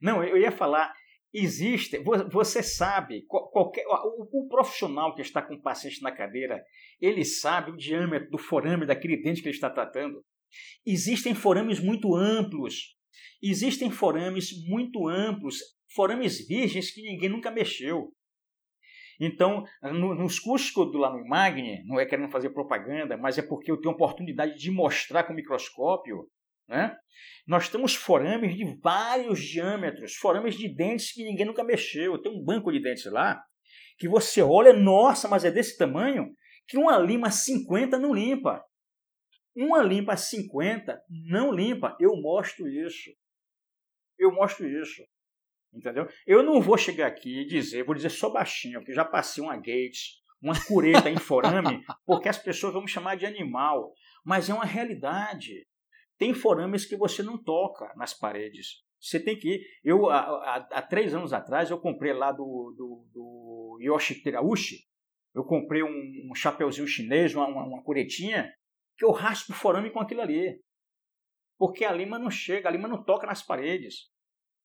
Não, 0.00 0.24
eu 0.24 0.38
ia 0.38 0.50
falar 0.50 0.90
Existe, 1.32 1.98
você 2.30 2.62
sabe, 2.62 3.26
qualquer, 3.26 3.84
o, 3.86 4.44
o, 4.44 4.48
profissional 4.48 5.14
que 5.14 5.20
está 5.20 5.42
com 5.42 5.54
o 5.54 5.62
paciente 5.62 6.00
na 6.00 6.10
cadeira, 6.10 6.64
ele 6.98 7.22
sabe 7.22 7.70
o 7.70 7.76
diâmetro 7.76 8.30
do 8.30 8.38
forame 8.38 8.86
daquele 8.86 9.20
dente 9.20 9.42
que 9.42 9.48
ele 9.48 9.54
está 9.54 9.68
tratando. 9.68 10.24
Existem 10.86 11.34
forames 11.34 11.80
muito 11.80 12.14
amplos, 12.14 12.96
existem 13.42 13.90
forames 13.90 14.52
muito 14.66 15.06
amplos, 15.06 15.58
forames 15.94 16.46
virgens 16.48 16.90
que 16.90 17.02
ninguém 17.02 17.28
nunca 17.28 17.50
mexeu. 17.50 18.10
Então, 19.20 19.64
no, 19.82 20.14
nos 20.14 20.38
cursos 20.38 20.70
que 20.70 20.80
eu 20.80 20.90
dou 20.90 21.00
lá 21.00 21.12
no 21.12 21.26
Magni, 21.26 21.84
não 21.84 22.00
é 22.00 22.06
querendo 22.06 22.30
fazer 22.30 22.50
propaganda, 22.50 23.18
mas 23.18 23.36
é 23.36 23.42
porque 23.42 23.70
eu 23.70 23.76
tenho 23.76 23.92
a 23.92 23.96
oportunidade 23.96 24.56
de 24.56 24.70
mostrar 24.70 25.24
com 25.24 25.32
o 25.34 25.36
microscópio 25.36 26.26
né? 26.68 26.96
Nós 27.46 27.68
temos 27.68 27.94
forames 27.94 28.54
de 28.54 28.78
vários 28.82 29.40
diâmetros, 29.40 30.14
forames 30.14 30.54
de 30.56 30.68
dentes 30.68 31.12
que 31.12 31.24
ninguém 31.24 31.46
nunca 31.46 31.64
mexeu. 31.64 32.20
Tem 32.20 32.30
um 32.30 32.44
banco 32.44 32.70
de 32.70 32.80
dentes 32.80 33.06
lá 33.06 33.42
que 33.98 34.08
você 34.08 34.42
olha, 34.42 34.72
nossa, 34.72 35.26
mas 35.26 35.44
é 35.44 35.50
desse 35.50 35.76
tamanho 35.76 36.32
que 36.66 36.76
uma 36.76 36.98
lima 36.98 37.30
50 37.30 37.98
não 37.98 38.14
limpa. 38.14 38.62
Uma 39.56 39.82
limpa 39.82 40.16
50 40.16 41.00
não 41.08 41.50
limpa. 41.50 41.96
Eu 41.98 42.14
mostro 42.20 42.68
isso. 42.68 43.10
Eu 44.18 44.30
mostro 44.32 44.68
isso. 44.68 45.02
Entendeu? 45.72 46.06
Eu 46.26 46.42
não 46.42 46.60
vou 46.60 46.78
chegar 46.78 47.06
aqui 47.06 47.40
e 47.40 47.46
dizer, 47.46 47.84
vou 47.84 47.94
dizer 47.94 48.10
só 48.10 48.30
baixinho, 48.30 48.80
porque 48.80 48.94
já 48.94 49.04
passei 49.04 49.42
uma 49.42 49.56
Gates, 49.56 50.20
uma 50.40 50.54
cureta 50.66 51.10
em 51.10 51.18
forame, 51.18 51.82
porque 52.06 52.28
as 52.28 52.38
pessoas 52.38 52.72
vão 52.72 52.82
me 52.82 52.88
chamar 52.88 53.16
de 53.16 53.26
animal. 53.26 53.92
Mas 54.24 54.48
é 54.48 54.54
uma 54.54 54.64
realidade. 54.64 55.66
Tem 56.18 56.34
forames 56.34 56.84
que 56.84 56.96
você 56.96 57.22
não 57.22 57.42
toca 57.42 57.92
nas 57.96 58.12
paredes. 58.12 58.82
Você 59.00 59.20
tem 59.20 59.38
que 59.38 59.54
ir. 59.54 59.66
Eu, 59.84 60.10
há, 60.10 60.56
há, 60.56 60.82
três 60.82 61.14
anos 61.14 61.32
atrás, 61.32 61.70
eu 61.70 61.78
comprei 61.78 62.12
lá 62.12 62.32
do, 62.32 62.74
do, 62.76 63.06
do 63.12 63.78
Yoshi 63.80 64.20
Terauchi, 64.22 64.88
eu 65.34 65.44
comprei 65.44 65.82
um, 65.82 66.30
um 66.30 66.34
chapeuzinho 66.34 66.86
chinês, 66.86 67.34
uma, 67.34 67.46
uma, 67.46 67.64
uma 67.64 67.82
curetinha, 67.84 68.52
que 68.96 69.04
eu 69.04 69.12
raspo 69.12 69.52
o 69.52 69.54
forame 69.54 69.90
com 69.90 70.00
aquilo 70.00 70.20
ali. 70.20 70.60
Porque 71.56 71.84
a 71.84 71.92
lima 71.92 72.18
não 72.18 72.30
chega, 72.30 72.68
a 72.68 72.72
lima 72.72 72.88
não 72.88 73.04
toca 73.04 73.26
nas 73.26 73.42
paredes. 73.42 74.10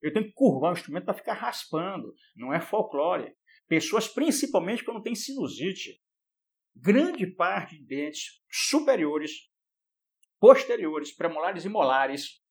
Eu 0.01 0.12
tenho 0.12 0.26
que 0.26 0.34
curvar 0.34 0.72
o 0.72 0.74
instrumento 0.74 1.06
para 1.06 1.14
ficar 1.14 1.34
raspando. 1.34 2.14
Não 2.36 2.51
é 2.51 2.60
folclore. 2.60 3.34
Pessoas, 3.68 4.08
principalmente 4.08 4.84
quando 4.84 5.01
tem 5.01 5.16
sinusite, 5.16 6.01
grande 6.76 7.28
parte 7.28 7.78
de 7.78 7.86
dentes 7.86 8.41
superiores, 8.51 9.32
posteriores, 10.44 11.16
premolares 11.16 11.64
e 11.64 11.70
molares 11.70 12.41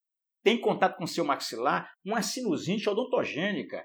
tem 0.43 0.59
contato 0.59 0.97
com 0.97 1.07
seu 1.07 1.27
maxilar 1.27 1.93
uma 2.03 2.23
sinusite 2.23 2.89
odontogênica. 2.89 3.85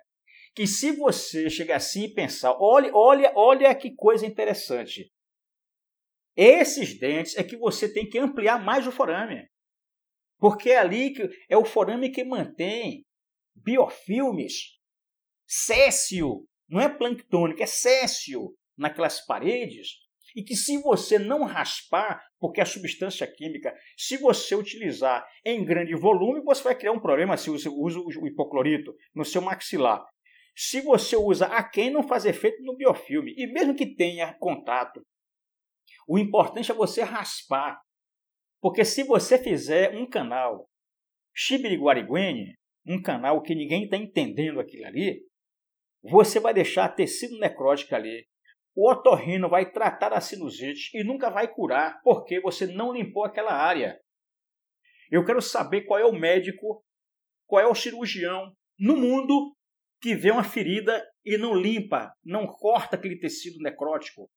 Que 0.55 0.65
se 0.65 0.93
você 0.93 1.49
chegar 1.49 1.75
assim 1.75 2.05
e 2.05 2.13
pensar, 2.13 2.55
olha, 2.57 2.89
olha, 2.95 3.33
olha 3.35 3.75
que 3.75 3.93
coisa 3.93 4.25
interessante. 4.25 5.11
Esses 6.37 6.97
dentes 6.97 7.35
é 7.35 7.43
que 7.43 7.57
você 7.57 7.91
tem 7.91 8.07
que 8.07 8.17
ampliar 8.17 8.63
mais 8.63 8.87
o 8.87 8.93
forame. 8.93 9.45
Porque 10.37 10.69
é 10.69 10.77
ali 10.77 11.11
que 11.11 11.29
é 11.49 11.57
o 11.57 11.65
forame 11.65 12.09
que 12.09 12.23
mantém 12.23 13.05
biofilmes, 13.53 14.79
céssio, 15.45 16.47
não 16.69 16.79
é 16.79 16.87
planctônico, 16.87 17.61
é 17.61 17.65
céssio 17.65 18.55
naquelas 18.77 19.25
paredes, 19.25 19.97
e 20.33 20.43
que 20.43 20.55
se 20.55 20.81
você 20.81 21.19
não 21.19 21.43
raspar, 21.43 22.25
porque 22.39 22.61
a 22.61 22.65
substância 22.65 23.25
química, 23.25 23.73
se 23.97 24.17
você 24.17 24.55
utilizar 24.55 25.27
em 25.43 25.63
grande 25.65 25.95
volume, 25.95 26.41
você 26.41 26.63
vai 26.63 26.75
criar 26.75 26.91
um 26.91 26.99
problema 26.99 27.37
se 27.37 27.49
você 27.49 27.69
usa 27.69 27.99
o 27.99 28.27
hipoclorito 28.27 28.93
no 29.13 29.25
seu 29.25 29.41
maxilar. 29.41 30.05
Se 30.55 30.81
você 30.81 31.15
usa 31.15 31.45
a 31.47 31.63
quem 31.63 31.89
não 31.89 32.01
faz 32.01 32.25
efeito 32.25 32.63
no 32.63 32.75
biofilme, 32.75 33.33
e 33.37 33.45
mesmo 33.47 33.75
que 33.75 33.95
tenha 33.95 34.33
contato, 34.39 35.01
o 36.07 36.17
importante 36.17 36.71
é 36.71 36.75
você 36.75 37.03
raspar. 37.03 37.79
Porque 38.61 38.83
se 38.83 39.03
você 39.03 39.37
fizer 39.37 39.95
um 39.95 40.07
canal 40.07 40.67
Chibiriguariguene, 41.35 42.55
um 42.87 42.99
canal 43.01 43.41
que 43.43 43.53
ninguém 43.53 43.83
está 43.83 43.97
entendendo 43.97 44.59
aquilo 44.59 44.87
ali, 44.87 45.21
você 46.01 46.39
vai 46.39 46.53
deixar 46.53 46.89
tecido 46.89 47.37
necrótico 47.37 47.93
ali. 47.93 48.25
O 48.79 48.91
otorrino 48.91 49.49
vai 49.49 49.71
tratar 49.71 50.13
a 50.13 50.21
sinusite 50.21 50.95
e 50.95 51.03
nunca 51.03 51.31
vai 51.31 51.51
curar, 51.51 51.99
porque 52.03 52.39
você 52.39 52.67
não 52.67 52.93
limpou 52.93 53.25
aquela 53.25 53.51
área. 53.51 53.99
Eu 55.09 55.25
quero 55.25 55.41
saber 55.41 55.81
qual 55.81 55.99
é 55.99 56.05
o 56.05 56.13
médico, 56.13 56.85
qual 57.47 57.59
é 57.59 57.65
o 57.65 57.73
cirurgião 57.73 58.55
no 58.77 58.95
mundo 58.95 59.57
que 59.99 60.13
vê 60.13 60.29
uma 60.29 60.43
ferida 60.43 61.03
e 61.25 61.39
não 61.39 61.55
limpa, 61.55 62.13
não 62.23 62.45
corta 62.45 62.95
aquele 62.95 63.17
tecido 63.19 63.57
necrótico. 63.63 64.29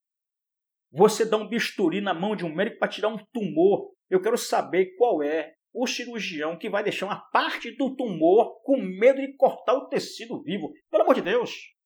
Você 0.91 1.26
dá 1.26 1.36
um 1.36 1.47
bisturi 1.47 2.01
na 2.01 2.14
mão 2.14 2.34
de 2.34 2.47
um 2.47 2.55
médico 2.55 2.78
para 2.78 2.88
tirar 2.88 3.09
um 3.09 3.22
tumor. 3.34 3.93
Eu 4.09 4.22
quero 4.22 4.38
saber 4.38 4.97
qual 4.97 5.22
é 5.22 5.53
o 5.70 5.86
cirurgião 5.86 6.57
que 6.57 6.70
vai 6.70 6.82
deixar 6.82 7.05
uma 7.05 7.20
parte 7.30 7.76
do 7.76 7.95
tumor 7.95 8.59
com 8.62 8.78
medo 8.80 9.20
de 9.20 9.36
cortar 9.36 9.74
o 9.74 9.88
tecido 9.88 10.43
vivo. 10.43 10.72
Pelo 10.91 11.03
amor 11.03 11.14
de 11.14 11.20
Deus! 11.20 11.78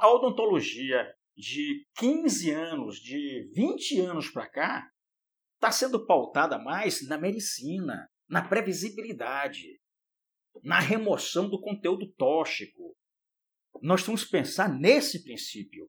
A 0.00 0.08
odontologia 0.08 1.14
de 1.36 1.86
15 1.96 2.50
anos, 2.50 2.96
de 2.96 3.50
20 3.54 4.00
anos 4.00 4.30
para 4.30 4.48
cá, 4.48 4.90
está 5.54 5.70
sendo 5.70 6.06
pautada 6.06 6.58
mais 6.58 7.06
na 7.06 7.18
medicina, 7.18 8.08
na 8.28 8.46
previsibilidade, 8.46 9.80
na 10.62 10.78
remoção 10.78 11.48
do 11.48 11.60
conteúdo 11.60 12.10
tóxico. 12.12 12.96
Nós 13.82 14.02
temos 14.02 14.24
que 14.24 14.30
pensar 14.30 14.68
nesse 14.68 15.22
princípio. 15.22 15.88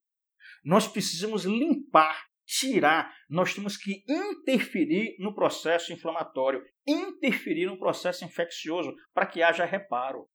Nós 0.64 0.88
precisamos 0.88 1.46
limpar 1.46 2.28
tirar, 2.48 3.14
nós 3.30 3.54
temos 3.54 3.76
que 3.76 4.04
interferir 4.08 5.18
no 5.20 5.36
processo 5.36 5.92
inflamatório, 5.92 6.64
interferir 6.88 7.66
no 7.66 7.78
processo 7.78 8.24
infeccioso 8.24 8.96
para 9.14 9.28
que 9.28 9.44
haja 9.44 9.66
reparo. 9.66 10.28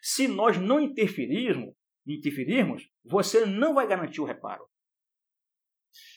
Se 0.00 0.28
nós 0.28 0.56
não 0.56 0.80
interferirmos, 0.80 1.74
interferirmos, 2.16 2.82
você 3.04 3.44
não 3.44 3.74
vai 3.74 3.86
garantir 3.86 4.20
o 4.20 4.24
reparo. 4.24 4.64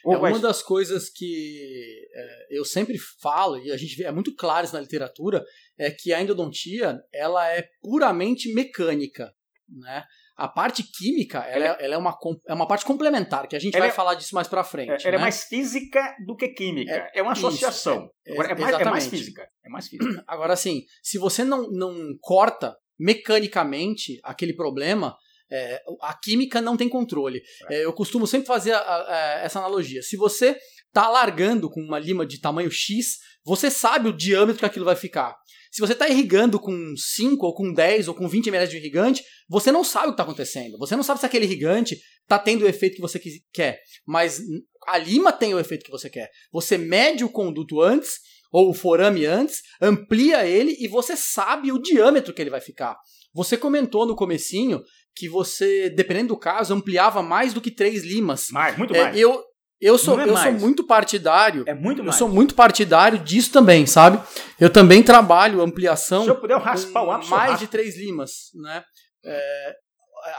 é 0.05 0.17
vai... 0.17 0.31
uma 0.31 0.39
das 0.39 0.61
coisas 0.61 1.09
que 1.09 2.07
é, 2.13 2.57
eu 2.57 2.65
sempre 2.65 2.97
falo 3.21 3.57
e 3.57 3.71
a 3.71 3.77
gente 3.77 3.95
vê 3.95 4.03
é 4.03 4.11
muito 4.11 4.35
claro 4.35 4.65
isso 4.65 4.73
na 4.73 4.81
literatura 4.81 5.43
é 5.77 5.91
que 5.91 6.13
a 6.13 6.21
endodontia 6.21 6.99
ela 7.13 7.49
é 7.49 7.67
puramente 7.81 8.53
mecânica, 8.53 9.33
né? 9.67 10.03
A 10.35 10.47
parte 10.47 10.81
química, 10.81 11.39
ela, 11.41 11.65
é, 11.79 11.85
ela 11.85 11.93
é, 11.93 11.97
uma, 11.97 12.17
é 12.47 12.53
uma 12.55 12.67
parte 12.67 12.83
complementar, 12.83 13.47
que 13.47 13.55
a 13.55 13.59
gente 13.59 13.77
vai 13.77 13.89
é, 13.89 13.91
falar 13.91 14.15
disso 14.15 14.33
mais 14.33 14.47
pra 14.47 14.63
frente. 14.63 14.89
É, 14.89 14.93
ela 14.93 15.09
é 15.09 15.11
né? 15.11 15.17
é 15.17 15.21
mais 15.21 15.43
física 15.43 16.15
do 16.25 16.35
que 16.35 16.47
química. 16.49 16.91
É, 16.91 17.19
é 17.19 17.21
uma 17.21 17.33
associação. 17.33 18.09
Isso, 18.25 18.41
é, 18.41 18.51
é, 18.51 18.55
mais, 18.55 18.79
é, 18.79 18.85
mais, 18.85 19.07
física. 19.07 19.47
É 19.63 19.69
mais 19.69 19.87
física. 19.87 20.23
Agora, 20.27 20.53
assim, 20.53 20.85
se 21.03 21.19
você 21.19 21.43
não, 21.43 21.69
não 21.69 22.17
corta 22.19 22.75
mecanicamente 22.99 24.19
aquele 24.23 24.55
problema, 24.55 25.15
é, 25.53 25.81
a 26.01 26.13
química 26.13 26.59
não 26.59 26.75
tem 26.75 26.89
controle. 26.89 27.41
É, 27.69 27.85
eu 27.85 27.93
costumo 27.93 28.25
sempre 28.25 28.47
fazer 28.47 28.71
a, 28.71 28.79
a, 28.79 29.41
essa 29.43 29.59
analogia. 29.59 30.01
Se 30.01 30.17
você 30.17 30.57
está 30.87 31.07
largando 31.09 31.69
com 31.69 31.79
uma 31.79 31.99
lima 31.99 32.25
de 32.25 32.41
tamanho 32.41 32.71
X, 32.71 33.17
você 33.45 33.69
sabe 33.69 34.09
o 34.09 34.17
diâmetro 34.17 34.59
que 34.59 34.65
aquilo 34.65 34.85
vai 34.85 34.95
ficar. 34.95 35.35
Se 35.71 35.81
você 35.81 35.93
está 35.93 36.07
irrigando 36.07 36.59
com 36.59 36.93
5 36.95 37.45
ou 37.45 37.53
com 37.53 37.73
10 37.73 38.07
ou 38.07 38.13
com 38.13 38.27
20 38.27 38.47
ml 38.47 38.69
de 38.69 38.77
irrigante, 38.77 39.23
você 39.49 39.71
não 39.71 39.83
sabe 39.83 40.05
o 40.05 40.09
que 40.09 40.13
está 40.13 40.23
acontecendo. 40.23 40.77
Você 40.77 40.95
não 40.95 41.03
sabe 41.03 41.19
se 41.19 41.25
aquele 41.25 41.45
irrigante 41.45 41.97
está 42.21 42.37
tendo 42.37 42.63
o 42.63 42.67
efeito 42.67 42.95
que 42.95 43.01
você 43.01 43.19
quer. 43.51 43.79
Mas 44.05 44.39
a 44.87 44.97
lima 44.97 45.31
tem 45.31 45.53
o 45.53 45.59
efeito 45.59 45.83
que 45.83 45.91
você 45.91 46.09
quer. 46.09 46.29
Você 46.51 46.77
mede 46.77 47.23
o 47.23 47.29
conduto 47.29 47.81
antes, 47.81 48.19
ou 48.51 48.69
o 48.69 48.73
forame 48.73 49.25
antes, 49.25 49.63
amplia 49.81 50.45
ele 50.45 50.77
e 50.79 50.87
você 50.87 51.17
sabe 51.17 51.71
o 51.71 51.81
diâmetro 51.81 52.31
que 52.33 52.41
ele 52.41 52.51
vai 52.51 52.61
ficar. 52.61 52.95
Você 53.33 53.57
comentou 53.57 54.05
no 54.05 54.15
comecinho 54.15 54.79
que 55.15 55.29
você, 55.29 55.89
dependendo 55.89 56.29
do 56.29 56.37
caso, 56.37 56.73
ampliava 56.73 57.21
mais 57.21 57.53
do 57.53 57.61
que 57.61 57.71
três 57.71 58.03
limas. 58.03 58.47
Mais, 58.51 58.77
muito 58.77 58.93
mais. 58.93 59.15
É, 59.15 59.19
eu, 59.19 59.43
eu 59.79 59.97
sou, 59.97 60.19
é 60.19 60.27
eu 60.27 60.37
sou 60.37 60.51
muito 60.53 60.85
partidário. 60.85 61.63
É 61.67 61.73
muito 61.73 62.03
mais. 62.03 62.15
Eu 62.15 62.19
sou 62.19 62.29
muito 62.29 62.55
partidário 62.55 63.19
disso 63.19 63.51
também, 63.51 63.85
sabe? 63.85 64.21
Eu 64.59 64.71
também 64.71 65.03
trabalho 65.03 65.61
ampliação. 65.61 66.23
Se 66.23 66.29
eu 66.29 66.39
puder 66.39 66.57
raspar 66.57 67.03
o 67.03 67.11
ápice, 67.11 67.29
mais 67.29 67.59
de 67.59 67.67
três 67.67 67.97
limas, 67.97 68.51
né? 68.55 68.83
É, 69.25 69.75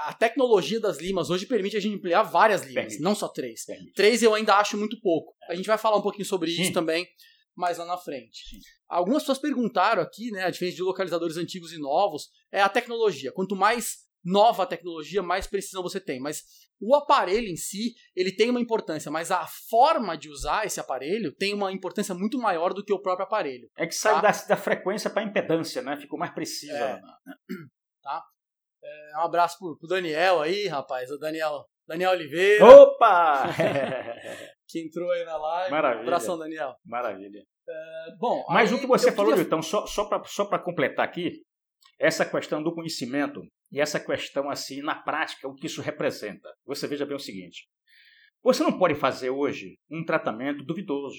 a 0.06 0.14
tecnologia 0.14 0.80
das 0.80 0.98
limas 0.98 1.30
hoje 1.30 1.46
permite 1.46 1.76
a 1.76 1.80
gente 1.80 1.96
ampliar 1.96 2.22
várias 2.22 2.62
limas, 2.62 2.84
permite. 2.84 3.02
não 3.02 3.14
só 3.14 3.28
três. 3.28 3.64
Permite. 3.66 3.92
Três 3.92 4.22
eu 4.22 4.34
ainda 4.34 4.56
acho 4.56 4.76
muito 4.78 4.98
pouco. 5.00 5.34
A 5.48 5.54
gente 5.54 5.66
vai 5.66 5.76
falar 5.76 5.98
um 5.98 6.02
pouquinho 6.02 6.24
sobre 6.24 6.50
Sim. 6.50 6.62
isso 6.62 6.72
também 6.72 7.06
mais 7.54 7.78
lá 7.78 7.84
na 7.84 7.96
frente. 7.96 8.48
Sim. 8.48 8.58
Algumas 8.88 9.22
pessoas 9.22 9.38
perguntaram 9.38 10.02
aqui, 10.02 10.30
né? 10.30 10.44
A 10.44 10.50
diferença 10.50 10.76
de 10.76 10.82
localizadores 10.82 11.36
antigos 11.36 11.72
e 11.72 11.78
novos 11.78 12.28
é 12.50 12.60
a 12.60 12.68
tecnologia. 12.68 13.30
Quanto 13.30 13.54
mais 13.54 14.03
nova 14.24 14.66
tecnologia, 14.66 15.22
mais 15.22 15.46
precisão 15.46 15.82
você 15.82 16.00
tem. 16.00 16.18
Mas 16.18 16.42
o 16.80 16.94
aparelho 16.94 17.48
em 17.48 17.56
si, 17.56 17.94
ele 18.16 18.32
tem 18.32 18.50
uma 18.50 18.60
importância, 18.60 19.10
mas 19.10 19.30
a 19.30 19.46
forma 19.46 20.16
de 20.16 20.28
usar 20.28 20.66
esse 20.66 20.80
aparelho 20.80 21.32
tem 21.32 21.54
uma 21.54 21.72
importância 21.72 22.14
muito 22.14 22.38
maior 22.38 22.72
do 22.72 22.84
que 22.84 22.92
o 22.92 23.00
próprio 23.00 23.26
aparelho. 23.26 23.68
É 23.76 23.86
que 23.86 23.94
sai 23.94 24.14
tá? 24.14 24.20
da, 24.20 24.30
da, 24.30 24.56
frequência 24.56 25.10
para 25.10 25.22
impedância, 25.22 25.82
né? 25.82 25.96
Ficou 25.96 26.18
mais 26.18 26.32
precisa. 26.32 26.72
É, 26.72 27.00
tá? 28.02 28.24
É, 28.82 29.18
um 29.18 29.22
abraço 29.22 29.58
pro, 29.58 29.76
pro 29.78 29.88
Daniel 29.88 30.40
aí, 30.40 30.66
rapaz. 30.66 31.10
O 31.10 31.18
Daniel, 31.18 31.64
Daniel 31.86 32.12
Oliveira. 32.12 32.64
Opa! 32.64 33.48
que 34.68 34.80
entrou 34.80 35.10
aí 35.10 35.24
na 35.24 35.36
live. 35.36 35.70
Maravilha. 35.70 36.02
Abração, 36.02 36.38
Daniel. 36.38 36.74
Maravilha. 36.84 37.44
É, 37.66 38.16
bom, 38.18 38.44
mas 38.50 38.72
o 38.72 38.78
que 38.78 38.86
você 38.86 39.10
falou, 39.10 39.32
queria... 39.32 39.46
então, 39.46 39.62
só, 39.62 39.86
só 39.86 40.04
para 40.04 40.22
só 40.24 40.44
completar 40.58 41.02
aqui, 41.02 41.42
essa 41.98 42.24
questão 42.24 42.62
do 42.62 42.74
conhecimento 42.74 43.40
e 43.70 43.80
essa 43.80 43.98
questão 43.98 44.50
assim, 44.50 44.82
na 44.82 44.94
prática, 44.94 45.48
o 45.48 45.54
que 45.54 45.66
isso 45.66 45.80
representa. 45.80 46.48
Você 46.64 46.86
veja 46.86 47.06
bem 47.06 47.16
o 47.16 47.20
seguinte: 47.20 47.68
você 48.42 48.62
não 48.62 48.78
pode 48.78 48.94
fazer 48.94 49.30
hoje 49.30 49.78
um 49.90 50.04
tratamento 50.04 50.64
duvidoso. 50.64 51.18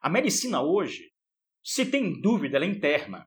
A 0.00 0.10
medicina 0.10 0.62
hoje, 0.62 1.12
se 1.62 1.86
tem 1.86 2.20
dúvida, 2.20 2.56
ela 2.56 2.66
interna 2.66 3.26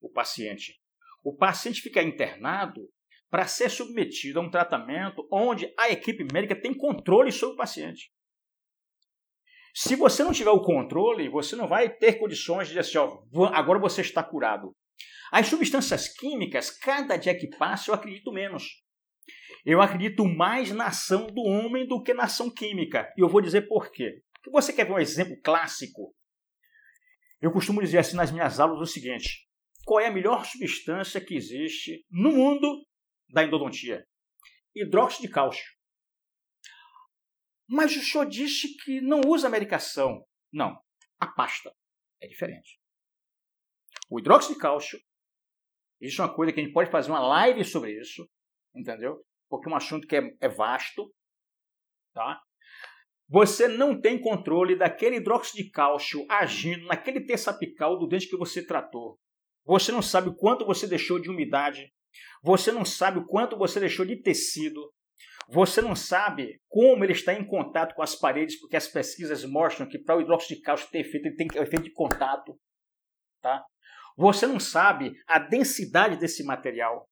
o 0.00 0.10
paciente. 0.10 0.80
O 1.22 1.36
paciente 1.36 1.82
fica 1.82 2.02
internado 2.02 2.88
para 3.30 3.46
ser 3.46 3.70
submetido 3.70 4.40
a 4.40 4.42
um 4.42 4.50
tratamento 4.50 5.26
onde 5.30 5.72
a 5.78 5.90
equipe 5.90 6.26
médica 6.32 6.60
tem 6.60 6.74
controle 6.74 7.30
sobre 7.30 7.54
o 7.54 7.58
paciente. 7.58 8.10
Se 9.72 9.94
você 9.94 10.24
não 10.24 10.32
tiver 10.32 10.50
o 10.50 10.62
controle, 10.62 11.28
você 11.28 11.54
não 11.54 11.68
vai 11.68 11.88
ter 11.88 12.14
condições 12.14 12.68
de 12.68 12.74
dizer 12.74 12.80
assim, 12.80 12.98
ó, 12.98 13.46
agora 13.54 13.78
você 13.78 14.00
está 14.00 14.22
curado. 14.22 14.74
As 15.32 15.46
substâncias 15.46 16.08
químicas, 16.08 16.70
cada 16.70 17.16
dia 17.16 17.38
que 17.38 17.48
passa, 17.56 17.90
eu 17.90 17.94
acredito 17.94 18.32
menos. 18.32 18.82
Eu 19.64 19.80
acredito 19.80 20.24
mais 20.24 20.70
na 20.70 20.86
ação 20.86 21.26
do 21.26 21.42
homem 21.42 21.86
do 21.86 22.02
que 22.02 22.14
na 22.14 22.24
ação 22.24 22.50
química. 22.50 23.12
E 23.16 23.20
eu 23.20 23.28
vou 23.28 23.40
dizer 23.40 23.68
por 23.68 23.90
quê. 23.92 24.22
Você 24.50 24.72
quer 24.72 24.86
ver 24.86 24.92
um 24.92 24.98
exemplo 24.98 25.38
clássico? 25.42 26.14
Eu 27.40 27.52
costumo 27.52 27.80
dizer 27.80 27.98
assim 27.98 28.16
nas 28.16 28.32
minhas 28.32 28.58
aulas 28.58 28.80
o 28.80 28.92
seguinte: 28.92 29.46
qual 29.84 30.00
é 30.00 30.06
a 30.06 30.12
melhor 30.12 30.44
substância 30.44 31.20
que 31.20 31.34
existe 31.34 32.04
no 32.10 32.32
mundo 32.32 32.86
da 33.28 33.44
endodontia? 33.44 34.06
Hidróxido 34.74 35.26
de 35.26 35.32
cálcio. 35.32 35.64
Mas 37.68 37.96
o 37.96 38.02
senhor 38.02 38.26
disse 38.26 38.76
que 38.78 39.00
não 39.00 39.20
usa 39.26 39.48
medicação. 39.48 40.26
Não, 40.52 40.76
a 41.18 41.26
pasta 41.26 41.72
é 42.20 42.26
diferente. 42.26 42.79
O 44.10 44.18
hidróxido 44.18 44.54
de 44.54 44.60
cálcio, 44.60 44.98
isso 46.00 46.20
é 46.20 46.24
uma 46.24 46.34
coisa 46.34 46.52
que 46.52 46.60
a 46.60 46.64
gente 46.64 46.72
pode 46.72 46.90
fazer 46.90 47.10
uma 47.10 47.20
live 47.20 47.64
sobre 47.64 47.98
isso, 47.98 48.28
entendeu? 48.74 49.24
Porque 49.48 49.68
é 49.68 49.72
um 49.72 49.76
assunto 49.76 50.06
que 50.06 50.16
é, 50.16 50.36
é 50.40 50.48
vasto, 50.48 51.12
tá? 52.12 52.40
Você 53.28 53.68
não 53.68 54.00
tem 54.00 54.20
controle 54.20 54.74
daquele 54.74 55.16
hidróxido 55.16 55.62
de 55.62 55.70
cálcio 55.70 56.26
agindo 56.28 56.86
naquele 56.86 57.24
terço 57.24 57.48
apical 57.48 57.96
do 57.96 58.08
dente 58.08 58.28
que 58.28 58.36
você 58.36 58.66
tratou. 58.66 59.20
Você 59.64 59.92
não 59.92 60.02
sabe 60.02 60.30
o 60.30 60.34
quanto 60.34 60.66
você 60.66 60.84
deixou 60.88 61.20
de 61.20 61.30
umidade. 61.30 61.92
Você 62.42 62.72
não 62.72 62.84
sabe 62.84 63.20
o 63.20 63.26
quanto 63.26 63.56
você 63.56 63.78
deixou 63.78 64.04
de 64.04 64.20
tecido. 64.20 64.92
Você 65.48 65.80
não 65.80 65.94
sabe 65.94 66.60
como 66.68 67.04
ele 67.04 67.12
está 67.12 67.32
em 67.32 67.46
contato 67.46 67.94
com 67.94 68.02
as 68.02 68.16
paredes, 68.16 68.58
porque 68.58 68.76
as 68.76 68.88
pesquisas 68.88 69.44
mostram 69.44 69.88
que 69.88 69.98
para 69.98 70.16
o 70.16 70.20
hidróxido 70.20 70.56
de 70.56 70.62
cálcio 70.62 70.90
ter 70.90 71.00
efeito, 71.00 71.26
ele 71.26 71.36
tem 71.36 71.46
efeito 71.54 71.84
de 71.84 71.92
contato. 71.92 72.58
Tá? 73.40 73.64
Você 74.20 74.46
não 74.46 74.60
sabe 74.60 75.18
a 75.26 75.38
densidade 75.38 76.18
desse 76.18 76.44
material. 76.44 77.08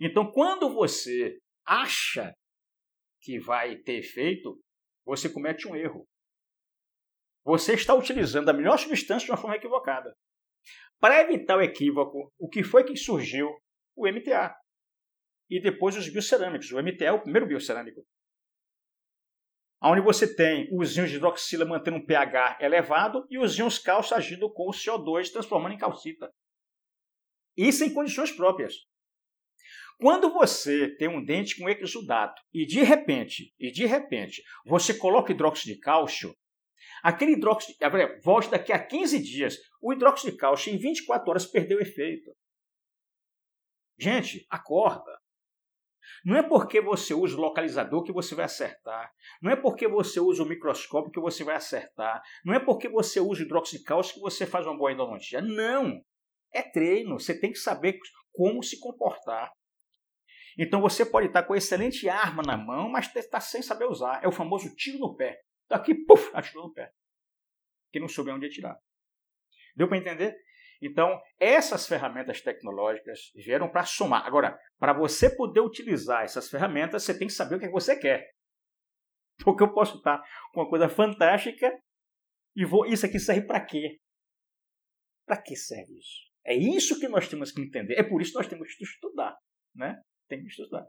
Então, 0.00 0.30
quando 0.30 0.72
você 0.72 1.40
acha 1.66 2.32
que 3.20 3.40
vai 3.40 3.74
ter 3.78 3.98
efeito, 3.98 4.62
você 5.04 5.28
comete 5.28 5.66
um 5.66 5.74
erro. 5.74 6.06
Você 7.44 7.74
está 7.74 7.94
utilizando 7.94 8.48
a 8.48 8.52
melhor 8.52 8.78
substância 8.78 9.26
de 9.26 9.32
uma 9.32 9.36
forma 9.36 9.56
equivocada. 9.56 10.14
Para 11.00 11.20
evitar 11.20 11.58
o 11.58 11.62
equívoco, 11.62 12.32
o 12.38 12.48
que 12.48 12.62
foi 12.62 12.84
que 12.84 12.96
surgiu? 12.96 13.48
O 13.96 14.06
MTA. 14.06 14.54
E 15.50 15.60
depois 15.60 15.96
os 15.96 16.08
biocerâmicos. 16.08 16.70
O 16.70 16.80
MTA 16.80 17.06
é 17.06 17.12
o 17.12 17.22
primeiro 17.22 17.48
biocerâmico. 17.48 18.06
Onde 19.80 20.00
você 20.00 20.34
tem 20.34 20.68
os 20.72 20.96
íons 20.96 21.10
de 21.10 21.16
hidroxila 21.16 21.64
mantendo 21.64 21.98
um 21.98 22.04
pH 22.04 22.58
elevado 22.60 23.26
e 23.30 23.38
os 23.38 23.56
íons 23.58 23.78
cálcio 23.78 24.16
agindo 24.16 24.52
com 24.52 24.68
o 24.68 24.72
CO2, 24.72 25.30
transformando 25.30 25.74
em 25.74 25.78
calcita. 25.78 26.32
Isso 27.56 27.84
em 27.84 27.92
condições 27.92 28.32
próprias. 28.32 28.74
Quando 30.00 30.32
você 30.32 30.94
tem 30.96 31.08
um 31.08 31.24
dente 31.24 31.58
com 31.58 31.68
exudato 31.68 32.40
e 32.52 32.64
de 32.64 32.82
repente, 32.82 33.52
e 33.58 33.72
de 33.72 33.84
repente, 33.84 34.42
você 34.64 34.94
coloca 34.94 35.32
hidróxido 35.32 35.74
de 35.74 35.80
cálcio, 35.80 36.36
aquele 37.02 37.32
hidróxido, 37.32 37.76
volte 38.22 38.48
daqui 38.48 38.72
a 38.72 38.84
15 38.84 39.20
dias, 39.20 39.58
o 39.82 39.92
hidróxido 39.92 40.32
de 40.32 40.38
cálcio 40.38 40.72
em 40.72 40.78
24 40.78 41.28
horas 41.28 41.46
perdeu 41.46 41.80
efeito. 41.80 42.32
Gente, 43.98 44.46
acorda. 44.48 45.17
Não 46.24 46.36
é 46.36 46.42
porque 46.42 46.80
você 46.80 47.14
usa 47.14 47.36
o 47.36 47.40
localizador 47.40 48.02
que 48.02 48.12
você 48.12 48.34
vai 48.34 48.44
acertar. 48.44 49.12
Não 49.42 49.50
é 49.50 49.56
porque 49.56 49.88
você 49.88 50.20
usa 50.20 50.42
o 50.42 50.48
microscópio 50.48 51.10
que 51.10 51.20
você 51.20 51.44
vai 51.44 51.56
acertar. 51.56 52.22
Não 52.44 52.54
é 52.54 52.60
porque 52.60 52.88
você 52.88 53.20
usa 53.20 53.42
o 53.42 53.44
hidróxido 53.44 53.78
de 53.78 53.84
cálcio 53.84 54.14
que 54.14 54.20
você 54.20 54.46
faz 54.46 54.66
uma 54.66 54.76
boa 54.76 54.92
endodontia. 54.92 55.40
Não! 55.40 56.02
É 56.52 56.62
treino. 56.62 57.18
Você 57.18 57.38
tem 57.38 57.52
que 57.52 57.58
saber 57.58 57.98
como 58.32 58.62
se 58.62 58.78
comportar. 58.78 59.52
Então 60.58 60.80
você 60.80 61.06
pode 61.06 61.28
estar 61.28 61.44
com 61.44 61.54
excelente 61.54 62.08
arma 62.08 62.42
na 62.42 62.56
mão, 62.56 62.90
mas 62.90 63.14
está 63.14 63.40
sem 63.40 63.62
saber 63.62 63.84
usar. 63.84 64.22
É 64.24 64.28
o 64.28 64.32
famoso 64.32 64.74
tiro 64.74 64.98
no 64.98 65.14
pé. 65.14 65.40
Daqui, 65.68 65.94
puf, 65.94 66.30
atirou 66.34 66.68
no 66.68 66.72
pé. 66.72 66.90
Que 67.92 68.00
não 68.00 68.08
soube 68.08 68.30
onde 68.30 68.46
atirar. 68.46 68.76
Deu 69.76 69.88
para 69.88 69.98
entender? 69.98 70.36
Então, 70.80 71.20
essas 71.40 71.86
ferramentas 71.86 72.40
tecnológicas 72.40 73.32
vieram 73.34 73.68
para 73.68 73.84
somar. 73.84 74.24
Agora, 74.26 74.58
para 74.78 74.92
você 74.92 75.28
poder 75.34 75.60
utilizar 75.60 76.22
essas 76.22 76.48
ferramentas, 76.48 77.02
você 77.02 77.18
tem 77.18 77.26
que 77.26 77.34
saber 77.34 77.56
o 77.56 77.58
que, 77.58 77.66
é 77.66 77.70
você 77.70 77.98
quer. 77.98 78.30
Porque 79.44 79.62
eu 79.62 79.72
posso 79.72 79.98
estar 79.98 80.22
com 80.52 80.60
uma 80.60 80.68
coisa 80.68 80.88
fantástica 80.88 81.70
e 82.56 82.64
vou. 82.64 82.86
Isso 82.86 83.06
aqui 83.06 83.18
serve 83.18 83.46
para 83.46 83.64
quê? 83.64 83.98
Para 85.26 85.40
que 85.42 85.56
serve 85.56 85.98
isso? 85.98 86.28
É 86.44 86.54
isso 86.54 86.98
que 86.98 87.08
nós 87.08 87.28
temos 87.28 87.52
que 87.52 87.60
entender. 87.60 87.94
É 87.98 88.02
por 88.02 88.22
isso 88.22 88.32
que 88.32 88.38
nós 88.38 88.48
temos 88.48 88.74
que 88.74 88.84
estudar. 88.84 89.36
Né? 89.74 90.00
tem 90.28 90.42
que 90.42 90.48
estudar. 90.48 90.86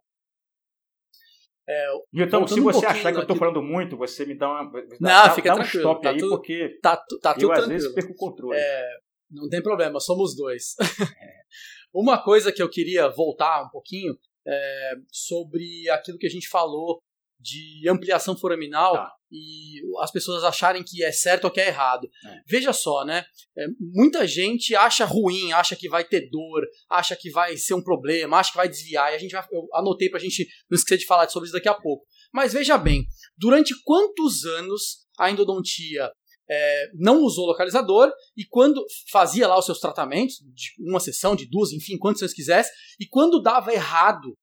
É, 1.68 1.88
então, 2.14 2.48
se 2.48 2.60
você 2.60 2.86
um 2.86 2.90
achar 2.90 3.12
que 3.12 3.18
eu 3.18 3.22
estou 3.22 3.38
falando 3.38 3.62
muito, 3.62 3.96
você 3.96 4.26
me 4.26 4.36
dá 4.36 4.50
uma. 4.50 4.72
Não, 5.00 5.00
dá, 5.00 5.30
fica 5.30 5.54
dá 5.54 5.60
um 5.60 5.62
stop 5.62 6.02
tá 6.02 6.10
aí, 6.10 6.18
tudo, 6.18 6.36
porque 6.36 6.80
tá, 6.82 6.98
tá 7.22 7.36
eu 7.40 7.52
às 7.52 7.68
vezes 7.68 7.94
perco 7.94 8.12
o 8.12 8.16
controle. 8.16 8.58
É, 8.58 8.98
não 9.30 9.50
tem 9.50 9.62
problema, 9.62 10.00
somos 10.00 10.36
dois. 10.36 10.76
Uma 11.94 12.22
coisa 12.22 12.52
que 12.52 12.62
eu 12.62 12.70
queria 12.70 13.10
voltar 13.10 13.64
um 13.64 13.70
pouquinho 13.70 14.18
é 14.48 14.94
sobre 15.12 15.90
aquilo 15.90 16.18
que 16.18 16.28
a 16.28 16.30
gente 16.30 16.48
falou 16.48 17.00
de 17.40 17.88
ampliação 17.88 18.38
foraminal 18.38 18.94
tá. 18.94 19.14
e 19.32 19.82
as 20.02 20.12
pessoas 20.12 20.44
acharem 20.44 20.84
que 20.84 21.04
é 21.04 21.12
certo 21.12 21.46
ou 21.46 21.52
que 21.52 21.62
é 21.62 21.68
errado. 21.68 22.10
É. 22.26 22.42
Veja 22.46 22.74
só, 22.74 23.06
né? 23.06 23.24
É, 23.58 23.66
muita 23.80 24.28
gente 24.28 24.76
acha 24.76 25.06
ruim, 25.06 25.54
acha 25.54 25.76
que 25.76 25.88
vai 25.88 26.04
ter 26.04 26.30
dor, 26.30 26.68
acha 26.90 27.16
que 27.16 27.30
vai 27.30 27.56
ser 27.56 27.76
um 27.76 27.84
problema, 27.84 28.38
acha 28.38 28.52
que 28.52 28.58
vai 28.58 28.68
desviar. 28.68 29.14
E 29.14 29.16
a 29.16 29.20
gente 29.20 29.32
vai, 29.32 29.46
eu 29.52 29.68
anotei 29.74 30.10
pra 30.10 30.20
gente 30.20 30.48
não 30.70 30.76
esquecer 30.76 31.00
de 31.00 31.06
falar 31.06 31.30
sobre 31.30 31.48
isso 31.48 31.56
daqui 31.56 31.70
a 31.70 31.74
pouco. 31.74 32.06
Mas 32.34 32.54
veja 32.54 32.78
bem, 32.78 33.08
durante 33.38 33.74
quantos 33.84 34.44
anos 34.46 35.08
a 35.18 35.32
endodontia 35.32 36.12
é, 36.50 36.90
não 36.96 37.22
usou 37.22 37.46
localizador 37.46 38.12
e 38.36 38.46
quando 38.46 38.84
fazia 39.12 39.48
lá 39.48 39.58
os 39.58 39.66
seus 39.66 39.80
tratamentos, 39.80 40.36
de 40.54 40.72
uma 40.80 41.00
sessão, 41.00 41.36
de 41.36 41.48
duas, 41.48 41.72
enfim, 41.72 41.98
quantos 41.98 42.20
vocês 42.20 42.34
quisessem, 42.34 42.72
e 43.00 43.08
quando 43.08 43.42
dava 43.42 43.74
errado 43.74 44.36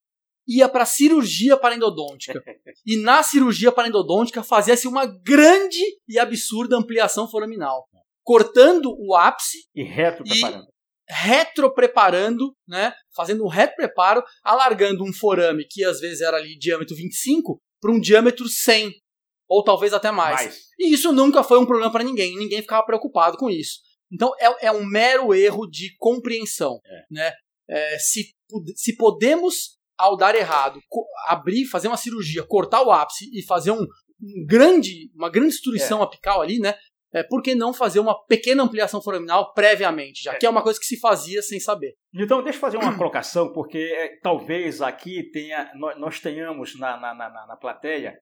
ia 0.47 0.69
para 0.69 0.85
cirurgia 0.85 1.57
parendodôntica. 1.57 2.41
e 2.87 2.97
na 2.97 3.23
cirurgia 3.23 3.73
parendodôntica 3.73 4.43
fazia-se 4.43 4.87
uma 4.87 5.05
grande 5.05 5.83
e 6.09 6.19
absurda 6.19 6.77
ampliação 6.77 7.29
foraminal, 7.29 7.89
cortando 8.23 8.95
o 8.99 9.17
ápice 9.17 9.59
e 9.75 9.83
retropreparando. 9.83 10.67
Retropreparando, 11.09 12.57
né? 12.69 12.93
Fazendo 13.15 13.45
um 13.45 13.49
retropreparo, 13.49 14.23
alargando 14.43 15.05
um 15.05 15.13
forame 15.13 15.65
que 15.69 15.85
às 15.85 16.01
vezes 16.01 16.21
era 16.21 16.37
ali 16.37 16.57
diâmetro 16.59 16.97
25 16.97 17.61
para 17.81 17.93
um 17.93 18.01
diâmetro 18.01 18.49
100 18.49 18.93
ou 19.49 19.63
talvez 19.63 19.93
até 19.93 20.11
mais. 20.11 20.43
mais. 20.43 20.59
E 20.79 20.93
isso 20.93 21.13
nunca 21.13 21.43
foi 21.43 21.59
um 21.59 21.67
problema 21.67 21.91
para 21.91 22.05
ninguém, 22.05 22.37
ninguém 22.37 22.63
ficava 22.63 22.85
preocupado 22.85 23.37
com 23.37 23.49
isso. 23.49 23.81
Então 24.13 24.33
é, 24.39 24.67
é 24.67 24.73
um 24.73 24.85
mero 24.85 25.35
erro 25.35 25.67
de 25.67 25.97
compreensão, 25.99 26.81
é. 26.85 27.05
né? 27.11 27.33
É, 27.69 27.99
se, 27.99 28.33
se 28.77 28.97
podemos 28.97 29.77
ao 29.99 30.17
dar 30.17 30.35
errado, 30.35 30.81
abrir, 31.27 31.67
fazer 31.67 31.89
uma 31.89 31.97
cirurgia, 31.97 32.45
cortar 32.45 32.83
o 32.83 32.93
ápice 32.93 33.29
e 33.33 33.43
fazer 33.43 33.71
um, 33.71 33.81
um 33.83 34.47
grande, 34.47 35.11
uma 35.15 35.31
grande 35.31 35.51
destruição 35.51 36.01
é. 36.01 36.05
apical 36.05 36.43
ali, 36.43 36.59
né? 36.59 36.75
É, 37.15 37.23
por 37.23 37.41
que 37.41 37.55
não 37.55 37.73
fazer 37.73 37.99
uma 37.99 38.15
pequena 38.27 38.63
ampliação 38.63 39.01
foraminal 39.01 39.55
previamente, 39.55 40.23
já 40.23 40.35
é. 40.35 40.37
que 40.37 40.45
é 40.45 40.51
uma 40.51 40.63
coisa 40.63 40.79
que 40.79 40.85
se 40.85 40.99
fazia 41.01 41.41
sem 41.41 41.59
saber? 41.59 41.95
Então, 42.13 42.43
deixa 42.43 42.59
eu 42.59 42.61
fazer 42.61 42.77
uma 42.77 42.97
colocação, 42.97 43.53
porque 43.53 43.79
é, 43.79 44.19
talvez 44.21 44.83
aqui 44.83 45.23
tenha, 45.31 45.73
nós 45.99 46.21
tenhamos 46.21 46.79
na, 46.79 46.99
na, 46.99 47.15
na, 47.15 47.47
na 47.47 47.57
plateia 47.57 48.19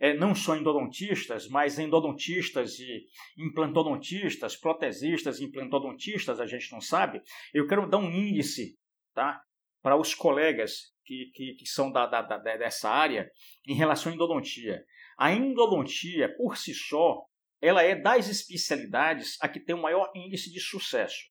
é, 0.00 0.14
não 0.14 0.34
só 0.34 0.56
endodontistas, 0.56 1.48
mas 1.48 1.78
endodontistas 1.78 2.78
e 2.78 3.06
implantodontistas, 3.36 4.56
protesistas 4.56 5.40
e 5.40 5.44
implantodontistas, 5.44 6.40
a 6.40 6.46
gente 6.46 6.70
não 6.70 6.80
sabe. 6.80 7.20
Eu 7.52 7.66
quero 7.66 7.88
dar 7.88 7.98
um 7.98 8.10
índice 8.10 8.78
tá, 9.12 9.42
para 9.82 9.96
os 9.96 10.14
colegas 10.14 10.92
que, 11.04 11.30
que, 11.34 11.54
que 11.54 11.66
são 11.66 11.90
da, 11.90 12.06
da, 12.06 12.22
da, 12.22 12.38
dessa 12.38 12.88
área 12.88 13.30
em 13.66 13.74
relação 13.74 14.12
à 14.12 14.14
endodontia. 14.14 14.84
A 15.18 15.32
endodontia, 15.32 16.34
por 16.36 16.56
si 16.56 16.72
só, 16.74 17.24
ela 17.60 17.82
é 17.82 17.96
das 17.96 18.28
especialidades 18.28 19.36
a 19.40 19.48
que 19.48 19.58
tem 19.58 19.74
o 19.74 19.82
maior 19.82 20.12
índice 20.14 20.52
de 20.52 20.60
sucesso. 20.60 21.24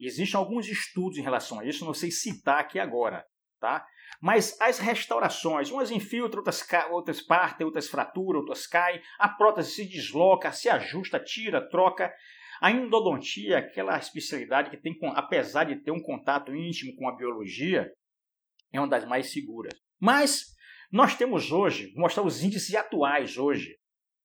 Existem 0.00 0.36
alguns 0.36 0.66
estudos 0.66 1.16
em 1.16 1.22
relação 1.22 1.60
a 1.60 1.64
isso, 1.64 1.84
não 1.84 1.94
sei 1.94 2.10
citar 2.10 2.58
aqui 2.58 2.80
agora, 2.80 3.24
tá? 3.60 3.86
Mas 4.20 4.58
as 4.60 4.78
restaurações, 4.78 5.70
umas 5.70 5.90
infiltram, 5.90 6.40
outras, 6.40 6.66
outras 6.90 7.20
partem, 7.20 7.66
outras 7.66 7.88
fraturam, 7.88 8.40
outras 8.40 8.66
caem, 8.66 9.00
a 9.18 9.28
prótese 9.28 9.72
se 9.72 9.88
desloca, 9.88 10.52
se 10.52 10.68
ajusta, 10.68 11.18
tira, 11.18 11.68
troca. 11.68 12.12
A 12.60 12.70
endodontia 12.70 13.56
é 13.56 13.58
aquela 13.58 13.98
especialidade 13.98 14.70
que 14.70 14.76
tem, 14.76 14.96
apesar 15.14 15.64
de 15.64 15.76
ter 15.76 15.90
um 15.90 16.00
contato 16.00 16.54
íntimo 16.54 16.94
com 16.96 17.08
a 17.08 17.16
biologia, 17.16 17.90
é 18.72 18.78
uma 18.78 18.88
das 18.88 19.04
mais 19.06 19.32
seguras. 19.32 19.74
Mas 20.00 20.54
nós 20.90 21.16
temos 21.16 21.50
hoje, 21.50 21.92
vou 21.92 22.02
mostrar 22.02 22.22
os 22.22 22.42
índices 22.42 22.74
atuais 22.74 23.36
hoje. 23.36 23.76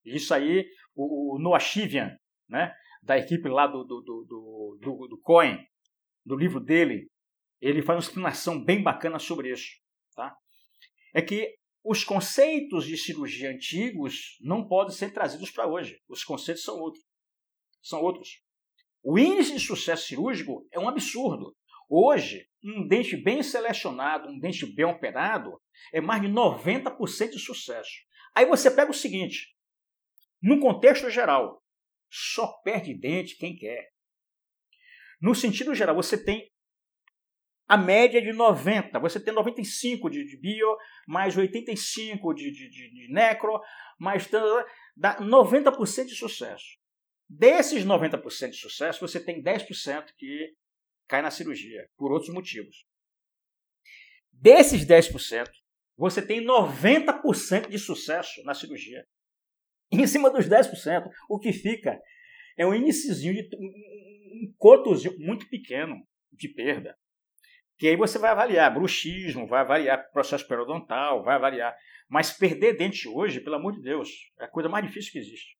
Isso 0.04 0.32
aí, 0.32 0.64
o, 0.94 1.34
o 1.34 1.38
Noah 1.38 1.60
Chivian, 1.60 2.16
né, 2.48 2.72
da 3.02 3.18
equipe 3.18 3.48
lá 3.48 3.66
do, 3.66 3.84
do, 3.84 4.00
do, 4.00 4.78
do, 4.80 5.08
do 5.08 5.20
Coin, 5.20 5.58
do 6.24 6.36
livro 6.36 6.60
dele, 6.60 7.08
ele 7.60 7.82
faz 7.82 7.98
uma 7.98 8.08
explanação 8.08 8.62
bem 8.62 8.82
bacana 8.82 9.18
sobre 9.18 9.52
isso. 9.52 9.78
é 11.14 11.20
que 11.20 11.54
os 11.82 12.04
conceitos 12.04 12.86
de 12.86 12.96
cirurgia 12.96 13.50
antigos 13.50 14.36
não 14.40 14.66
podem 14.66 14.94
ser 14.94 15.12
trazidos 15.12 15.50
para 15.50 15.66
hoje. 15.66 15.98
Os 16.08 16.22
conceitos 16.22 16.62
são 16.62 16.78
outros. 16.78 17.04
São 17.82 18.00
outros. 18.00 18.42
O 19.02 19.18
índice 19.18 19.54
de 19.54 19.60
sucesso 19.60 20.06
cirúrgico 20.06 20.66
é 20.70 20.78
um 20.78 20.88
absurdo. 20.88 21.56
Hoje, 21.88 22.46
um 22.62 22.86
dente 22.86 23.16
bem 23.16 23.42
selecionado, 23.42 24.28
um 24.28 24.38
dente 24.38 24.66
bem 24.74 24.84
operado, 24.84 25.60
é 25.92 26.00
mais 26.00 26.20
de 26.22 26.28
90% 26.28 27.30
de 27.30 27.38
sucesso. 27.38 27.90
Aí 28.34 28.46
você 28.46 28.70
pega 28.70 28.90
o 28.90 28.94
seguinte: 28.94 29.56
no 30.40 30.60
contexto 30.60 31.10
geral, 31.10 31.62
só 32.10 32.46
perde 32.62 32.94
dente 32.94 33.36
quem 33.36 33.56
quer. 33.56 33.90
No 35.20 35.34
sentido 35.34 35.74
geral, 35.74 35.96
você 35.96 36.22
tem 36.22 36.50
a 37.70 37.76
média 37.76 38.20
de 38.20 38.32
90, 38.32 38.98
você 38.98 39.20
tem 39.20 39.32
95 39.32 40.10
de, 40.10 40.24
de 40.24 40.36
bio, 40.36 40.76
mais 41.06 41.36
85 41.36 42.34
de, 42.34 42.50
de, 42.50 42.68
de, 42.68 42.90
de 42.90 43.12
necro, 43.12 43.60
mais 43.96 44.28
dá 44.96 45.16
90% 45.20 46.06
de 46.06 46.16
sucesso. 46.16 46.66
Desses 47.28 47.86
90% 47.86 48.50
de 48.50 48.56
sucesso, 48.56 49.00
você 49.00 49.24
tem 49.24 49.40
10% 49.40 50.06
que 50.18 50.52
cai 51.06 51.22
na 51.22 51.30
cirurgia, 51.30 51.88
por 51.96 52.10
outros 52.10 52.34
motivos. 52.34 52.84
Desses 54.32 54.84
10%, 54.84 55.48
você 55.96 56.20
tem 56.20 56.44
90% 56.44 57.68
de 57.68 57.78
sucesso 57.78 58.42
na 58.42 58.52
cirurgia. 58.52 59.06
Em 59.92 60.08
cima 60.08 60.28
dos 60.28 60.48
10%, 60.48 61.08
o 61.28 61.38
que 61.38 61.52
fica 61.52 62.00
é 62.58 62.66
um 62.66 62.74
iníciozinho 62.74 63.32
de 63.32 63.56
um 63.56 64.52
cotozinho 64.58 65.16
muito 65.20 65.48
pequeno 65.48 66.04
de 66.32 66.48
perda. 66.48 66.98
Que 67.80 67.88
aí 67.88 67.96
você 67.96 68.18
vai 68.18 68.30
avaliar 68.30 68.74
bruxismo, 68.74 69.48
vai 69.48 69.62
avaliar 69.62 70.10
processo 70.12 70.46
periodontal, 70.46 71.24
vai 71.24 71.36
avaliar. 71.36 71.74
Mas 72.10 72.30
perder 72.30 72.76
dente 72.76 73.08
hoje, 73.08 73.40
pelo 73.40 73.56
amor 73.56 73.72
de 73.72 73.80
Deus, 73.80 74.10
é 74.38 74.44
a 74.44 74.50
coisa 74.50 74.68
mais 74.68 74.86
difícil 74.86 75.10
que 75.12 75.18
existe. 75.18 75.56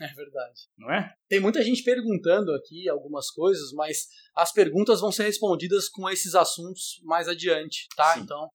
É 0.00 0.08
verdade. 0.08 0.60
Não 0.76 0.92
é? 0.92 1.14
Tem 1.28 1.38
muita 1.38 1.62
gente 1.62 1.84
perguntando 1.84 2.52
aqui 2.52 2.88
algumas 2.88 3.30
coisas, 3.30 3.70
mas 3.74 4.08
as 4.34 4.52
perguntas 4.52 5.00
vão 5.00 5.12
ser 5.12 5.22
respondidas 5.22 5.88
com 5.88 6.10
esses 6.10 6.34
assuntos 6.34 7.00
mais 7.04 7.28
adiante, 7.28 7.86
tá? 7.94 8.14
Sim. 8.14 8.22
Então, 8.22 8.48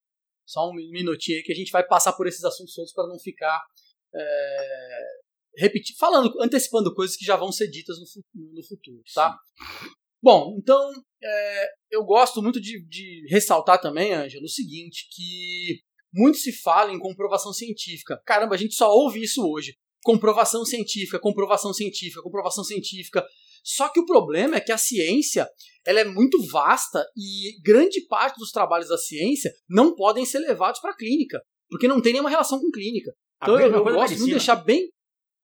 só 0.46 0.70
um 0.70 0.74
minutinho 0.74 1.38
aí 1.38 1.44
que 1.44 1.54
a 1.54 1.56
gente 1.56 1.72
vai 1.72 1.88
passar 1.88 2.12
por 2.12 2.28
esses 2.28 2.44
assuntos 2.44 2.74
todos 2.74 2.92
para 2.92 3.08
não 3.08 3.18
ficar 3.20 3.64
é, 4.14 5.04
repetir, 5.56 5.96
falando, 5.98 6.34
antecipando 6.42 6.94
coisas 6.94 7.16
que 7.16 7.24
já 7.24 7.38
vão 7.38 7.54
ser 7.54 7.70
ditas 7.70 7.96
no, 8.00 8.54
no 8.54 8.64
futuro, 8.68 9.02
tá? 9.14 9.32
Sim. 9.32 10.07
Bom, 10.22 10.56
então 10.58 10.92
é, 11.24 11.68
eu 11.92 12.04
gosto 12.04 12.42
muito 12.42 12.60
de, 12.60 12.86
de 12.88 13.26
ressaltar 13.30 13.80
também, 13.80 14.14
Ângelo, 14.14 14.46
o 14.46 14.50
seguinte, 14.50 15.08
que 15.12 15.82
muito 16.14 16.38
se 16.38 16.52
fala 16.52 16.92
em 16.92 17.00
comprovação 17.00 17.54
científica. 17.54 18.22
Caramba, 18.26 18.56
a 18.56 18.58
gente 18.58 18.76
só 18.76 18.90
ouve 18.90 19.22
isso 19.22 19.48
hoje. 19.48 19.76
Comprovação 20.04 20.64
científica, 20.64 21.20
comprovação 21.20 21.74
científica, 21.74 22.22
comprovação 22.22 22.64
científica. 22.64 23.26
Só 23.64 23.90
que 23.90 24.00
o 24.00 24.06
problema 24.06 24.56
é 24.56 24.62
que 24.62 24.72
a 24.72 24.78
ciência 24.78 25.48
ela 25.86 26.00
é 26.00 26.06
muito 26.06 26.38
vasta 26.50 27.06
e 27.16 27.60
grande 27.62 28.06
parte 28.08 28.38
dos 28.38 28.52
trabalhos 28.52 28.90
da 28.90 28.98
ciência 28.98 29.52
não 29.70 29.96
podem 29.96 30.26
ser 30.26 30.40
levados 30.40 30.80
para 30.80 30.92
a 30.92 30.96
clínica, 30.96 31.42
porque 31.70 31.88
não 31.88 32.02
tem 32.02 32.14
nenhuma 32.14 32.30
relação 32.30 32.60
com 32.60 32.72
clínica. 32.72 33.12
Então 33.42 33.60
eu, 33.60 33.72
eu 33.72 33.84
gosto 33.84 34.14
muito 34.14 34.26
de 34.26 34.32
deixar 34.32 34.56
bem 34.56 34.90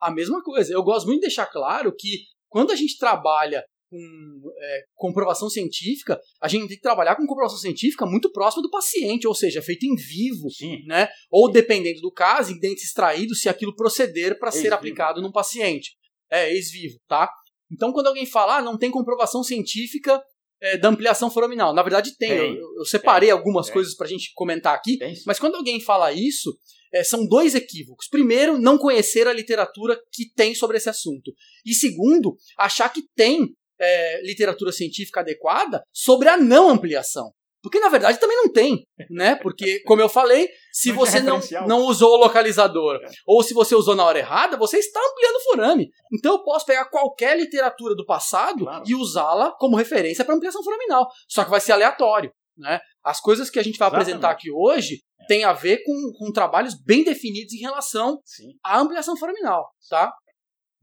a 0.02 0.10
mesma 0.12 0.42
coisa. 0.42 0.74
Eu 0.74 0.84
gosto 0.84 1.06
muito 1.06 1.20
de 1.20 1.28
deixar 1.28 1.46
claro 1.48 1.94
que 1.98 2.24
quando 2.50 2.72
a 2.72 2.76
gente 2.76 2.98
trabalha 2.98 3.64
com 3.94 4.52
é, 4.60 4.84
comprovação 4.96 5.50
científica, 5.50 6.20
a 6.42 6.48
gente 6.48 6.68
tem 6.68 6.78
que 6.78 6.82
trabalhar 6.82 7.16
com 7.16 7.28
comprovação 7.28 7.60
científica 7.60 8.06
muito 8.08 8.32
próxima 8.32 8.64
do 8.64 8.72
paciente, 8.72 9.28
ou 9.28 9.36
seja, 9.36 9.62
feito 9.62 9.86
em 9.86 9.96
vivo, 9.96 10.50
Sim. 10.50 10.84
né? 10.88 11.08
Ou 11.30 11.52
dependendo 11.52 12.02
do 12.02 12.12
caso, 12.12 12.52
em 12.52 12.60
dentes 12.60 12.86
extraídos, 12.86 13.42
se 13.42 13.50
aquilo 13.50 13.76
proceder 13.76 14.40
para 14.40 14.52
ser 14.52 14.74
aplicado 14.74 15.22
num 15.22 15.32
paciente. 15.32 15.92
É, 16.32 16.52
ex-vivo, 16.52 16.98
tá? 17.08 17.30
Então, 17.72 17.92
quando 17.92 18.08
alguém 18.08 18.26
fala, 18.26 18.58
ah, 18.58 18.62
não 18.62 18.78
tem 18.78 18.90
comprovação 18.90 19.44
científica 19.44 20.20
é, 20.60 20.78
da 20.78 20.90
ampliação 20.90 21.30
foraminal. 21.30 21.74
Na 21.74 21.84
verdade, 21.84 22.18
tem. 22.18 22.30
tem. 22.30 22.56
Eu, 22.56 22.78
eu, 22.78 22.86
separei 22.86 23.30
tem. 23.30 23.38
algumas 23.38 23.68
tem. 23.68 23.74
coisas 23.74 23.96
para 23.96 24.08
a 24.08 24.10
gente 24.10 24.32
comentar 24.34 24.74
aqui. 24.74 24.98
Mas 25.28 25.38
quando 25.38 25.56
alguém 25.56 25.80
fala 25.80 26.12
isso, 26.12 26.58
é, 26.92 27.04
são 27.04 27.28
dois 27.28 27.54
equívocos. 27.54 28.08
Primeiro, 28.08 28.58
não 28.58 28.78
conhecer 28.78 29.28
a 29.28 29.34
literatura 29.34 30.00
que 30.12 30.32
tem 30.34 30.56
sobre 30.56 30.78
esse 30.78 30.90
assunto. 30.90 31.32
E 31.66 31.74
segundo, 31.74 32.36
achar 32.58 32.90
que 32.90 33.04
tem 33.16 33.56
é, 33.80 34.22
literatura 34.26 34.72
científica 34.72 35.20
adequada 35.20 35.82
sobre 35.92 36.30
a 36.30 36.38
não 36.38 36.70
ampliação. 36.70 37.32
Porque 37.64 37.80
na 37.80 37.88
verdade 37.88 38.20
também 38.20 38.36
não 38.36 38.52
tem, 38.52 38.86
né? 39.10 39.36
Porque, 39.36 39.80
como 39.86 40.02
eu 40.02 40.10
falei, 40.10 40.50
se 40.74 40.92
você 40.92 41.22
não, 41.22 41.40
não 41.66 41.84
usou 41.84 42.16
o 42.16 42.18
localizador 42.18 43.00
é. 43.02 43.08
ou 43.26 43.42
se 43.42 43.54
você 43.54 43.74
usou 43.74 43.96
na 43.96 44.04
hora 44.04 44.20
errada, 44.20 44.58
você 44.58 44.78
está 44.78 45.00
ampliando 45.00 45.36
o 45.36 45.44
forame. 45.44 45.90
Então 46.14 46.34
eu 46.34 46.44
posso 46.44 46.66
pegar 46.66 46.90
qualquer 46.90 47.38
literatura 47.38 47.96
do 47.96 48.06
passado 48.06 48.66
claro. 48.66 48.84
e 48.86 48.94
usá-la 48.94 49.54
como 49.58 49.78
referência 49.78 50.26
para 50.26 50.36
ampliação 50.36 50.62
foraminal. 50.62 51.08
Só 51.30 51.46
que 51.46 51.50
vai 51.50 51.62
ser 51.62 51.72
aleatório, 51.72 52.34
né? 52.58 52.82
As 53.02 53.22
coisas 53.22 53.50
que 53.50 53.60
a 53.60 53.64
gente 53.64 53.78
vai 53.78 53.88
Exatamente. 53.88 54.10
apresentar 54.10 54.32
aqui 54.32 54.52
hoje 54.52 54.96
é. 55.22 55.26
têm 55.28 55.46
a 55.46 55.54
ver 55.54 55.82
com, 55.86 56.12
com 56.18 56.34
trabalhos 56.34 56.76
bem 56.84 57.02
definidos 57.02 57.54
em 57.54 57.62
relação 57.62 58.20
Sim. 58.26 58.50
à 58.62 58.78
ampliação 58.78 59.16
foraminal, 59.16 59.70
tá? 59.90 60.12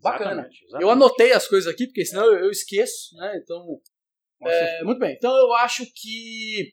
Bacana. 0.03 0.31
Exatamente, 0.33 0.65
exatamente. 0.65 0.83
Eu 0.83 0.91
anotei 0.91 1.33
as 1.33 1.47
coisas 1.47 1.73
aqui, 1.73 1.87
porque 1.87 2.05
senão 2.05 2.25
eu, 2.25 2.45
eu 2.45 2.51
esqueço, 2.51 3.17
né? 3.17 3.41
Então. 3.43 3.65
É, 4.43 4.83
muito 4.85 4.99
bem. 4.99 5.15
Então 5.17 5.37
eu 5.37 5.53
acho 5.55 5.85
que 5.95 6.73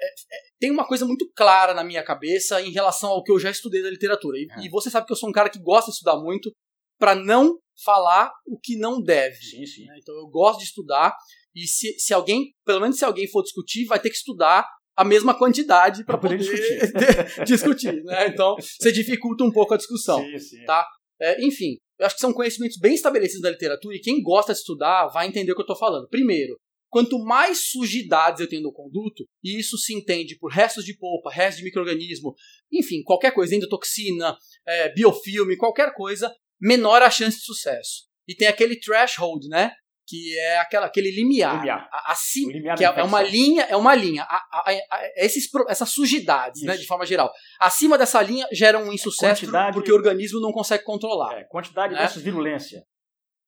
é, 0.00 0.06
é, 0.06 0.38
tem 0.60 0.70
uma 0.70 0.86
coisa 0.86 1.04
muito 1.04 1.28
clara 1.34 1.74
na 1.74 1.82
minha 1.82 2.02
cabeça 2.02 2.62
em 2.62 2.70
relação 2.70 3.10
ao 3.10 3.22
que 3.22 3.32
eu 3.32 3.38
já 3.38 3.50
estudei 3.50 3.82
da 3.82 3.90
literatura. 3.90 4.38
E, 4.38 4.46
é. 4.50 4.66
e 4.66 4.68
você 4.68 4.88
sabe 4.88 5.06
que 5.06 5.12
eu 5.12 5.16
sou 5.16 5.28
um 5.28 5.32
cara 5.32 5.50
que 5.50 5.58
gosta 5.58 5.90
de 5.90 5.96
estudar 5.96 6.16
muito 6.16 6.52
para 6.98 7.14
não 7.14 7.58
falar 7.84 8.32
o 8.46 8.58
que 8.58 8.76
não 8.76 9.02
deve. 9.02 9.36
Sim, 9.36 9.66
sim. 9.66 9.84
Né? 9.86 9.96
Então 10.00 10.14
eu 10.16 10.28
gosto 10.28 10.60
de 10.60 10.66
estudar 10.66 11.14
e 11.54 11.66
se, 11.66 11.98
se 11.98 12.14
alguém, 12.14 12.52
pelo 12.64 12.80
menos 12.80 12.98
se 12.98 13.04
alguém 13.04 13.28
for 13.28 13.42
discutir, 13.42 13.86
vai 13.86 13.98
ter 13.98 14.10
que 14.10 14.16
estudar 14.16 14.66
a 14.96 15.04
mesma 15.04 15.36
quantidade 15.36 16.04
para 16.04 16.18
poder, 16.18 16.38
poder, 16.38 16.80
discutir. 16.80 17.42
discutir 17.46 18.04
né? 18.04 18.28
Então 18.28 18.56
você 18.56 18.92
dificulta 18.92 19.44
um 19.44 19.52
pouco 19.52 19.74
a 19.74 19.76
discussão. 19.76 20.20
Sim, 20.24 20.38
sim. 20.38 20.64
Tá? 20.64 20.86
É, 21.20 21.44
enfim, 21.44 21.76
eu 21.98 22.06
acho 22.06 22.14
que 22.14 22.20
são 22.20 22.32
conhecimentos 22.32 22.78
bem 22.78 22.94
estabelecidos 22.94 23.42
da 23.42 23.50
literatura 23.50 23.96
e 23.96 24.00
quem 24.00 24.22
gosta 24.22 24.52
de 24.52 24.58
estudar 24.60 25.08
vai 25.08 25.26
entender 25.26 25.52
o 25.52 25.54
que 25.54 25.60
eu 25.60 25.64
estou 25.64 25.76
falando. 25.76 26.08
Primeiro, 26.08 26.58
quanto 26.88 27.18
mais 27.18 27.70
sujidades 27.70 28.40
eu 28.40 28.48
tenho 28.48 28.62
no 28.62 28.72
conduto, 28.72 29.24
e 29.42 29.58
isso 29.58 29.76
se 29.76 29.94
entende 29.94 30.38
por 30.38 30.50
restos 30.50 30.84
de 30.84 30.96
polpa, 30.96 31.30
restos 31.30 31.58
de 31.58 31.64
microorganismo, 31.64 32.34
enfim, 32.72 33.02
qualquer 33.02 33.32
coisa, 33.32 33.54
endotoxina, 33.54 34.36
é, 34.66 34.92
biofilme, 34.94 35.56
qualquer 35.56 35.92
coisa, 35.94 36.34
menor 36.60 37.02
a 37.02 37.10
chance 37.10 37.38
de 37.38 37.44
sucesso. 37.44 38.08
E 38.26 38.34
tem 38.34 38.48
aquele 38.48 38.78
threshold, 38.78 39.48
né? 39.48 39.72
Que 40.08 40.38
é 40.38 40.58
aquela, 40.58 40.86
aquele 40.86 41.10
limiar, 41.10 41.56
limiar. 41.56 41.88
acima, 42.06 42.50
limiar 42.50 42.78
que 42.78 42.84
é, 42.84 42.88
é, 42.88 43.02
uma 43.04 43.22
linha, 43.22 43.64
é 43.64 43.76
uma 43.76 43.94
linha, 43.94 44.22
a, 44.22 44.36
a, 44.36 44.70
a, 44.70 45.00
esses, 45.16 45.46
essas 45.68 45.90
sujidades, 45.90 46.62
né, 46.62 46.78
de 46.78 46.86
forma 46.86 47.04
geral. 47.04 47.30
Acima 47.60 47.98
dessa 47.98 48.22
linha 48.22 48.48
gera 48.50 48.78
um 48.78 48.90
insucesso 48.90 49.42
quantidade, 49.42 49.74
porque 49.74 49.92
o 49.92 49.94
organismo 49.94 50.40
não 50.40 50.50
consegue 50.50 50.82
controlar. 50.82 51.38
É, 51.38 51.44
quantidade 51.44 51.92
né? 51.92 52.00
versus 52.00 52.22
virulência. 52.22 52.82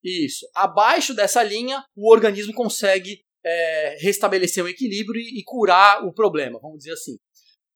Isso. 0.04 0.46
Abaixo 0.54 1.14
dessa 1.14 1.42
linha, 1.42 1.82
o 1.96 2.12
organismo 2.12 2.52
consegue 2.52 3.22
é, 3.42 3.96
restabelecer 4.02 4.62
o 4.62 4.68
equilíbrio 4.68 5.18
e, 5.18 5.40
e 5.40 5.42
curar 5.44 6.04
o 6.04 6.12
problema, 6.12 6.58
vamos 6.61 6.78
dizer 6.78 6.92
assim. 6.92 7.16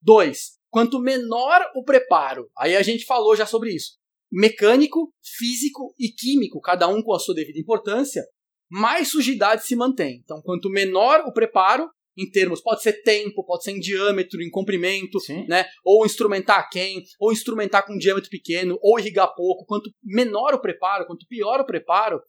Dois, 0.03 0.59
quanto 0.69 1.01
menor 1.01 1.63
o 1.75 1.83
preparo, 1.83 2.51
aí 2.59 2.77
a 2.77 2.83
gente 2.83 3.07
falou 3.07 3.35
já 3.35 3.47
sobre 3.47 3.75
isso, 3.75 3.93
mecânico, 4.31 5.11
físico 5.39 5.95
e 5.99 6.09
químico, 6.09 6.61
cada 6.61 6.87
um 6.87 7.03
com 7.03 7.15
a 7.15 7.19
sua 7.19 7.35
devida 7.35 7.59
importância, 7.59 8.23
mais 8.75 9.09
sujidade 9.09 9.65
se 9.65 9.77
mantém. 9.77 10.21
Então, 10.25 10.43
quanto 10.43 10.69
menor 10.69 11.21
o 11.27 11.33
preparo, 11.33 11.89
em 12.19 12.29
termos, 12.29 12.61
pode 12.61 12.83
ser 12.83 13.03
tempo, 13.03 13.45
pode 13.45 13.63
ser 13.63 13.71
em 13.71 13.79
diâmetro, 13.79 14.43
em 14.43 14.51
comprimento, 14.51 15.21
Sim. 15.21 15.47
né? 15.49 15.65
Ou 15.85 16.05
instrumentar 16.05 16.69
quem, 16.71 17.05
ou 17.21 17.33
instrumentar 17.33 17.87
com 17.87 17.97
diâmetro 17.97 18.29
pequeno, 18.29 18.77
ou 18.83 18.99
irrigar 18.99 19.33
pouco. 19.37 19.65
Quanto 19.65 19.91
menor 20.03 20.55
o 20.55 20.61
preparo, 20.61 21.07
quanto 21.07 21.25
pior 21.29 21.61
o 21.61 21.67
preparo, 21.67 22.21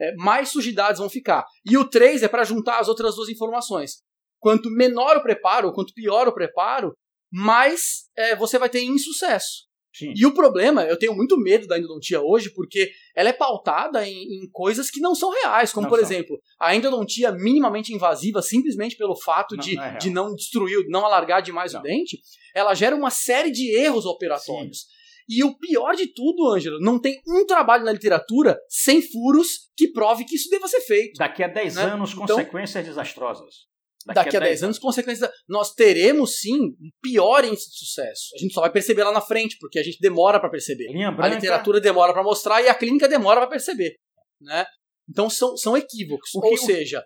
é, 0.00 0.14
mais 0.14 0.50
sujidades 0.50 1.00
vão 1.00 1.10
ficar. 1.10 1.44
E 1.68 1.76
o 1.76 1.88
3 1.88 2.22
é 2.22 2.28
para 2.28 2.44
juntar 2.44 2.78
as 2.78 2.86
outras 2.86 3.16
duas 3.16 3.28
informações. 3.28 4.02
Quanto 4.40 4.70
menor 4.70 5.16
o 5.16 5.22
preparo, 5.22 5.72
quanto 5.72 5.92
pior 5.92 6.28
o 6.28 6.34
preparo, 6.34 6.92
mais 7.32 8.08
é, 8.16 8.36
você 8.36 8.56
vai 8.56 8.68
ter 8.68 8.82
insucesso. 8.82 9.67
Sim. 9.98 10.12
E 10.14 10.24
o 10.24 10.32
problema, 10.32 10.84
eu 10.84 10.96
tenho 10.96 11.12
muito 11.12 11.36
medo 11.36 11.66
da 11.66 11.76
endodontia 11.76 12.22
hoje, 12.22 12.50
porque 12.50 12.92
ela 13.16 13.30
é 13.30 13.32
pautada 13.32 14.06
em, 14.06 14.44
em 14.44 14.48
coisas 14.52 14.90
que 14.90 15.00
não 15.00 15.12
são 15.12 15.32
reais, 15.32 15.72
como 15.72 15.86
não 15.86 15.90
por 15.90 15.98
são. 15.98 16.08
exemplo, 16.08 16.40
a 16.60 16.76
endodontia 16.76 17.32
minimamente 17.32 17.92
invasiva, 17.92 18.40
simplesmente 18.40 18.96
pelo 18.96 19.16
fato 19.16 19.56
não, 19.56 19.64
de, 19.64 19.74
não 19.74 19.84
é 19.84 19.98
de 19.98 20.10
não 20.10 20.34
destruir, 20.36 20.86
não 20.88 21.04
alargar 21.04 21.42
demais 21.42 21.74
o 21.74 21.82
dente, 21.82 22.20
ela 22.54 22.74
gera 22.74 22.94
uma 22.94 23.10
série 23.10 23.50
de 23.50 23.76
erros 23.76 24.06
operatórios. 24.06 24.82
Sim. 24.82 24.98
E 25.28 25.44
o 25.44 25.58
pior 25.58 25.94
de 25.94 26.06
tudo, 26.06 26.48
Ângelo, 26.48 26.78
não 26.80 26.98
tem 26.98 27.20
um 27.26 27.44
trabalho 27.44 27.84
na 27.84 27.92
literatura 27.92 28.56
sem 28.68 29.02
furos 29.02 29.68
que 29.76 29.88
prove 29.88 30.24
que 30.24 30.36
isso 30.36 30.48
deva 30.48 30.68
ser 30.68 30.80
feito. 30.80 31.18
Daqui 31.18 31.42
a 31.42 31.48
10 31.48 31.74
né? 31.74 31.82
anos, 31.82 32.12
então, 32.12 32.26
consequências 32.26 32.86
desastrosas. 32.86 33.66
Daqui, 34.14 34.24
daqui 34.30 34.36
a 34.36 34.40
10 34.40 34.62
anos, 34.62 34.78
consequência, 34.78 35.30
nós 35.48 35.74
teremos 35.74 36.38
sim 36.38 36.58
um 36.58 36.90
pior 37.02 37.44
índice 37.44 37.70
de 37.70 37.78
sucesso. 37.78 38.30
A 38.34 38.38
gente 38.38 38.54
só 38.54 38.60
vai 38.60 38.72
perceber 38.72 39.04
lá 39.04 39.12
na 39.12 39.20
frente, 39.20 39.56
porque 39.60 39.78
a 39.78 39.82
gente 39.82 39.98
demora 40.00 40.40
para 40.40 40.50
perceber. 40.50 40.88
A 41.24 41.28
literatura 41.28 41.80
demora 41.80 42.12
para 42.12 42.22
mostrar 42.22 42.62
e 42.62 42.68
a 42.68 42.74
clínica 42.74 43.08
demora 43.08 43.40
para 43.40 43.50
perceber, 43.50 43.96
né? 44.40 44.64
Então 45.08 45.28
são, 45.28 45.56
são 45.56 45.76
equívocos. 45.76 46.34
Ou 46.34 46.56
seja, 46.56 47.04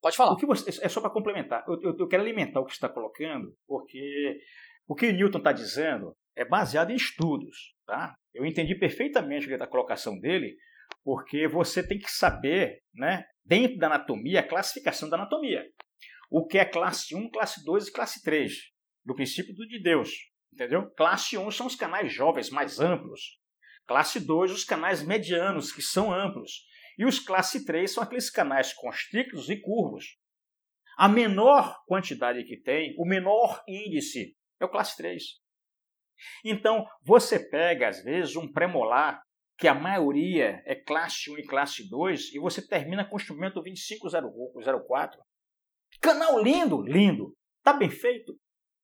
pode 0.00 0.16
falar. 0.16 0.32
O 0.32 0.36
que 0.36 0.46
você, 0.46 0.68
é 0.82 0.88
só 0.88 1.00
para 1.00 1.10
complementar. 1.10 1.64
Eu, 1.66 1.80
eu, 1.82 1.96
eu, 1.98 2.08
quero 2.08 2.22
alimentar 2.22 2.60
o 2.60 2.64
que 2.64 2.72
você 2.72 2.76
está 2.76 2.88
colocando, 2.88 3.52
porque 3.66 4.38
o 4.88 4.94
que 4.94 5.08
o 5.08 5.12
Newton 5.12 5.38
está 5.38 5.52
dizendo 5.52 6.12
é 6.36 6.44
baseado 6.44 6.90
em 6.90 6.96
estudos, 6.96 7.74
tá? 7.86 8.14
Eu 8.34 8.44
entendi 8.44 8.74
perfeitamente 8.74 9.52
a 9.52 9.66
colocação 9.66 10.18
dele, 10.18 10.56
porque 11.02 11.48
você 11.48 11.86
tem 11.86 11.98
que 11.98 12.10
saber, 12.10 12.80
né, 12.94 13.24
dentro 13.44 13.78
da 13.78 13.86
anatomia, 13.86 14.40
a 14.40 14.46
classificação 14.46 15.08
da 15.08 15.16
anatomia. 15.16 15.64
O 16.30 16.46
que 16.46 16.58
é 16.58 16.64
classe 16.64 17.14
1, 17.14 17.30
classe 17.30 17.64
2 17.64 17.88
e 17.88 17.92
classe 17.92 18.22
3, 18.22 18.52
do 19.04 19.14
princípio 19.14 19.54
do 19.54 19.66
de 19.66 19.80
Deus, 19.80 20.10
entendeu? 20.52 20.90
Classe 20.96 21.38
1 21.38 21.50
são 21.50 21.66
os 21.66 21.76
canais 21.76 22.12
jovens 22.12 22.50
mais 22.50 22.80
amplos. 22.80 23.38
Classe 23.86 24.18
2, 24.18 24.50
os 24.50 24.64
canais 24.64 25.02
medianos, 25.02 25.72
que 25.72 25.80
são 25.80 26.12
amplos. 26.12 26.64
E 26.98 27.04
os 27.04 27.18
classe 27.20 27.64
3 27.64 27.90
são 27.90 28.02
aqueles 28.02 28.30
canais 28.30 28.72
constrictos 28.72 29.48
e 29.48 29.60
curvos. 29.60 30.18
A 30.98 31.08
menor 31.08 31.84
quantidade 31.86 32.42
que 32.44 32.56
tem, 32.56 32.94
o 32.98 33.06
menor 33.06 33.62
índice, 33.68 34.34
é 34.58 34.64
o 34.64 34.68
classe 34.68 34.96
3. 34.96 35.22
Então, 36.44 36.86
você 37.02 37.38
pega, 37.38 37.88
às 37.88 38.02
vezes, 38.02 38.34
um 38.34 38.50
premolar, 38.50 39.22
que 39.58 39.68
a 39.68 39.74
maioria 39.74 40.62
é 40.66 40.74
classe 40.74 41.30
1 41.30 41.38
e 41.38 41.46
classe 41.46 41.88
2, 41.88 42.34
e 42.34 42.38
você 42.38 42.66
termina 42.66 43.04
com 43.04 43.14
o 43.14 43.18
instrumento 43.18 43.62
2504. 43.62 45.20
Canal 46.00 46.42
lindo, 46.42 46.82
lindo. 46.82 47.34
Tá 47.62 47.72
bem 47.72 47.90
feito, 47.90 48.34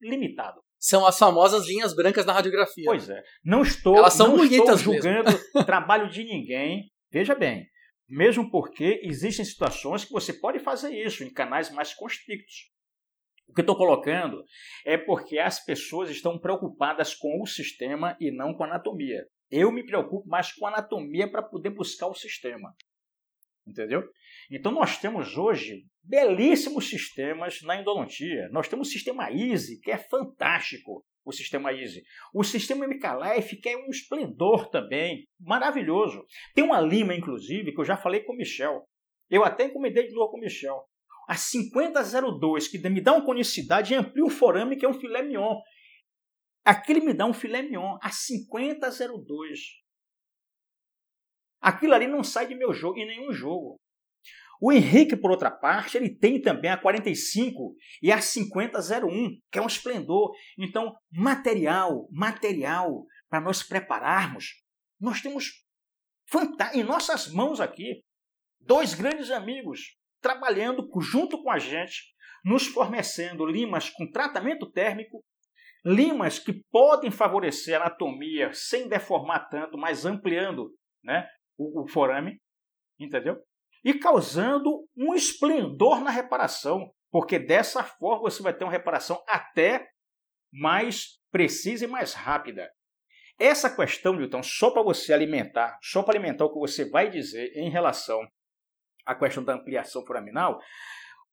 limitado. 0.00 0.60
São 0.78 1.06
as 1.06 1.16
famosas 1.16 1.66
linhas 1.66 1.94
brancas 1.94 2.26
na 2.26 2.32
radiografia. 2.32 2.84
Pois 2.84 3.08
é. 3.08 3.22
Não 3.44 3.62
estou, 3.62 3.96
Elas 3.96 4.14
são 4.14 4.36
não 4.36 4.44
estou 4.44 4.76
julgando 4.76 5.30
trabalho 5.64 6.10
de 6.10 6.24
ninguém. 6.24 6.90
Veja 7.10 7.34
bem, 7.34 7.66
mesmo 8.08 8.50
porque 8.50 9.00
existem 9.04 9.44
situações 9.44 10.04
que 10.04 10.12
você 10.12 10.32
pode 10.32 10.58
fazer 10.58 10.90
isso 10.90 11.22
em 11.22 11.32
canais 11.32 11.70
mais 11.70 11.94
constrictos. 11.94 12.72
O 13.46 13.54
que 13.54 13.60
estou 13.60 13.76
colocando 13.76 14.42
é 14.84 14.96
porque 14.96 15.38
as 15.38 15.64
pessoas 15.64 16.10
estão 16.10 16.38
preocupadas 16.38 17.14
com 17.14 17.40
o 17.40 17.46
sistema 17.46 18.16
e 18.18 18.30
não 18.30 18.54
com 18.54 18.64
a 18.64 18.66
anatomia. 18.66 19.26
Eu 19.50 19.70
me 19.70 19.84
preocupo 19.84 20.26
mais 20.28 20.52
com 20.52 20.66
a 20.66 20.70
anatomia 20.70 21.30
para 21.30 21.42
poder 21.42 21.70
buscar 21.70 22.06
o 22.06 22.14
sistema. 22.14 22.74
Entendeu? 23.66 24.02
Então 24.50 24.72
nós 24.72 24.98
temos 24.98 25.36
hoje 25.36 25.84
belíssimos 26.02 26.88
sistemas 26.88 27.60
na 27.62 27.80
endodontia. 27.80 28.48
Nós 28.50 28.68
temos 28.68 28.88
o 28.88 28.90
sistema 28.90 29.30
Easy, 29.30 29.80
que 29.80 29.90
é 29.90 29.98
fantástico, 29.98 31.04
o 31.24 31.32
sistema 31.32 31.72
Easy. 31.72 32.02
O 32.34 32.42
sistema 32.42 32.86
MKLife, 32.86 33.56
que 33.56 33.68
é 33.68 33.76
um 33.76 33.88
esplendor 33.88 34.68
também, 34.68 35.28
maravilhoso. 35.40 36.24
Tem 36.54 36.64
uma 36.64 36.80
lima, 36.80 37.14
inclusive, 37.14 37.72
que 37.72 37.80
eu 37.80 37.84
já 37.84 37.96
falei 37.96 38.20
com 38.20 38.32
o 38.32 38.36
Michel. 38.36 38.82
Eu 39.30 39.44
até 39.44 39.64
encomendei 39.64 40.06
de 40.06 40.14
novo 40.14 40.32
com 40.32 40.38
o 40.38 40.40
Michel. 40.40 40.76
A 41.28 41.36
5002, 41.36 42.66
que 42.66 42.78
me 42.88 43.00
dá 43.00 43.12
uma 43.12 43.24
conicidade 43.24 43.94
e 43.94 43.96
amplia 43.96 44.24
o 44.24 44.30
forame, 44.30 44.76
que 44.76 44.84
é 44.84 44.88
um 44.88 44.98
filé 44.98 45.22
mignon. 45.22 45.60
Aquele 46.64 47.00
me 47.00 47.14
dá 47.14 47.26
um 47.26 47.32
filé 47.32 47.62
mignon, 47.62 47.96
a 48.02 48.10
5002. 48.10 49.81
Aquilo 51.62 51.94
ali 51.94 52.08
não 52.08 52.24
sai 52.24 52.48
de 52.48 52.56
meu 52.56 52.74
jogo, 52.74 52.98
em 52.98 53.06
nenhum 53.06 53.32
jogo. 53.32 53.76
O 54.60 54.72
Henrique, 54.72 55.16
por 55.16 55.30
outra 55.30 55.50
parte, 55.50 55.96
ele 55.96 56.08
tem 56.08 56.40
também 56.40 56.70
a 56.70 56.76
45 56.76 57.74
e 58.02 58.12
a 58.12 58.20
5001, 58.20 59.38
que 59.50 59.58
é 59.58 59.62
um 59.62 59.66
esplendor. 59.66 60.32
Então, 60.58 60.94
material, 61.10 62.08
material 62.10 63.04
para 63.28 63.40
nós 63.40 63.62
prepararmos, 63.62 64.62
nós 65.00 65.20
temos 65.20 65.64
em 66.74 66.82
nossas 66.82 67.32
mãos 67.32 67.60
aqui 67.60 68.02
dois 68.60 68.94
grandes 68.94 69.30
amigos 69.30 69.96
trabalhando 70.20 70.88
junto 71.00 71.42
com 71.42 71.50
a 71.50 71.58
gente, 71.58 72.14
nos 72.44 72.66
fornecendo 72.66 73.44
limas 73.44 73.90
com 73.90 74.10
tratamento 74.10 74.70
térmico, 74.70 75.24
limas 75.84 76.38
que 76.38 76.62
podem 76.70 77.10
favorecer 77.10 77.74
a 77.74 77.86
anatomia 77.86 78.52
sem 78.52 78.88
deformar 78.88 79.48
tanto, 79.48 79.76
mas 79.76 80.06
ampliando 80.06 80.72
né, 81.02 81.26
o, 81.62 81.82
o 81.82 81.88
forame, 81.88 82.40
entendeu? 82.98 83.42
e 83.84 83.94
causando 83.94 84.88
um 84.96 85.14
esplendor 85.14 86.00
na 86.00 86.10
reparação, 86.10 86.92
porque 87.10 87.38
dessa 87.38 87.82
forma 87.82 88.30
você 88.30 88.42
vai 88.42 88.54
ter 88.54 88.64
uma 88.64 88.72
reparação 88.72 89.22
até 89.28 89.88
mais 90.52 91.20
precisa 91.30 91.84
e 91.84 91.88
mais 91.88 92.14
rápida. 92.14 92.70
Essa 93.38 93.74
questão, 93.74 94.14
Newton, 94.14 94.42
só 94.42 94.70
para 94.70 94.82
você 94.82 95.12
alimentar, 95.12 95.78
só 95.82 96.02
para 96.02 96.14
alimentar 96.14 96.44
o 96.44 96.52
que 96.52 96.60
você 96.60 96.88
vai 96.88 97.10
dizer 97.10 97.52
em 97.56 97.70
relação 97.70 98.20
à 99.04 99.14
questão 99.14 99.42
da 99.42 99.54
ampliação 99.54 100.04
foraminal, 100.06 100.60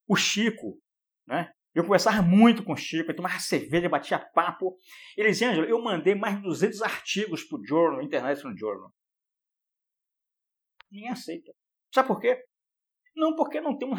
o 0.08 0.16
Chico, 0.16 0.80
né? 1.28 1.52
Eu 1.76 1.84
conversava 1.84 2.24
muito 2.24 2.64
com 2.64 2.74
o 2.74 2.78
Chico, 2.78 3.12
eu 3.12 3.16
tomava 3.16 3.40
cerveja, 3.40 3.88
batia 3.88 4.18
papo. 4.18 4.76
Ele 5.16 5.30
dizia, 5.30 5.52
Angela, 5.52 5.68
eu 5.68 5.80
mandei 5.80 6.16
mais 6.16 6.36
de 6.38 6.42
200 6.42 6.82
artigos 6.82 7.44
para 7.44 7.60
o 7.60 7.64
Journal, 7.64 8.02
International 8.02 8.58
Journal. 8.58 8.92
Ninguém 10.92 11.10
aceita. 11.10 11.52
Sabe 11.94 12.08
por 12.08 12.20
quê? 12.20 12.44
Não, 13.16 13.36
porque 13.36 13.60
não 13.62 13.78
tem 13.78 13.88
um 13.88 13.96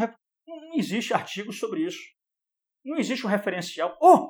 não 0.47 0.75
existe 0.75 1.15
artigo 1.15 1.53
sobre 1.53 1.87
isso. 1.87 2.01
Não 2.85 2.99
existe 2.99 3.27
um 3.27 3.31
referencial. 3.31 3.97
Oh, 4.01 4.29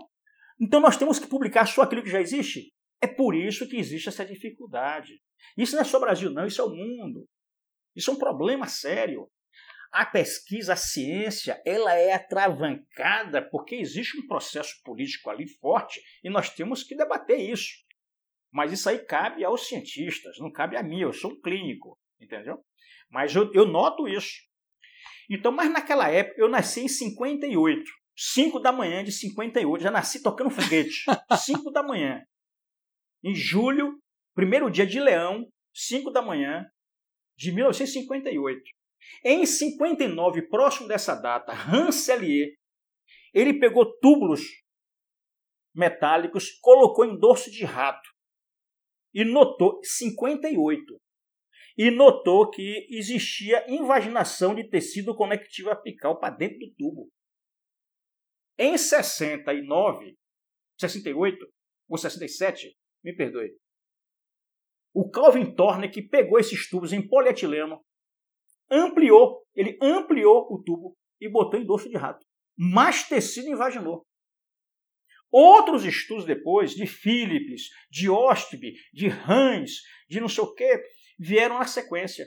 então 0.60 0.80
nós 0.80 0.96
temos 0.96 1.18
que 1.18 1.26
publicar 1.26 1.66
só 1.66 1.82
aquilo 1.82 2.02
que 2.02 2.10
já 2.10 2.20
existe? 2.20 2.72
É 3.00 3.06
por 3.06 3.34
isso 3.34 3.68
que 3.68 3.76
existe 3.76 4.08
essa 4.08 4.26
dificuldade. 4.26 5.20
Isso 5.56 5.74
não 5.74 5.82
é 5.82 5.84
só 5.84 5.98
Brasil, 5.98 6.30
não, 6.30 6.46
isso 6.46 6.60
é 6.60 6.64
o 6.64 6.70
mundo. 6.70 7.26
Isso 7.96 8.10
é 8.10 8.14
um 8.14 8.18
problema 8.18 8.66
sério. 8.66 9.30
A 9.92 10.06
pesquisa, 10.06 10.74
a 10.74 10.76
ciência, 10.76 11.60
ela 11.66 11.94
é 11.94 12.12
atravancada 12.12 13.48
porque 13.50 13.74
existe 13.74 14.18
um 14.18 14.26
processo 14.26 14.80
político 14.84 15.30
ali 15.30 15.48
forte 15.58 16.00
e 16.22 16.30
nós 16.30 16.50
temos 16.50 16.84
que 16.84 16.94
debater 16.94 17.40
isso. 17.40 17.72
Mas 18.52 18.72
isso 18.72 18.88
aí 18.88 18.98
cabe 19.04 19.44
aos 19.44 19.66
cientistas, 19.66 20.36
não 20.38 20.52
cabe 20.52 20.76
a 20.76 20.82
mim, 20.82 21.00
eu 21.00 21.12
sou 21.12 21.32
um 21.32 21.40
clínico, 21.40 21.98
entendeu? 22.20 22.58
Mas 23.10 23.34
eu, 23.34 23.52
eu 23.52 23.66
noto 23.66 24.06
isso. 24.06 24.40
Então, 25.28 25.52
mas 25.52 25.72
naquela 25.72 26.08
época, 26.08 26.40
eu 26.40 26.48
nasci 26.48 26.80
em 26.80 26.88
58. 26.88 27.82
5 28.16 28.60
da 28.60 28.72
manhã 28.72 29.02
de 29.02 29.12
58. 29.12 29.82
Já 29.82 29.90
nasci 29.90 30.22
tocando 30.22 30.50
foguete. 30.50 31.04
5 31.36 31.70
da 31.70 31.82
manhã. 31.82 32.22
Em 33.22 33.34
julho, 33.34 33.98
primeiro 34.34 34.70
dia 34.70 34.86
de 34.86 35.00
leão, 35.00 35.46
5 35.74 36.10
da 36.10 36.20
manhã 36.20 36.66
de 37.36 37.52
1958. 37.52 38.60
Em 39.24 39.46
59, 39.46 40.48
próximo 40.48 40.88
dessa 40.88 41.14
data, 41.14 41.52
Hans 41.52 42.04
Sellier, 42.04 42.54
ele 43.32 43.58
pegou 43.58 43.98
túbulos 44.00 44.42
metálicos, 45.74 46.50
colocou 46.60 47.04
em 47.04 47.18
dorso 47.18 47.50
de 47.50 47.64
rato 47.64 48.08
e 49.14 49.24
notou 49.24 49.80
58 49.82 51.00
e 51.76 51.90
notou 51.90 52.50
que 52.50 52.86
existia 52.90 53.64
invaginação 53.68 54.54
de 54.54 54.68
tecido 54.68 55.14
conectivo 55.14 55.70
apical 55.70 56.18
para 56.18 56.34
dentro 56.34 56.58
do 56.58 56.74
tubo. 56.74 57.10
Em 58.58 58.76
69, 58.76 60.16
68 60.78 61.46
ou 61.88 61.98
67, 61.98 62.76
me 63.02 63.14
perdoe, 63.16 63.50
o 64.92 65.08
Calvin 65.08 65.54
Tornek 65.54 66.02
pegou 66.08 66.38
esses 66.38 66.68
tubos 66.68 66.92
em 66.92 67.06
polietileno, 67.06 67.80
ampliou, 68.70 69.46
ele 69.54 69.78
ampliou 69.80 70.52
o 70.52 70.62
tubo 70.62 70.96
e 71.20 71.28
botou 71.28 71.58
em 71.58 71.64
dorso 71.64 71.88
de 71.88 71.96
rato. 71.96 72.26
Mais 72.56 73.08
tecido 73.08 73.48
invaginou. 73.48 74.06
Outros 75.32 75.84
estudos 75.84 76.24
depois, 76.24 76.72
de 76.72 76.86
Philips, 76.86 77.68
de 77.88 78.10
Ostby, 78.10 78.74
de 78.92 79.06
Hans, 79.06 79.82
de 80.08 80.20
não 80.20 80.28
sei 80.28 80.42
o 80.42 80.52
quê, 80.52 80.82
vieram 81.20 81.58
na 81.58 81.66
sequência. 81.66 82.26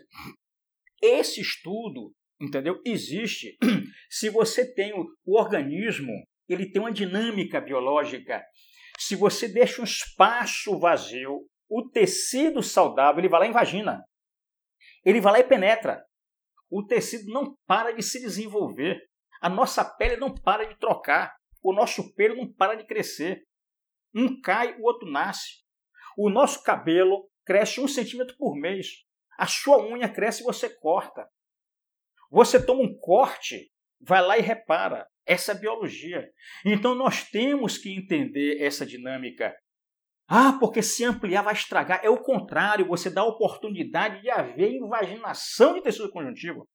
Esse 1.01 1.41
estudo, 1.41 2.13
entendeu? 2.39 2.79
Existe 2.85 3.57
se 4.09 4.29
você 4.29 4.71
tem 4.71 4.93
o, 4.93 5.07
o 5.25 5.39
organismo, 5.39 6.13
ele 6.47 6.71
tem 6.71 6.79
uma 6.79 6.91
dinâmica 6.91 7.59
biológica. 7.59 8.45
Se 8.99 9.15
você 9.15 9.47
deixa 9.47 9.81
um 9.81 9.85
espaço 9.85 10.77
vazio, 10.79 11.47
o 11.67 11.89
tecido 11.89 12.61
saudável, 12.61 13.19
ele 13.19 13.29
vai 13.29 13.39
lá 13.39 13.47
e 13.47 13.51
vagina. 13.51 14.03
Ele 15.03 15.19
vai 15.19 15.33
lá 15.33 15.39
e 15.39 15.43
penetra. 15.43 16.05
O 16.69 16.85
tecido 16.85 17.31
não 17.33 17.57
para 17.65 17.91
de 17.91 18.03
se 18.03 18.21
desenvolver. 18.21 19.01
A 19.41 19.49
nossa 19.49 19.83
pele 19.83 20.17
não 20.17 20.33
para 20.33 20.65
de 20.65 20.77
trocar. 20.77 21.35
O 21.63 21.73
nosso 21.73 22.13
pelo 22.13 22.35
não 22.35 22.53
para 22.53 22.75
de 22.75 22.85
crescer. 22.85 23.43
Um 24.13 24.39
cai, 24.39 24.77
o 24.77 24.83
outro 24.83 25.09
nasce. 25.09 25.63
O 26.15 26.29
nosso 26.29 26.61
cabelo 26.61 27.27
cresce 27.45 27.79
um 27.79 27.87
centímetro 27.87 28.35
por 28.37 28.55
mês. 28.55 28.87
A 29.37 29.47
sua 29.47 29.83
unha 29.83 30.09
cresce 30.09 30.41
e 30.41 30.45
você 30.45 30.69
corta. 30.69 31.27
Você 32.29 32.63
toma 32.63 32.81
um 32.81 32.97
corte, 32.97 33.71
vai 34.01 34.21
lá 34.21 34.37
e 34.37 34.41
repara. 34.41 35.07
Essa 35.25 35.53
é 35.53 35.59
biologia. 35.59 36.29
Então 36.65 36.95
nós 36.95 37.29
temos 37.29 37.77
que 37.77 37.93
entender 37.93 38.61
essa 38.61 38.85
dinâmica. 38.85 39.55
Ah, 40.27 40.57
porque 40.59 40.81
se 40.81 41.03
ampliar 41.03 41.43
vai 41.43 41.53
estragar. 41.53 42.03
É 42.03 42.09
o 42.09 42.21
contrário, 42.21 42.87
você 42.87 43.09
dá 43.09 43.21
a 43.21 43.27
oportunidade 43.27 44.21
de 44.21 44.29
haver 44.29 44.71
invaginação 44.71 45.75
de 45.75 45.81
tecido 45.81 46.09
conjuntivo. 46.09 46.67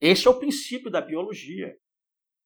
Esse 0.00 0.28
é 0.28 0.30
o 0.30 0.38
princípio 0.38 0.90
da 0.90 1.00
biologia. 1.00 1.76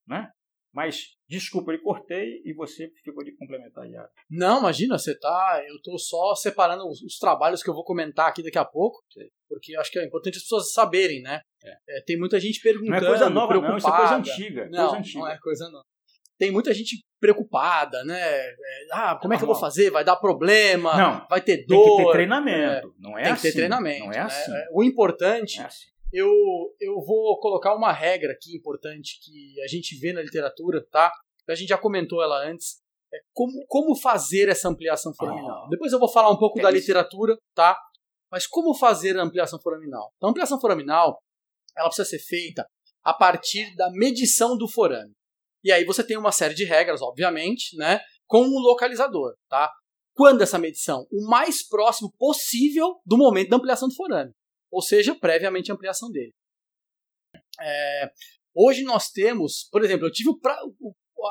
Né? 0.06 0.30
Mas, 0.72 1.08
desculpa, 1.28 1.70
eu 1.72 1.82
cortei 1.82 2.40
e 2.44 2.54
você 2.54 2.90
ficou 3.04 3.22
de 3.22 3.36
complementar, 3.36 3.86
Iago. 3.86 4.08
Não, 4.30 4.60
imagina, 4.60 4.98
você 4.98 5.18
tá. 5.18 5.62
Eu 5.68 5.76
estou 5.76 5.98
só 5.98 6.34
separando 6.34 6.88
os, 6.88 7.02
os, 7.02 7.18
trabalhos 7.18 7.62
que 7.62 7.68
eu 7.68 7.74
vou 7.74 7.84
comentar 7.84 8.28
aqui 8.28 8.42
daqui 8.42 8.56
a 8.56 8.64
pouco, 8.64 8.98
porque 9.48 9.76
acho 9.76 9.90
que 9.90 9.98
é 9.98 10.06
importante 10.06 10.38
as 10.38 10.42
pessoas 10.42 10.72
saberem, 10.72 11.20
né? 11.20 11.42
É. 11.62 11.98
É, 11.98 12.02
tem 12.06 12.18
muita 12.18 12.40
gente 12.40 12.60
perguntando. 12.60 12.90
Não 12.90 13.06
é 13.06 13.06
coisa 13.06 13.30
nova, 13.30 13.54
não, 13.54 13.76
isso 13.76 13.88
é 13.88 13.96
coisa 13.96 14.14
antiga. 14.16 14.68
Não, 14.70 14.88
coisa 14.88 14.96
antiga. 14.96 15.18
não 15.18 15.28
é 15.28 15.38
coisa 15.38 15.68
nova. 15.68 15.84
Tem 16.38 16.50
muita 16.50 16.72
gente 16.72 17.04
preocupada, 17.20 18.02
né? 18.04 18.18
É, 18.18 18.54
ah, 18.92 19.18
como 19.20 19.34
é 19.34 19.36
que 19.36 19.44
eu 19.44 19.46
vou 19.46 19.54
fazer? 19.54 19.90
Vai 19.90 20.04
dar 20.04 20.16
problema? 20.16 20.96
Não. 20.96 21.26
Vai 21.28 21.40
ter 21.42 21.66
dor? 21.66 21.84
Tem 21.84 21.96
que 21.96 22.04
ter 22.04 22.12
treinamento. 22.12 22.88
É, 22.88 22.90
não 22.98 23.18
é 23.18 23.24
tem 23.24 23.32
assim. 23.32 23.42
Tem 23.42 23.50
que 23.50 23.56
ter 23.56 23.58
treinamento. 23.58 24.04
Não 24.06 24.12
é 24.12 24.18
assim. 24.18 24.50
Né? 24.50 24.66
O 24.72 24.82
importante 24.82 25.60
é 25.60 25.64
assim 25.64 25.92
eu, 26.12 26.30
eu 26.78 27.00
vou 27.00 27.38
colocar 27.40 27.74
uma 27.74 27.92
regra 27.92 28.32
aqui 28.32 28.54
importante 28.54 29.18
que 29.22 29.60
a 29.62 29.66
gente 29.66 29.98
vê 29.98 30.12
na 30.12 30.20
literatura, 30.20 30.84
tá? 30.90 31.10
A 31.48 31.54
gente 31.54 31.68
já 31.68 31.78
comentou 31.78 32.22
ela 32.22 32.46
antes. 32.46 32.80
É 33.12 33.18
como, 33.32 33.52
como 33.66 33.94
fazer 33.96 34.48
essa 34.48 34.68
ampliação 34.68 35.12
foraminal. 35.14 35.64
Oh. 35.66 35.68
Depois 35.68 35.92
eu 35.92 35.98
vou 35.98 36.10
falar 36.10 36.30
um 36.30 36.38
pouco 36.38 36.58
é 36.58 36.62
da 36.62 36.70
isso. 36.70 36.80
literatura, 36.80 37.36
tá? 37.54 37.78
Mas 38.30 38.46
como 38.46 38.74
fazer 38.74 39.18
a 39.18 39.22
ampliação 39.22 39.60
foraminal? 39.60 40.12
Então, 40.16 40.28
a 40.28 40.30
ampliação 40.30 40.60
foraminal 40.60 41.18
ela 41.76 41.88
precisa 41.88 42.08
ser 42.08 42.18
feita 42.18 42.66
a 43.02 43.12
partir 43.12 43.74
da 43.76 43.90
medição 43.90 44.56
do 44.56 44.68
forame. 44.68 45.12
E 45.64 45.72
aí 45.72 45.84
você 45.84 46.04
tem 46.04 46.16
uma 46.16 46.32
série 46.32 46.54
de 46.54 46.64
regras, 46.64 47.00
obviamente, 47.02 47.76
né? 47.76 48.00
Com 48.26 48.42
um 48.42 48.58
localizador, 48.58 49.34
tá? 49.48 49.70
Quando 50.14 50.42
essa 50.42 50.58
medição? 50.58 51.06
O 51.10 51.26
mais 51.28 51.66
próximo 51.66 52.12
possível 52.18 53.00
do 53.04 53.16
momento 53.16 53.48
da 53.48 53.56
ampliação 53.56 53.88
do 53.88 53.94
forame 53.94 54.32
ou 54.72 54.80
seja, 54.80 55.14
previamente 55.14 55.70
a 55.70 55.74
ampliação 55.74 56.10
dele. 56.10 56.32
É, 57.60 58.10
hoje 58.54 58.82
nós 58.82 59.10
temos, 59.10 59.68
por 59.70 59.84
exemplo, 59.84 60.06
eu 60.06 60.12
tive 60.12 60.30
pra, 60.40 60.58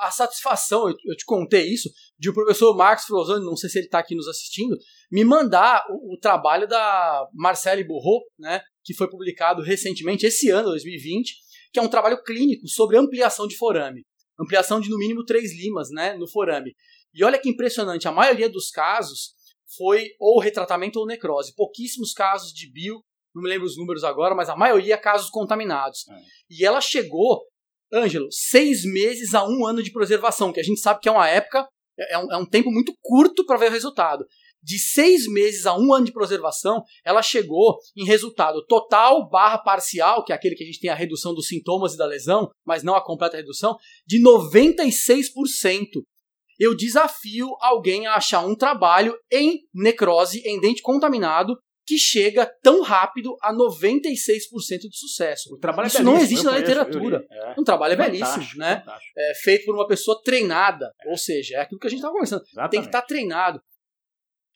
a 0.02 0.12
satisfação, 0.12 0.88
eu, 0.88 0.96
eu, 1.06 1.18
te 1.18 1.26
contei 1.26 1.68
isso, 1.68 1.90
de 2.18 2.30
o 2.30 2.34
professor 2.34 2.78
Marcos 2.78 3.06
Frozoni, 3.06 3.44
não 3.44 3.58
sei 3.58 3.70
se 3.70 3.80
ele 3.80 3.88
está 3.88 4.00
aqui 4.00 4.16
nos 4.16 4.28
assistindo, 4.28 4.78
me 5.12 5.26
mandar 5.26 5.84
o, 5.90 6.14
o 6.14 6.20
trabalho 6.20 6.68
da 6.68 7.28
Marcele 7.34 7.84
Bourreau, 7.84 8.22
né, 8.38 8.62
que 8.84 8.94
foi 8.94 9.10
publicado 9.10 9.62
recentemente, 9.62 10.26
esse 10.26 10.50
ano, 10.50 10.70
2020, 10.70 11.34
que 11.74 11.80
é 11.80 11.82
um 11.82 11.90
trabalho 11.90 12.22
clínico 12.24 12.68
sobre 12.68 12.98
ampliação 12.98 13.48
de 13.48 13.58
forame. 13.58 14.06
Ampliação 14.40 14.80
de 14.80 14.90
no 14.90 14.98
mínimo 14.98 15.26
3 15.26 15.58
limas 15.58 15.90
né, 15.92 16.16
no 16.16 16.28
forame. 16.28 16.76
E 17.14 17.24
olha 17.24 17.40
que 17.40 17.50
impressionante, 17.50 18.08
a 18.08 18.12
maioria 18.12 18.50
dos 18.50 18.70
casos 18.70 19.34
foi 19.78 20.10
ou 20.20 20.40
retratamento 20.40 21.00
ou 21.00 21.06
necrose. 21.06 21.54
Pouquíssimos 21.56 22.14
casos 22.14 22.52
de 22.52 22.72
bio 22.72 23.02
não 23.34 23.44
me 23.44 23.50
lembro 23.50 23.66
os 23.66 23.78
números 23.78 24.04
agora, 24.04 24.36
mas 24.36 24.50
a 24.50 24.56
maioria 24.56 24.98
casos 24.98 25.30
contaminados. 25.30 26.06
É. 26.10 26.14
E 26.50 26.66
ela 26.66 26.82
chegou, 26.82 27.42
Ângelo, 27.94 28.28
seis 28.32 28.84
meses 28.84 29.34
a 29.34 29.44
um 29.44 29.66
ano 29.66 29.82
de 29.82 29.92
preservação, 29.92 30.52
que 30.52 30.60
a 30.60 30.64
gente 30.64 30.80
sabe 30.80 31.00
que 31.00 31.10
é 31.10 31.12
uma 31.12 31.28
época, 31.28 31.68
é, 31.98 32.14
é 32.14 32.18
um, 32.18 32.32
é 32.32 32.38
um 32.38 32.46
tempo 32.46 32.72
muito 32.72 32.94
curto 33.02 33.46
para 33.46 33.58
ver 33.58 33.70
o 33.70 33.74
resultado. 33.74 34.26
De 34.64 34.78
seis 34.78 35.26
meses 35.28 35.66
a 35.66 35.76
um 35.76 35.92
ano 35.92 36.06
de 36.06 36.14
preservação, 36.14 36.84
ela 37.04 37.24
chegou 37.24 37.80
em 37.98 38.06
resultado 38.06 38.64
total 38.68 39.28
barra 39.28 39.58
parcial, 39.58 40.24
que 40.24 40.32
é 40.32 40.36
aquele 40.36 40.56
que 40.56 40.64
a 40.64 40.68
gente 40.68 40.80
tem 40.80 40.90
a 40.90 40.96
redução 40.96 41.34
dos 41.34 41.48
sintomas 41.48 41.94
e 41.94 41.98
da 41.98 42.06
lesão, 42.06 42.50
mas 42.66 42.84
não 42.84 42.94
a 42.96 43.04
completa 43.04 43.38
redução, 43.38 43.76
de 44.06 44.22
96%. 44.22 46.04
Eu 46.60 46.76
desafio 46.76 47.48
alguém 47.60 48.06
a 48.06 48.14
achar 48.14 48.46
um 48.46 48.56
trabalho 48.56 49.18
em 49.32 49.62
necrose, 49.74 50.44
em 50.46 50.60
dente 50.60 50.84
contaminado, 50.84 51.58
que 51.92 51.98
chega 51.98 52.46
tão 52.64 52.82
rápido 52.82 53.36
a 53.42 53.54
96% 53.54 54.88
de 54.90 54.98
sucesso. 54.98 55.54
O 55.54 55.58
trabalho 55.58 55.88
é 55.88 55.90
Isso 55.90 55.98
é 55.98 56.04
não 56.04 56.18
existe 56.18 56.46
na 56.46 56.58
literatura. 56.58 57.28
É. 57.30 57.60
Um 57.60 57.66
trabalho 57.66 57.92
é 57.92 57.96
belíssimo, 57.98 58.46
né? 58.56 58.82
É 59.18 59.34
feito 59.44 59.66
por 59.66 59.76
uma 59.76 59.86
pessoa 59.86 60.22
treinada, 60.24 60.90
é. 61.06 61.10
ou 61.10 61.18
seja, 61.18 61.58
é 61.58 61.60
aquilo 61.60 61.82
que 61.82 61.88
a 61.88 61.90
gente 61.90 62.00
estava 62.00 62.14
conversando. 62.14 62.44
Exatamente. 62.44 62.72
Tem 62.72 62.80
que 62.80 62.88
estar 62.88 63.02
tá 63.02 63.08
treinado. 63.08 63.62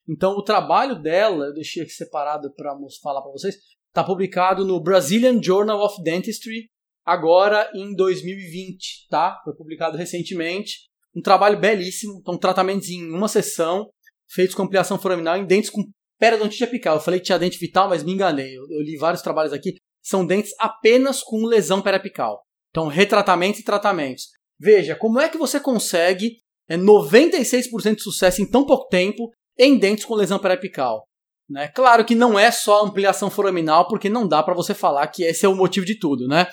Então, 0.07 0.31
o 0.31 0.43
trabalho 0.43 0.95
dela, 0.95 1.47
eu 1.47 1.53
deixei 1.53 1.83
aqui 1.83 1.91
separado 1.91 2.53
para 2.53 2.73
falar 3.03 3.21
para 3.21 3.31
vocês, 3.31 3.57
está 3.89 4.01
publicado 4.01 4.63
no 4.63 4.81
Brazilian 4.81 5.43
Journal 5.43 5.83
of 5.83 6.01
Dentistry, 6.01 6.69
agora 7.03 7.69
em 7.75 7.93
2020, 7.93 9.07
tá? 9.09 9.41
Foi 9.43 9.53
publicado 9.53 9.97
recentemente. 9.97 10.89
Um 11.13 11.21
trabalho 11.21 11.59
belíssimo, 11.59 12.17
então 12.21 12.38
tratamentos 12.38 12.88
em 12.88 13.11
uma 13.11 13.27
sessão, 13.27 13.89
feitos 14.29 14.55
com 14.55 14.63
ampliação 14.63 14.97
foraminal 14.97 15.36
em 15.36 15.45
dentes 15.45 15.69
com 15.69 15.83
Periodontite 16.20 16.63
apical. 16.63 16.95
Eu 16.95 17.01
falei 17.01 17.20
que 17.20 17.26
tinha 17.26 17.39
dente 17.39 17.59
vital, 17.59 17.89
mas 17.89 18.03
me 18.03 18.13
enganei. 18.13 18.57
Eu, 18.57 18.63
eu, 18.70 18.82
li 18.82 18.97
vários 18.97 19.22
trabalhos 19.22 19.53
aqui. 19.53 19.76
São 20.03 20.26
dentes 20.26 20.53
apenas 20.59 21.22
com 21.22 21.45
lesão 21.45 21.82
periapical. 21.82 22.41
Então, 22.70 22.88
retratamentos 22.88 23.59
e 23.59 23.63
tratamentos. 23.63 24.30
Veja, 24.59 24.95
como 24.95 25.20
é 25.20 25.28
que 25.28 25.38
você 25.38 25.59
consegue 25.59 26.38
é, 26.70 26.78
96% 26.78 27.95
de 27.95 28.03
sucesso 28.03 28.41
em 28.41 28.49
tão 28.49 28.66
pouco 28.66 28.88
tempo 28.88 29.32
em 29.57 29.78
dentes 29.78 30.05
com 30.05 30.16
lesão 30.16 30.39
periapical? 30.39 31.05
Né? 31.49 31.68
Claro 31.70 32.05
que 32.05 32.16
não 32.16 32.39
é 32.39 32.51
só 32.51 32.84
ampliação 32.84 33.30
foraminal, 33.30 33.88
porque 33.88 34.09
não 34.09 34.28
dá 34.28 34.41
para 34.41 34.55
você 34.55 34.74
falar 34.74 35.07
que 35.07 35.24
esse 35.24 35.45
é 35.45 35.49
o 35.49 35.55
motivo 35.55 35.86
de 35.86 35.97
tudo. 35.97 36.28
Né? 36.28 36.47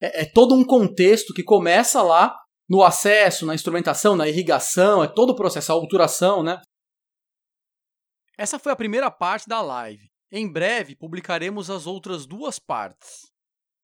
É, 0.00 0.22
é 0.22 0.24
todo 0.24 0.54
um 0.54 0.64
contexto 0.64 1.34
que 1.34 1.42
começa 1.42 2.02
lá 2.02 2.34
no 2.68 2.82
acesso, 2.82 3.46
na 3.46 3.54
instrumentação, 3.54 4.14
na 4.14 4.28
irrigação, 4.28 5.02
é 5.02 5.08
todo 5.08 5.30
o 5.30 5.36
processo, 5.36 5.72
a 5.72 5.76
obturação, 5.76 6.42
né? 6.42 6.60
Essa 8.38 8.56
foi 8.56 8.70
a 8.70 8.76
primeira 8.76 9.10
parte 9.10 9.48
da 9.48 9.60
live. 9.60 10.08
Em 10.30 10.46
breve 10.46 10.94
publicaremos 10.94 11.68
as 11.68 11.88
outras 11.88 12.24
duas 12.24 12.60
partes. 12.60 13.32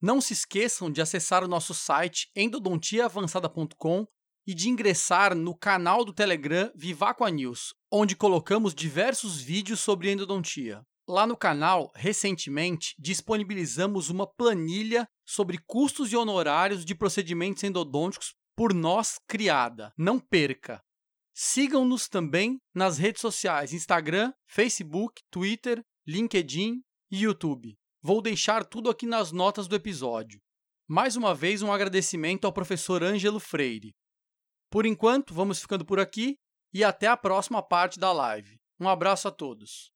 Não 0.01 0.21
se 0.21 0.33
esqueçam 0.33 0.93
de 0.93 1.03
acessar 1.03 1.43
o 1.43 1.49
nosso 1.49 1.75
site 1.75 2.31
endodontiaavançada.com 2.37 4.07
e 4.47 4.55
de 4.55 4.69
ingressar 4.69 5.35
no 5.35 5.57
canal 5.57 6.05
do 6.05 6.13
Telegram 6.13 6.71
Vivaco 6.73 7.27
News, 7.27 7.75
onde 7.91 8.15
colocamos 8.15 8.73
diversos 8.73 9.41
vídeos 9.41 9.81
sobre 9.81 10.13
endodontia. 10.13 10.87
Lá 11.09 11.27
no 11.27 11.37
canal, 11.37 11.91
recentemente, 11.93 12.95
disponibilizamos 12.97 14.09
uma 14.09 14.25
planilha 14.25 15.05
sobre 15.27 15.59
custos 15.67 16.13
e 16.13 16.17
honorários 16.17 16.85
de 16.85 16.95
procedimentos 16.95 17.65
endodônticos 17.65 18.35
por 18.55 18.73
nós 18.73 19.19
criada. 19.27 19.93
Não 19.99 20.21
perca! 20.21 20.81
Sigam-nos 21.37 22.09
também 22.09 22.61
nas 22.73 22.97
redes 22.97 23.21
sociais 23.21 23.73
Instagram, 23.73 24.33
Facebook, 24.47 25.21
Twitter, 25.33 25.85
LinkedIn 26.07 26.81
e 27.11 27.25
YouTube. 27.25 27.77
Vou 28.01 28.23
deixar 28.23 28.65
tudo 28.65 28.89
aqui 28.89 29.05
nas 29.05 29.33
notas 29.33 29.67
do 29.67 29.75
episódio. 29.75 30.41
Mais 30.87 31.17
uma 31.17 31.35
vez, 31.35 31.61
um 31.61 31.73
agradecimento 31.73 32.45
ao 32.45 32.53
professor 32.53 33.03
Ângelo 33.03 33.41
Freire. 33.41 33.95
Por 34.71 34.87
enquanto, 34.87 35.35
vamos 35.35 35.61
ficando 35.61 35.85
por 35.85 35.99
aqui 35.99 36.37
e 36.73 36.85
até 36.85 37.07
a 37.09 37.17
próxima 37.17 37.63
parte 37.63 37.99
da 37.99 38.13
live. 38.13 38.61
Um 38.79 38.89
abraço 38.89 39.27
a 39.27 39.31
todos. 39.31 39.94